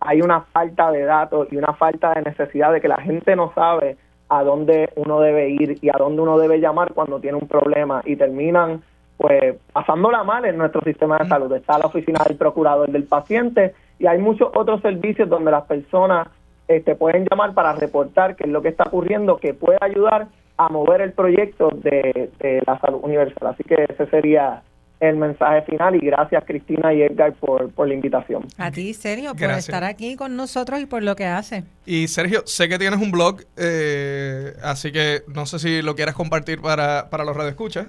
hay 0.00 0.22
una 0.22 0.40
falta 0.40 0.90
de 0.90 1.04
datos 1.04 1.48
y 1.52 1.56
una 1.56 1.72
falta 1.74 2.14
de 2.14 2.22
necesidad 2.22 2.72
de 2.72 2.80
que 2.80 2.88
la 2.88 3.00
gente 3.00 3.36
no 3.36 3.52
sabe 3.54 3.96
a 4.28 4.42
dónde 4.42 4.90
uno 4.96 5.20
debe 5.20 5.50
ir 5.50 5.78
y 5.80 5.88
a 5.88 5.98
dónde 5.98 6.22
uno 6.22 6.38
debe 6.38 6.60
llamar 6.60 6.92
cuando 6.94 7.20
tiene 7.20 7.38
un 7.38 7.48
problema. 7.48 8.02
Y 8.04 8.16
terminan 8.16 8.82
pues 9.16 9.56
pasándola 9.72 10.22
mal 10.22 10.44
en 10.44 10.58
nuestro 10.58 10.80
sistema 10.82 11.18
de 11.18 11.28
salud. 11.28 11.52
Está 11.52 11.78
la 11.78 11.86
oficina 11.86 12.22
del 12.26 12.36
procurador 12.36 12.90
del 12.90 13.04
paciente 13.04 13.74
y 13.98 14.06
hay 14.06 14.18
muchos 14.18 14.50
otros 14.54 14.80
servicios 14.80 15.28
donde 15.28 15.50
las 15.50 15.64
personas 15.64 16.28
este, 16.68 16.94
pueden 16.94 17.26
llamar 17.30 17.54
para 17.54 17.72
reportar 17.72 18.36
qué 18.36 18.44
es 18.44 18.50
lo 18.50 18.62
que 18.62 18.68
está 18.68 18.84
ocurriendo, 18.84 19.38
que 19.38 19.54
puede 19.54 19.78
ayudar 19.80 20.28
a 20.56 20.68
mover 20.68 21.00
el 21.00 21.12
proyecto 21.12 21.70
de, 21.70 22.30
la 22.66 22.78
salud 22.80 23.00
universal. 23.02 23.48
Así 23.48 23.64
que 23.64 23.86
ese 23.88 24.06
sería 24.10 24.62
el 25.00 25.16
mensaje 25.16 25.62
final 25.62 25.94
y 25.94 26.00
gracias 26.00 26.42
Cristina 26.44 26.92
y 26.92 27.02
Edgar 27.02 27.32
por, 27.34 27.70
por 27.70 27.86
la 27.86 27.94
invitación. 27.94 28.44
A 28.58 28.70
ti, 28.72 28.92
Sergio, 28.94 29.34
por 29.34 29.50
estar 29.50 29.84
aquí 29.84 30.16
con 30.16 30.36
nosotros 30.36 30.80
y 30.80 30.86
por 30.86 31.04
lo 31.04 31.14
que 31.14 31.24
hace. 31.24 31.62
Y 31.86 32.08
Sergio, 32.08 32.42
sé 32.46 32.68
que 32.68 32.78
tienes 32.78 33.00
un 33.00 33.12
blog, 33.12 33.42
eh, 33.56 34.54
así 34.62 34.90
que 34.90 35.22
no 35.28 35.46
sé 35.46 35.60
si 35.60 35.82
lo 35.82 35.94
quieras 35.94 36.16
compartir 36.16 36.60
para, 36.60 37.08
para 37.10 37.24
los 37.24 37.36
radioescuchas. 37.36 37.86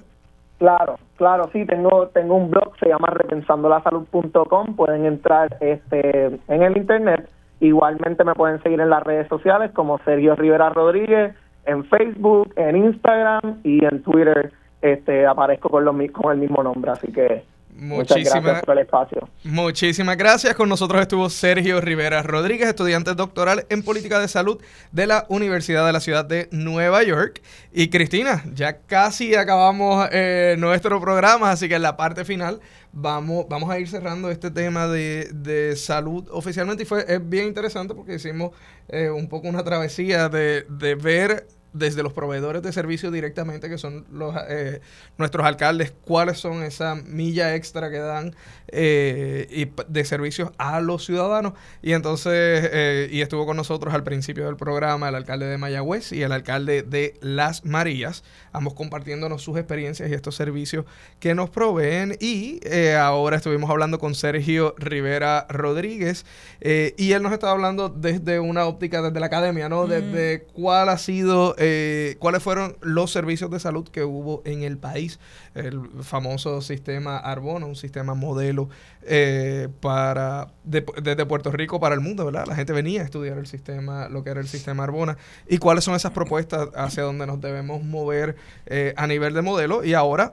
Claro, 0.60 0.98
claro, 1.16 1.48
sí, 1.54 1.64
tengo 1.64 2.08
tengo 2.08 2.34
un 2.34 2.50
blog, 2.50 2.76
se 2.78 2.90
llama 2.90 3.08
repensandolasalud.com, 3.08 4.76
pueden 4.76 5.06
entrar 5.06 5.56
este 5.60 6.26
en 6.26 6.62
el 6.62 6.76
internet. 6.76 7.30
Igualmente 7.60 8.24
me 8.24 8.34
pueden 8.34 8.62
seguir 8.62 8.78
en 8.78 8.90
las 8.90 9.02
redes 9.02 9.26
sociales 9.28 9.70
como 9.72 9.96
Sergio 10.00 10.36
Rivera 10.36 10.68
Rodríguez, 10.68 11.34
en 11.64 11.82
Facebook, 11.84 12.52
en 12.56 12.76
Instagram 12.76 13.60
y 13.64 13.82
en 13.86 14.02
Twitter 14.02 14.52
este, 14.82 15.26
aparezco 15.26 15.70
con, 15.70 15.86
los, 15.86 15.96
con 16.12 16.32
el 16.32 16.38
mismo 16.38 16.62
nombre, 16.62 16.90
así 16.90 17.10
que 17.10 17.42
Muchísimas 17.80 18.42
gracias 18.42 18.64
por 18.64 18.76
el 18.76 18.82
espacio. 18.82 19.28
Muchísimas 19.42 20.16
gracias. 20.18 20.54
Con 20.54 20.68
nosotros 20.68 21.00
estuvo 21.00 21.30
Sergio 21.30 21.80
Rivera 21.80 22.22
Rodríguez, 22.22 22.68
estudiante 22.68 23.14
doctoral 23.14 23.64
en 23.70 23.82
política 23.82 24.18
de 24.20 24.28
salud 24.28 24.60
de 24.92 25.06
la 25.06 25.24
Universidad 25.30 25.86
de 25.86 25.92
la 25.94 26.00
Ciudad 26.00 26.26
de 26.26 26.48
Nueva 26.52 27.02
York. 27.02 27.40
Y 27.72 27.88
Cristina, 27.88 28.44
ya 28.52 28.82
casi 28.82 29.34
acabamos 29.34 30.06
eh, 30.12 30.56
nuestro 30.58 31.00
programa, 31.00 31.52
así 31.52 31.70
que 31.70 31.76
en 31.76 31.82
la 31.82 31.96
parte 31.96 32.26
final 32.26 32.60
vamos, 32.92 33.46
vamos 33.48 33.70
a 33.70 33.78
ir 33.78 33.88
cerrando 33.88 34.30
este 34.30 34.50
tema 34.50 34.86
de, 34.86 35.74
salud 35.74 36.28
oficialmente. 36.30 36.82
Y 36.82 36.86
fue 36.86 37.06
es 37.08 37.26
bien 37.26 37.46
interesante 37.46 37.94
porque 37.94 38.16
hicimos 38.16 38.50
eh, 38.88 39.08
un 39.08 39.26
poco 39.26 39.48
una 39.48 39.64
travesía 39.64 40.28
de, 40.28 40.66
de 40.68 40.94
ver 40.96 41.46
desde 41.72 42.02
los 42.02 42.12
proveedores 42.12 42.62
de 42.62 42.72
servicios 42.72 43.12
directamente, 43.12 43.68
que 43.68 43.78
son 43.78 44.06
los 44.10 44.34
eh, 44.48 44.80
nuestros 45.18 45.46
alcaldes, 45.46 45.92
cuáles 46.04 46.38
son 46.38 46.62
esa 46.62 46.94
milla 46.94 47.54
extra 47.54 47.90
que 47.90 47.98
dan 47.98 48.34
eh, 48.68 49.46
y 49.50 49.70
de 49.88 50.04
servicios 50.04 50.50
a 50.58 50.80
los 50.80 51.04
ciudadanos. 51.04 51.52
Y 51.82 51.92
entonces, 51.92 52.32
eh, 52.72 53.08
y 53.10 53.20
estuvo 53.20 53.46
con 53.46 53.56
nosotros 53.56 53.94
al 53.94 54.02
principio 54.02 54.46
del 54.46 54.56
programa 54.56 55.08
el 55.08 55.14
alcalde 55.14 55.46
de 55.46 55.58
Mayagüez 55.58 56.12
y 56.12 56.22
el 56.22 56.32
alcalde 56.32 56.82
de 56.82 57.14
Las 57.20 57.64
Marías, 57.64 58.24
ambos 58.52 58.74
compartiéndonos 58.74 59.42
sus 59.42 59.56
experiencias 59.56 60.10
y 60.10 60.14
estos 60.14 60.34
servicios 60.34 60.84
que 61.20 61.34
nos 61.34 61.50
proveen. 61.50 62.16
Y 62.20 62.60
ahora 62.96 63.36
estuvimos 63.36 63.70
hablando 63.70 63.98
con 63.98 64.14
Sergio 64.14 64.74
Rivera 64.78 65.46
Rodríguez 65.48 66.26
y 66.60 67.12
él 67.12 67.22
nos 67.22 67.32
estaba 67.32 67.52
hablando 67.52 67.88
desde 67.88 68.40
una 68.40 68.66
óptica, 68.66 69.02
desde 69.02 69.20
la 69.20 69.26
academia, 69.26 69.68
¿no? 69.68 69.86
Desde 69.86 70.42
cuál 70.52 70.88
ha 70.88 70.98
sido 70.98 71.54
eh, 71.62 72.16
cuáles 72.18 72.42
fueron 72.42 72.78
los 72.80 73.12
servicios 73.12 73.50
de 73.50 73.60
salud 73.60 73.86
que 73.86 74.02
hubo 74.02 74.40
en 74.46 74.62
el 74.62 74.78
país. 74.78 75.20
El 75.54 75.90
famoso 76.00 76.62
sistema 76.62 77.18
Arbona, 77.18 77.66
un 77.66 77.76
sistema 77.76 78.14
modelo 78.14 78.70
eh, 79.02 79.68
para 79.82 80.54
desde 80.64 81.26
Puerto 81.26 81.52
Rico 81.52 81.78
para 81.78 81.94
el 81.94 82.00
mundo, 82.00 82.24
¿verdad? 82.24 82.46
La 82.46 82.54
gente 82.56 82.72
venía 82.72 83.02
a 83.02 83.04
estudiar 83.04 83.36
el 83.36 83.46
sistema, 83.46 84.08
lo 84.08 84.24
que 84.24 84.30
era 84.30 84.40
el 84.40 84.48
sistema 84.48 84.84
Arbona, 84.84 85.18
y 85.48 85.58
cuáles 85.58 85.84
son 85.84 85.94
esas 85.94 86.12
propuestas 86.12 86.70
hacia 86.74 87.02
donde 87.02 87.26
nos 87.26 87.42
debemos 87.42 87.84
mover 87.84 88.36
eh, 88.64 88.94
a 88.96 89.06
nivel 89.06 89.34
de 89.34 89.42
modelo. 89.42 89.84
Y 89.84 89.92
ahora 89.92 90.32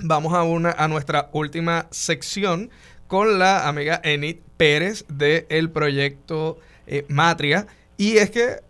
vamos 0.00 0.34
a, 0.34 0.42
una, 0.42 0.72
a 0.72 0.88
nuestra 0.88 1.30
última 1.32 1.86
sección 1.92 2.70
con 3.06 3.38
la 3.38 3.68
amiga 3.68 4.00
Enid 4.02 4.38
Pérez 4.56 5.04
del 5.06 5.70
proyecto 5.70 6.58
Matria. 7.06 7.68
Y 7.96 8.16
es 8.16 8.30
que 8.32 8.68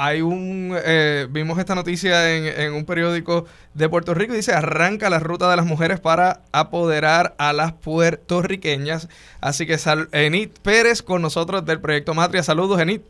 hay 0.00 0.22
un, 0.22 0.78
eh, 0.84 1.26
vimos 1.28 1.58
esta 1.58 1.74
noticia 1.74 2.32
en, 2.32 2.72
un 2.72 2.84
periódico 2.84 3.46
de 3.74 3.88
Puerto 3.88 4.14
Rico 4.14 4.32
y 4.32 4.36
dice, 4.36 4.52
arranca 4.52 5.10
la 5.10 5.18
ruta 5.18 5.50
de 5.50 5.56
las 5.56 5.66
mujeres 5.66 5.98
para 5.98 6.42
apoderar 6.52 7.34
a 7.36 7.52
las 7.52 7.72
puertorriqueñas. 7.72 9.08
Así 9.40 9.66
que 9.66 9.76
sal, 9.76 10.08
Enid 10.12 10.50
Pérez 10.62 11.02
con 11.02 11.20
nosotros 11.20 11.66
del 11.66 11.80
proyecto 11.80 12.14
Matria. 12.14 12.44
Saludos, 12.44 12.80
Enid. 12.80 13.00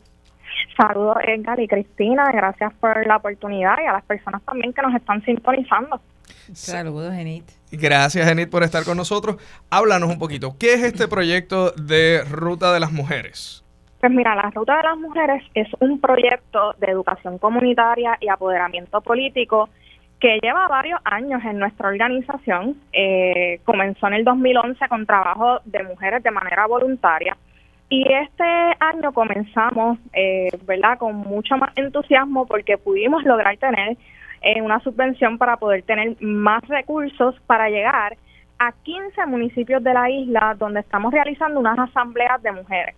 Saludos, 0.78 1.18
Edgar 1.26 1.61
y 1.61 1.68
Cristina. 1.68 2.32
Gracias 2.32 2.72
por 2.80 3.07
la 3.07 3.16
oportunidad 3.16 3.76
y 3.84 3.86
a 3.86 3.93
las 3.93 4.05
personas 4.05 4.41
también 4.45 4.72
que 4.72 4.80
nos 4.80 4.95
están 4.95 5.22
sintonizando. 5.26 6.01
Saludos, 6.55 7.12
Enid. 7.12 7.43
Gracias, 7.70 8.26
Enid, 8.26 8.49
por 8.49 8.62
estar 8.62 8.84
con 8.84 8.97
nosotros. 8.97 9.36
Háblanos 9.68 10.09
un 10.09 10.18
poquito. 10.18 10.57
¿Qué 10.59 10.72
es 10.72 10.82
este 10.84 11.07
proyecto 11.07 11.70
de 11.72 12.24
Ruta 12.30 12.72
de 12.72 12.80
las 12.80 12.93
Mujeres? 12.93 13.62
Pues 14.01 14.12
mira, 14.12 14.36
la 14.36 14.51
Ruta 14.51 14.76
de 14.76 14.82
las 14.84 14.96
Mujeres 14.96 15.42
es 15.55 15.66
un 15.80 16.01
proyecto 16.01 16.74
de 16.78 16.86
educación 16.86 17.38
comunitaria 17.38 18.16
y 18.20 18.28
apoderamiento 18.28 19.01
político 19.01 19.68
que 20.20 20.38
lleva 20.40 20.68
varios 20.68 21.01
años 21.05 21.42
en 21.44 21.59
nuestra 21.59 21.88
organización. 21.88 22.76
Eh, 22.92 23.61
comenzó 23.64 24.07
en 24.07 24.14
el 24.14 24.24
2011 24.24 24.88
con 24.88 25.05
trabajo 25.05 25.61
de 25.64 25.82
mujeres 25.82 26.22
de 26.22 26.30
manera 26.30 26.66
voluntaria 26.66 27.36
y 27.88 28.05
este 28.12 28.44
año 28.78 29.12
comenzamos, 29.12 29.99
eh, 30.12 30.51
¿verdad?, 30.64 30.99
con 30.99 31.16
mucho 31.16 31.57
más 31.57 31.72
entusiasmo 31.76 32.46
porque 32.46 32.78
pudimos 32.78 33.24
lograr 33.24 33.57
tener 33.57 33.96
eh, 34.42 34.62
una 34.62 34.78
subvención 34.80 35.38
para 35.38 35.57
poder 35.57 35.82
tener 35.82 36.16
más 36.20 36.62
recursos 36.68 37.34
para 37.49 37.68
llegar 37.68 38.16
a 38.61 38.70
15 38.70 39.26
municipios 39.26 39.82
de 39.82 39.92
la 39.92 40.09
isla 40.09 40.55
donde 40.57 40.80
estamos 40.80 41.12
realizando 41.12 41.59
unas 41.59 41.78
asambleas 41.80 42.40
de 42.42 42.53
mujeres 42.53 42.94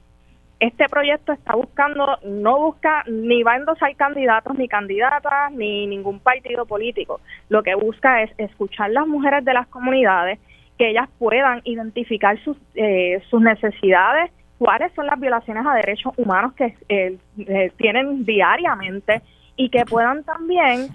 este 0.61 0.91
proyecto 0.91 1.33
está 1.33 1.57
buscando, 1.57 2.19
no 2.23 2.59
busca 2.59 3.03
ni 3.09 3.43
va 3.43 3.53
a 3.53 3.57
endosar 3.57 3.97
candidatos 3.97 4.57
ni 4.59 4.69
candidatas 4.69 5.53
ni 5.53 5.87
ningún 5.87 6.21
partido 6.21 6.67
político. 6.67 7.21
Lo 7.49 7.63
que 7.63 7.75
busca 7.75 8.23
es 8.23 8.31
escuchar 8.37 8.91
las 8.91 9.07
mujeres 9.07 9.43
de 9.47 9.55
las 9.55 9.67
comunidades, 9.69 10.39
que 10.77 10.91
ellas 10.91 11.09
puedan 11.19 11.63
identificar 11.65 12.39
sus, 12.45 12.59
eh, 12.75 13.23
sus 13.31 13.41
necesidades, 13.41 14.31
cuáles 14.59 14.93
son 14.93 15.07
las 15.07 15.19
violaciones 15.19 15.65
a 15.67 15.75
derechos 15.75 16.13
humanos 16.19 16.53
que 16.53 16.75
eh, 16.91 17.17
eh, 17.39 17.73
tienen 17.79 18.27
diariamente 18.27 19.23
y 19.57 19.71
que 19.71 19.85
puedan 19.87 20.23
también 20.25 20.89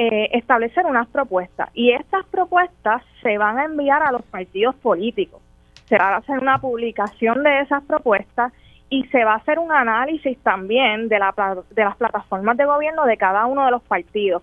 establecer 0.00 0.86
unas 0.86 1.08
propuestas. 1.08 1.70
Y 1.74 1.90
estas 1.90 2.24
propuestas 2.26 3.02
se 3.20 3.36
van 3.36 3.58
a 3.58 3.64
enviar 3.64 4.00
a 4.00 4.12
los 4.12 4.22
partidos 4.22 4.76
políticos. 4.76 5.42
Se 5.86 5.98
va 5.98 6.10
a 6.10 6.16
hacer 6.18 6.38
una 6.38 6.60
publicación 6.60 7.42
de 7.42 7.62
esas 7.62 7.82
propuestas 7.82 8.52
y 8.90 9.04
se 9.08 9.24
va 9.24 9.34
a 9.34 9.36
hacer 9.36 9.58
un 9.58 9.70
análisis 9.70 10.38
también 10.38 11.08
de, 11.08 11.18
la, 11.18 11.34
de 11.70 11.84
las 11.84 11.96
plataformas 11.96 12.56
de 12.56 12.64
gobierno 12.64 13.04
de 13.04 13.16
cada 13.16 13.46
uno 13.46 13.64
de 13.64 13.70
los 13.70 13.82
partidos. 13.82 14.42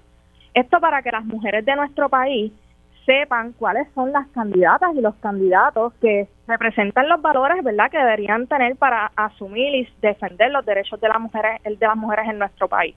Esto 0.53 0.79
para 0.79 1.01
que 1.01 1.11
las 1.11 1.25
mujeres 1.25 1.65
de 1.65 1.75
nuestro 1.75 2.09
país 2.09 2.51
sepan 3.05 3.53
cuáles 3.53 3.87
son 3.93 4.11
las 4.11 4.27
candidatas 4.29 4.95
y 4.95 5.01
los 5.01 5.15
candidatos 5.15 5.93
que 6.01 6.27
representan 6.47 7.07
los 7.07 7.21
valores 7.21 7.63
verdad 7.63 7.91
que 7.91 7.97
deberían 7.97 8.47
tener 8.47 8.75
para 8.77 9.11
asumir 9.15 9.75
y 9.75 9.87
defender 10.01 10.51
los 10.51 10.65
derechos 10.65 10.99
de 10.99 11.09
las 11.09 11.19
mujeres 11.19 11.61
de 11.63 11.77
las 11.85 11.95
mujeres 11.95 12.27
en 12.29 12.39
nuestro 12.39 12.67
país 12.67 12.95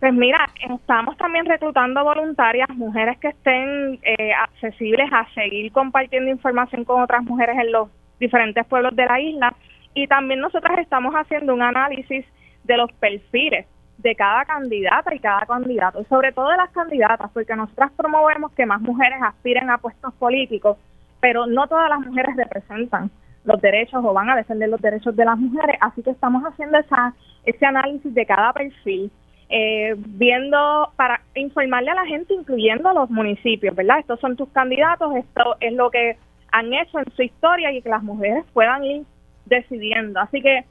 Pues 0.00 0.12
mira, 0.12 0.50
estamos 0.68 1.16
también 1.16 1.46
reclutando 1.46 2.04
voluntarias, 2.04 2.68
mujeres 2.70 3.18
que 3.18 3.28
estén 3.28 3.98
eh, 4.02 4.32
accesibles 4.34 5.10
a 5.12 5.26
seguir 5.34 5.72
compartiendo 5.72 6.30
información 6.30 6.84
con 6.84 7.00
otras 7.02 7.22
mujeres 7.22 7.56
en 7.58 7.72
los 7.72 7.88
diferentes 8.20 8.66
pueblos 8.66 8.94
de 8.94 9.06
la 9.06 9.20
isla. 9.20 9.54
Y 9.94 10.06
también 10.06 10.40
nosotras 10.40 10.78
estamos 10.78 11.14
haciendo 11.14 11.54
un 11.54 11.62
análisis 11.62 12.24
de 12.64 12.76
los 12.76 12.92
perfiles 12.94 13.66
de 13.98 14.14
cada 14.16 14.44
candidata 14.44 15.14
y 15.14 15.20
cada 15.20 15.46
candidato, 15.46 16.00
y 16.00 16.04
sobre 16.06 16.32
todo 16.32 16.48
de 16.48 16.56
las 16.56 16.70
candidatas, 16.70 17.30
porque 17.32 17.54
nosotras 17.54 17.92
promovemos 17.96 18.52
que 18.52 18.66
más 18.66 18.80
mujeres 18.80 19.18
aspiren 19.22 19.70
a 19.70 19.78
puestos 19.78 20.12
políticos 20.14 20.76
pero 21.24 21.46
no 21.46 21.66
todas 21.68 21.88
las 21.88 22.00
mujeres 22.00 22.36
representan 22.36 23.10
los 23.46 23.58
derechos 23.62 24.04
o 24.04 24.12
van 24.12 24.28
a 24.28 24.36
defender 24.36 24.68
los 24.68 24.82
derechos 24.82 25.16
de 25.16 25.24
las 25.24 25.38
mujeres, 25.38 25.78
así 25.80 26.02
que 26.02 26.10
estamos 26.10 26.42
haciendo 26.42 26.76
esa, 26.76 27.14
ese 27.46 27.64
análisis 27.64 28.12
de 28.12 28.26
cada 28.26 28.52
perfil, 28.52 29.10
eh, 29.48 29.94
viendo 29.96 30.92
para 30.96 31.22
informarle 31.34 31.92
a 31.92 31.94
la 31.94 32.04
gente, 32.04 32.34
incluyendo 32.34 32.90
a 32.90 32.92
los 32.92 33.08
municipios, 33.08 33.74
¿verdad? 33.74 34.00
Estos 34.00 34.20
son 34.20 34.36
tus 34.36 34.50
candidatos, 34.50 35.16
esto 35.16 35.56
es 35.60 35.72
lo 35.72 35.90
que 35.90 36.18
han 36.52 36.74
hecho 36.74 36.98
en 36.98 37.10
su 37.16 37.22
historia 37.22 37.72
y 37.72 37.80
que 37.80 37.88
las 37.88 38.02
mujeres 38.02 38.44
puedan 38.52 38.84
ir 38.84 39.06
decidiendo. 39.46 40.20
Así 40.20 40.40
que 40.40 40.64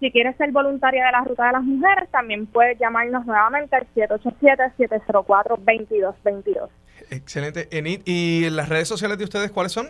si 0.00 0.10
quieres 0.10 0.36
ser 0.36 0.50
voluntaria 0.52 1.06
de 1.06 1.12
la 1.12 1.22
Ruta 1.22 1.46
de 1.46 1.52
las 1.52 1.62
Mujeres, 1.62 2.10
también 2.10 2.46
puedes 2.46 2.78
llamarnos 2.78 3.24
nuevamente 3.26 3.76
al 3.76 3.86
787-704-2222. 3.94 6.68
Excelente. 7.10 7.68
Enid, 7.70 8.00
¿y 8.04 8.50
las 8.50 8.68
redes 8.68 8.88
sociales 8.88 9.16
de 9.18 9.24
ustedes 9.24 9.50
cuáles 9.50 9.72
son? 9.72 9.88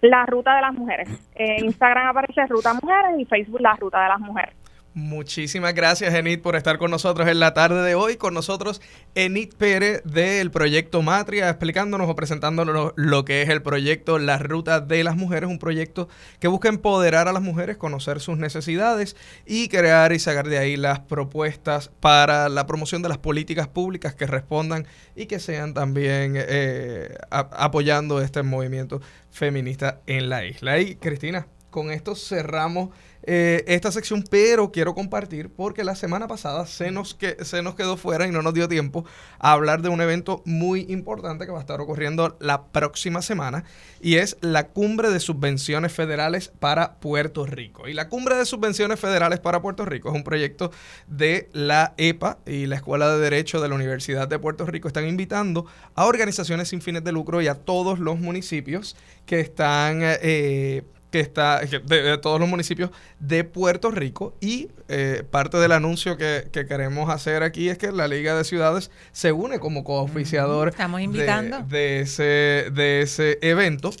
La 0.00 0.24
Ruta 0.26 0.54
de 0.54 0.62
las 0.62 0.74
Mujeres. 0.74 1.08
En 1.34 1.64
Instagram 1.64 2.06
aparece 2.08 2.46
Ruta 2.46 2.74
Mujeres 2.74 3.18
y 3.18 3.24
Facebook 3.24 3.60
La 3.60 3.74
Ruta 3.74 4.00
de 4.02 4.08
las 4.08 4.20
Mujeres. 4.20 4.54
Muchísimas 4.96 5.74
gracias, 5.74 6.14
Enid, 6.14 6.40
por 6.40 6.56
estar 6.56 6.78
con 6.78 6.90
nosotros 6.90 7.28
en 7.28 7.38
la 7.38 7.52
tarde 7.52 7.82
de 7.82 7.94
hoy. 7.94 8.16
Con 8.16 8.32
nosotros, 8.32 8.80
Enid 9.14 9.52
Pérez 9.52 10.02
del 10.04 10.50
proyecto 10.50 11.02
Matria, 11.02 11.50
explicándonos 11.50 12.08
o 12.08 12.16
presentándonos 12.16 12.94
lo 12.96 13.24
que 13.26 13.42
es 13.42 13.50
el 13.50 13.60
proyecto 13.60 14.18
La 14.18 14.38
Ruta 14.38 14.80
de 14.80 15.04
las 15.04 15.14
Mujeres, 15.14 15.50
un 15.50 15.58
proyecto 15.58 16.08
que 16.40 16.48
busca 16.48 16.70
empoderar 16.70 17.28
a 17.28 17.34
las 17.34 17.42
mujeres, 17.42 17.76
conocer 17.76 18.20
sus 18.20 18.38
necesidades 18.38 19.16
y 19.44 19.68
crear 19.68 20.14
y 20.14 20.18
sacar 20.18 20.48
de 20.48 20.56
ahí 20.56 20.78
las 20.78 21.00
propuestas 21.00 21.90
para 22.00 22.48
la 22.48 22.66
promoción 22.66 23.02
de 23.02 23.10
las 23.10 23.18
políticas 23.18 23.68
públicas 23.68 24.14
que 24.14 24.26
respondan 24.26 24.86
y 25.14 25.26
que 25.26 25.40
sean 25.40 25.74
también 25.74 26.36
eh, 26.38 27.18
apoyando 27.28 28.22
este 28.22 28.42
movimiento 28.42 29.02
feminista 29.30 30.00
en 30.06 30.30
la 30.30 30.46
isla. 30.46 30.78
Y 30.78 30.96
Cristina, 30.96 31.48
con 31.68 31.90
esto 31.90 32.14
cerramos 32.14 32.88
eh, 33.28 33.64
esta 33.66 33.90
sección, 33.90 34.22
pero 34.30 34.70
quiero 34.70 34.94
compartir 34.94 35.50
porque 35.50 35.82
la 35.82 35.96
semana 35.96 36.28
pasada 36.28 36.64
se 36.64 36.92
nos, 36.92 37.14
que, 37.14 37.44
se 37.44 37.60
nos 37.60 37.74
quedó 37.74 37.96
fuera 37.96 38.26
y 38.26 38.30
no 38.30 38.40
nos 38.40 38.54
dio 38.54 38.68
tiempo 38.68 39.04
a 39.40 39.50
hablar 39.50 39.82
de 39.82 39.88
un 39.88 40.00
evento 40.00 40.42
muy 40.44 40.86
importante 40.88 41.44
que 41.44 41.50
va 41.50 41.58
a 41.58 41.60
estar 41.60 41.80
ocurriendo 41.80 42.36
la 42.38 42.66
próxima 42.66 43.22
semana 43.22 43.64
y 44.00 44.16
es 44.16 44.36
la 44.42 44.68
Cumbre 44.68 45.10
de 45.10 45.18
Subvenciones 45.18 45.92
Federales 45.92 46.52
para 46.60 47.00
Puerto 47.00 47.46
Rico. 47.46 47.88
Y 47.88 47.94
la 47.94 48.08
Cumbre 48.08 48.36
de 48.36 48.46
Subvenciones 48.46 49.00
Federales 49.00 49.40
para 49.40 49.60
Puerto 49.60 49.84
Rico 49.84 50.08
es 50.10 50.14
un 50.14 50.22
proyecto 50.22 50.70
de 51.08 51.50
la 51.52 51.94
EPA 51.96 52.38
y 52.46 52.66
la 52.66 52.76
Escuela 52.76 53.12
de 53.12 53.18
Derecho 53.18 53.60
de 53.60 53.68
la 53.68 53.74
Universidad 53.74 54.28
de 54.28 54.38
Puerto 54.38 54.66
Rico. 54.66 54.86
Están 54.86 55.08
invitando 55.08 55.66
a 55.96 56.06
organizaciones 56.06 56.68
sin 56.68 56.80
fines 56.80 57.02
de 57.02 57.10
lucro 57.10 57.42
y 57.42 57.48
a 57.48 57.56
todos 57.56 57.98
los 57.98 58.20
municipios 58.20 58.96
que 59.26 59.40
están... 59.40 59.98
Eh, 60.02 60.84
que 61.16 61.22
está 61.22 61.60
de, 61.60 62.18
todos 62.18 62.38
los 62.38 62.48
municipios 62.48 62.90
de 63.20 63.42
Puerto 63.42 63.90
Rico 63.90 64.34
y 64.40 64.68
eh, 64.88 65.24
parte 65.30 65.56
del 65.56 65.72
anuncio 65.72 66.18
que, 66.18 66.50
queremos 66.52 67.08
hacer 67.08 67.42
aquí 67.42 67.70
es 67.70 67.78
que 67.78 67.90
la 67.90 68.06
Liga 68.06 68.36
de 68.36 68.44
Ciudades 68.44 68.90
se 69.12 69.32
une 69.32 69.58
como 69.58 69.82
cooficiador 69.82 70.68
Estamos 70.68 71.00
invitando. 71.00 71.60
De, 71.60 72.00
ese, 72.00 72.70
de 72.72 73.00
ese 73.00 73.38
evento. 73.40 73.92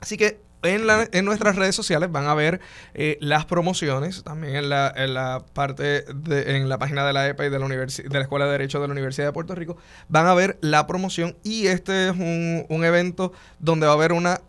Así 0.00 0.18
que 0.18 0.38
en, 0.62 0.86
la, 0.86 1.08
en, 1.10 1.24
nuestras 1.24 1.56
redes 1.56 1.74
sociales 1.74 2.12
van 2.12 2.26
a 2.26 2.34
ver 2.34 2.60
eh, 2.92 3.16
las 3.20 3.46
promociones, 3.46 4.22
también 4.22 4.56
en 4.56 4.68
la, 4.68 4.92
en 4.94 5.14
la 5.14 5.42
parte, 5.54 6.02
de, 6.02 6.56
en 6.56 6.68
la 6.68 6.78
página 6.78 7.06
de 7.06 7.14
la 7.14 7.26
EPA 7.28 7.46
y 7.46 7.50
de 7.50 7.58
la, 7.58 7.66
de 7.66 8.08
la 8.10 8.20
Escuela 8.20 8.44
de 8.44 8.52
Derecho 8.52 8.80
de 8.80 8.88
la 8.88 8.92
Universidad 8.92 9.26
de 9.26 9.32
Puerto 9.32 9.54
Rico, 9.54 9.78
van 10.08 10.26
a 10.26 10.34
ver 10.34 10.58
la 10.60 10.86
promoción 10.86 11.34
y 11.44 11.68
este 11.68 12.08
es 12.08 12.12
un, 12.12 12.66
un 12.68 12.84
evento 12.84 13.32
donde 13.58 13.86
va 13.86 13.92
a 13.92 13.96
haber 13.96 14.12
una 14.12 14.40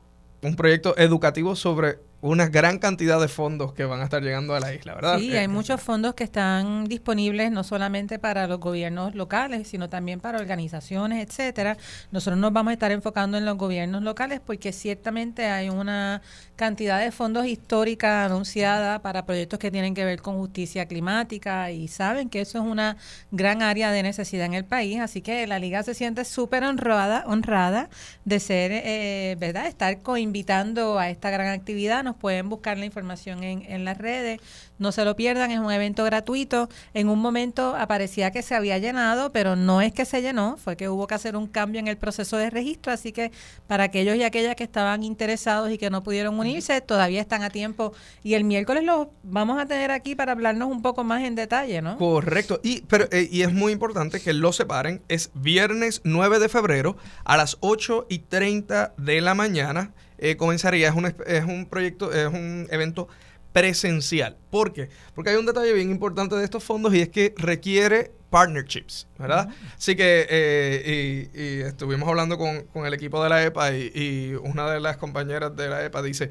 un 0.42 0.56
proyecto 0.56 0.98
educativo 0.98 1.56
sobre 1.56 2.00
una 2.20 2.47
gran 2.47 2.80
cantidad 2.80 3.22
de 3.22 3.28
fondos 3.28 3.74
que 3.74 3.86
van 3.86 4.01
a 4.01 4.05
estar 4.05 4.24
llegando 4.24 4.55
a 4.55 4.59
la 4.59 4.74
isla, 4.74 4.95
¿verdad? 4.95 5.20
Sí, 5.20 5.36
hay 5.36 5.45
eh, 5.45 5.47
muchos 5.47 5.80
fondos 5.80 6.15
que 6.15 6.24
están 6.24 6.86
disponibles 6.86 7.51
no 7.51 7.63
solamente 7.63 8.18
para 8.18 8.47
los 8.47 8.59
gobiernos 8.59 9.13
locales, 9.13 9.68
sino 9.68 9.88
también 9.88 10.20
para 10.20 10.39
organizaciones, 10.39 11.24
etcétera. 11.24 11.78
Nosotros 12.11 12.39
nos 12.39 12.51
vamos 12.51 12.72
a 12.72 12.74
estar 12.74 12.91
enfocando 12.91 13.38
en 13.38 13.45
los 13.45 13.55
gobiernos 13.57 14.01
locales 14.01 14.41
porque 14.43 14.72
ciertamente 14.72 15.45
hay 15.45 15.70
una 15.70 16.24
cantidad 16.55 16.99
de 16.99 17.11
fondos 17.11 17.45
históricas 17.45 18.26
anunciada 18.26 18.99
para 19.03 19.26
proyectos 19.26 19.59
que 19.59 19.70
tienen 19.70 19.93
que 19.93 20.03
ver 20.03 20.20
con 20.20 20.38
justicia 20.38 20.88
climática 20.88 21.70
y 21.70 21.88
saben 21.88 22.30
que 22.30 22.41
eso 22.41 22.57
es 22.57 22.63
una 22.63 22.97
gran 23.30 23.61
área 23.61 23.91
de 23.91 24.01
necesidad 24.01 24.47
en 24.47 24.55
el 24.55 24.65
país, 24.65 24.99
así 24.99 25.22
que 25.22 25.45
la 25.45 25.59
liga 25.59 25.84
se 25.84 25.93
siente 25.93 26.26
súper 26.26 26.63
honrada, 26.63 27.24
honrada 27.28 27.89
de 28.26 28.39
ser, 28.39 28.72
eh, 28.74 29.36
¿verdad? 29.39 29.68
Estar 29.68 30.01
coinvitando 30.01 30.97
a 30.97 31.09
esta 31.09 31.30
gran 31.30 31.49
actividad 31.49 32.07
nos 32.08 32.16
pueden 32.16 32.49
buscar 32.49 32.78
la 32.78 32.86
información 32.86 33.43
en, 33.43 33.64
en 33.68 33.86
las 33.86 33.97
redes. 33.97 34.39
No 34.80 34.91
se 34.91 35.05
lo 35.05 35.16
pierdan, 35.16 35.51
es 35.51 35.60
un 35.60 35.72
evento 35.72 36.03
gratuito. 36.03 36.70
En 36.93 37.10
un 37.10 37.20
momento 37.20 37.76
aparecía 37.76 38.32
que 38.32 38.41
se 38.41 38.55
había 38.55 38.78
llenado, 38.78 39.32
pero 39.32 39.55
no 39.55 39.82
es 39.82 39.93
que 39.93 40.05
se 40.05 40.22
llenó, 40.22 40.58
fue 40.58 40.78
que 40.78 40.89
hubo 40.89 41.08
que 41.08 41.16
hacer 41.16 41.36
un 41.36 41.47
cambio 41.47 41.80
en 41.80 41.88
el 41.88 41.97
proceso 41.97 42.38
de 42.38 42.49
registro, 42.49 42.91
así 42.91 43.12
que 43.12 43.32
para 43.68 43.86
aquellos 43.86 44.16
y 44.16 44.24
aquellas 44.24 44.55
que 44.55 44.64
estaban 44.64 45.03
interesados 45.03 45.72
y 45.72 45.78
que 45.78 45.89
no 45.89 46.03
pudieron 46.03 46.39
unirse, 46.39 46.82
todavía 46.82 47.22
están 47.22 47.43
a 47.43 47.49
tiempo. 47.49 47.93
Y 48.24 48.36
el 48.36 48.43
miércoles 48.43 48.84
los 48.84 49.08
vamos 49.24 49.60
a 49.60 49.66
tener 49.66 49.91
aquí 49.91 50.16
para 50.16 50.32
hablarnos 50.32 50.70
un 50.70 50.82
poco 50.82 51.03
más 51.03 51.24
en 51.24 51.36
detalle, 51.36 51.82
¿no? 51.82 51.97
Correcto. 51.97 52.60
Y, 52.64 52.82
pero, 52.82 53.08
eh, 53.12 53.28
y 53.32 53.41
es 53.41 53.53
muy 53.53 53.72
importante 53.72 54.22
que 54.22 54.34
lo 54.34 54.53
separen. 54.53 55.01
Es 55.08 55.32
viernes 55.34 56.01
9 56.03 56.39
de 56.39 56.49
febrero 56.49 56.97
a 57.26 57.38
las 57.38 57.58
8 57.60 58.08
y 58.10 58.20
30 58.20 58.93
de 58.97 59.22
la 59.22 59.34
mañana. 59.34 59.91
Eh, 60.18 60.36
comenzaría. 60.36 60.89
Es 60.89 60.95
un, 60.95 61.05
es 61.26 61.43
un 61.43 61.65
proyecto, 61.65 62.11
es 62.11 62.28
un 62.28 62.68
evento 62.70 63.07
presencial. 63.53 64.38
¿Por 64.51 64.74
qué? 64.74 64.89
Porque 65.15 65.32
hay 65.32 65.36
un 65.36 65.45
detalle 65.45 65.74
bien 65.74 65.89
importante 65.89 66.36
de 66.36 66.43
estos 66.43 66.63
fondos 66.63 66.93
y 66.93 67.01
es 67.01 67.09
que 67.09 67.34
requiere 67.38 68.11
partnerships, 68.30 69.07
¿verdad? 69.18 69.49
Así 69.78 69.95
que, 69.95 70.28
eh, 70.30 71.30
y, 71.34 71.61
estuvimos 71.61 72.07
hablando 72.09 72.38
con, 72.38 72.63
con, 72.65 72.86
el 72.86 72.93
equipo 72.93 73.24
de 73.24 73.30
la 73.30 73.43
EPA 73.43 73.72
y, 73.72 73.91
y, 73.95 74.36
una 74.36 74.70
de 74.70 74.80
las 74.80 74.97
compañeras 74.97 75.55
de 75.55 75.70
la 75.70 75.86
EPA 75.86 76.01
dice, 76.01 76.30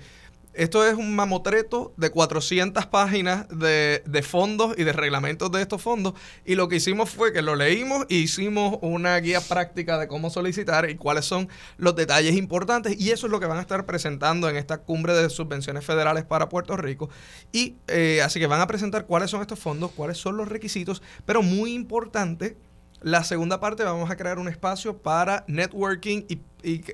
esto 0.57 0.87
es 0.87 0.95
un 0.95 1.15
mamotreto 1.15 1.93
de 1.97 2.11
400 2.11 2.87
páginas 2.87 3.47
de, 3.51 4.03
fondos 4.27 4.75
y 4.79 4.85
de 4.85 4.93
reglamentos 4.93 5.53
de 5.53 5.61
estos 5.63 5.83
fondos. 5.83 6.15
Y 6.45 6.55
lo 6.55 6.69
que 6.69 6.77
hicimos 6.77 7.11
fue 7.11 7.33
que 7.33 7.43
lo 7.43 7.57
leímos 7.57 8.07
e 8.09 8.15
hicimos 8.15 8.79
una 8.81 9.17
guía 9.19 9.41
práctica 9.41 9.99
de 9.99 10.09
cómo 10.09 10.31
solicitar 10.31 10.89
y 10.89 10.97
cuáles 10.97 11.27
son 11.27 11.49
los 11.77 11.95
detalles 11.95 12.35
importantes. 12.37 12.99
Y 12.99 13.11
eso 13.11 13.27
es 13.27 13.31
lo 13.31 13.39
que 13.39 13.47
van 13.47 13.59
a 13.59 13.61
estar 13.61 13.85
presentando 13.85 14.49
en 14.49 14.57
esta 14.57 14.79
cumbre 14.79 15.15
de 15.15 15.29
subvenciones 15.29 15.85
federales 15.85 16.25
para 16.25 16.49
Puerto 16.49 16.77
Rico. 16.77 17.11
Y 17.53 17.77
eh, 17.89 18.23
así 18.23 18.41
que 18.41 18.47
van 18.47 18.61
a 18.61 18.67
presentar 18.67 19.07
cuáles 19.07 19.31
son 19.31 19.43
estos 19.43 19.59
fondos, 19.59 19.91
cuáles 19.93 20.17
son 20.17 20.37
los 20.37 20.49
requisitos. 20.49 21.03
Pero 21.27 21.43
muy 21.43 21.75
importante, 21.75 22.57
la 23.01 23.24
segunda 23.24 23.61
parte 23.61 23.84
vamos 23.84 24.11
a 24.11 24.16
crear 24.16 24.38
un 24.38 24.49
espacio 24.49 24.99
para 24.99 25.44
networking 25.49 26.24
y, 26.28 26.40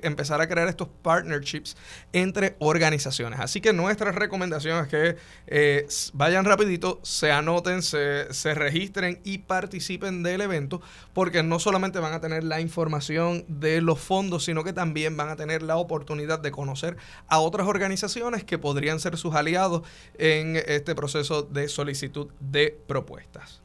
empezar 0.03 0.39
a 0.39 0.47
crear 0.47 0.67
estos 0.67 0.87
partnerships 1.01 1.75
entre 2.11 2.55
organizaciones. 2.59 3.39
Así 3.39 3.59
que 3.59 3.73
nuestra 3.73 4.11
recomendación 4.11 4.83
es 4.83 4.87
que 4.87 5.15
eh, 5.47 5.87
vayan 6.13 6.45
rapidito, 6.45 6.99
se 7.01 7.31
anoten, 7.31 7.81
se, 7.81 8.31
se, 8.31 8.53
registren 8.53 9.19
y 9.23 9.39
participen 9.39 10.21
del 10.21 10.41
evento, 10.41 10.79
porque 11.13 11.41
no 11.41 11.57
solamente 11.57 11.97
van 11.97 12.13
a 12.13 12.21
tener 12.21 12.43
la 12.43 12.61
información 12.61 13.45
de 13.47 13.81
los 13.81 13.99
fondos, 13.99 14.43
sino 14.45 14.63
que 14.63 14.73
también 14.73 15.17
van 15.17 15.29
a 15.29 15.37
tener 15.37 15.63
la 15.63 15.77
oportunidad 15.77 16.37
de 16.37 16.51
conocer 16.51 16.95
a 17.27 17.39
otras 17.39 17.65
organizaciones 17.67 18.43
que 18.43 18.59
podrían 18.59 18.99
ser 18.99 19.17
sus 19.17 19.33
aliados 19.33 19.81
en 20.19 20.55
este 20.67 20.93
proceso 20.93 21.41
de 21.41 21.67
solicitud 21.67 22.27
de 22.39 22.79
propuestas. 22.85 23.62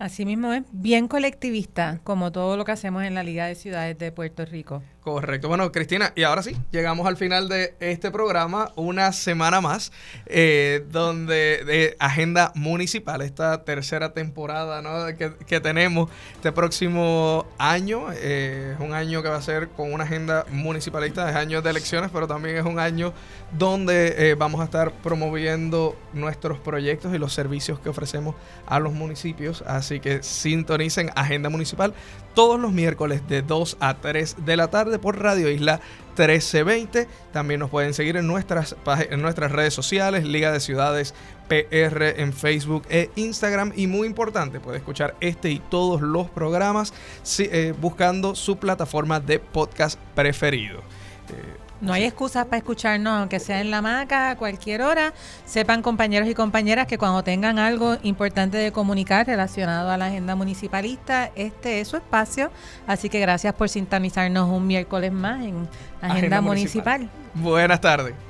Así 0.00 0.24
mismo 0.24 0.50
es, 0.54 0.62
bien 0.72 1.08
colectivista, 1.08 2.00
como 2.04 2.32
todo 2.32 2.56
lo 2.56 2.64
que 2.64 2.72
hacemos 2.72 3.04
en 3.04 3.14
la 3.14 3.22
Liga 3.22 3.44
de 3.44 3.54
Ciudades 3.54 3.98
de 3.98 4.10
Puerto 4.10 4.46
Rico. 4.46 4.82
Correcto. 5.02 5.48
Bueno, 5.48 5.72
Cristina, 5.72 6.12
y 6.14 6.24
ahora 6.24 6.42
sí, 6.42 6.54
llegamos 6.72 7.06
al 7.06 7.16
final 7.16 7.48
de 7.48 7.74
este 7.80 8.10
programa, 8.10 8.70
una 8.76 9.12
semana 9.12 9.62
más, 9.62 9.92
eh, 10.26 10.84
donde 10.90 11.64
de 11.64 11.96
Agenda 11.98 12.52
Municipal, 12.54 13.22
esta 13.22 13.64
tercera 13.64 14.12
temporada 14.12 15.16
que, 15.16 15.60
tenemos 15.60 16.10
este 16.34 16.52
próximo 16.52 17.46
año. 17.56 18.12
Eh, 18.12 18.74
es 18.74 18.80
un 18.80 18.92
año 18.92 19.22
que 19.22 19.30
va 19.30 19.36
a 19.36 19.42
ser 19.42 19.68
con 19.68 19.90
una 19.90 20.04
agenda 20.04 20.44
municipalista, 20.50 21.30
es 21.30 21.36
año 21.36 21.62
de 21.62 21.70
elecciones, 21.70 22.10
pero 22.12 22.28
también 22.28 22.58
es 22.58 22.64
un 22.66 22.78
año 22.78 23.14
donde 23.52 24.30
eh, 24.30 24.34
vamos 24.34 24.60
a 24.60 24.64
estar 24.64 24.92
promoviendo 24.92 25.96
nuestros 26.12 26.58
proyectos 26.60 27.14
y 27.14 27.18
los 27.18 27.32
servicios 27.32 27.80
que 27.80 27.88
ofrecemos 27.88 28.34
a 28.66 28.78
los 28.78 28.92
municipios. 28.92 29.62
Así 29.66 29.89
que 29.98 30.22
sintonicen 30.22 31.10
Agenda 31.16 31.48
Municipal 31.48 31.94
todos 32.34 32.60
los 32.60 32.72
miércoles 32.72 33.26
de 33.28 33.42
2 33.42 33.78
a 33.80 33.94
3 33.94 34.36
de 34.44 34.56
la 34.56 34.68
tarde 34.68 34.98
por 34.98 35.20
Radio 35.20 35.50
Isla 35.50 35.80
1320. 36.10 37.08
También 37.32 37.60
nos 37.60 37.70
pueden 37.70 37.94
seguir 37.94 38.16
en 38.16 38.26
nuestras, 38.26 38.76
en 39.10 39.22
nuestras 39.22 39.50
redes 39.50 39.74
sociales, 39.74 40.24
Liga 40.24 40.52
de 40.52 40.60
Ciudades 40.60 41.14
PR 41.48 42.20
en 42.20 42.32
Facebook 42.32 42.84
e 42.88 43.10
Instagram. 43.16 43.72
Y 43.74 43.86
muy 43.88 44.06
importante, 44.06 44.60
puede 44.60 44.78
escuchar 44.78 45.16
este 45.20 45.50
y 45.50 45.58
todos 45.58 46.00
los 46.00 46.30
programas 46.30 46.94
eh, 47.38 47.74
buscando 47.80 48.34
su 48.34 48.58
plataforma 48.58 49.18
de 49.18 49.40
podcast 49.40 49.98
preferido. 50.14 50.78
Eh, 50.78 51.69
no 51.80 51.92
hay 51.92 52.04
excusas 52.04 52.44
para 52.46 52.58
escucharnos, 52.58 53.12
aunque 53.12 53.40
sea 53.40 53.60
en 53.60 53.70
la 53.70 53.82
maca, 53.82 54.30
a 54.30 54.36
cualquier 54.36 54.82
hora. 54.82 55.12
Sepan, 55.44 55.82
compañeros 55.82 56.28
y 56.28 56.34
compañeras, 56.34 56.86
que 56.86 56.98
cuando 56.98 57.22
tengan 57.24 57.58
algo 57.58 57.96
importante 58.02 58.58
de 58.58 58.72
comunicar 58.72 59.26
relacionado 59.26 59.90
a 59.90 59.96
la 59.96 60.06
agenda 60.06 60.34
municipalista, 60.34 61.30
este 61.34 61.80
es 61.80 61.88
su 61.88 61.96
espacio. 61.96 62.50
Así 62.86 63.08
que 63.08 63.20
gracias 63.20 63.54
por 63.54 63.68
sintonizarnos 63.68 64.48
un 64.48 64.66
miércoles 64.66 65.12
más 65.12 65.42
en 65.42 65.68
Agenda, 66.02 66.40
municipal. 66.40 67.10
Buenas 67.34 67.80
tardes. 67.80 68.29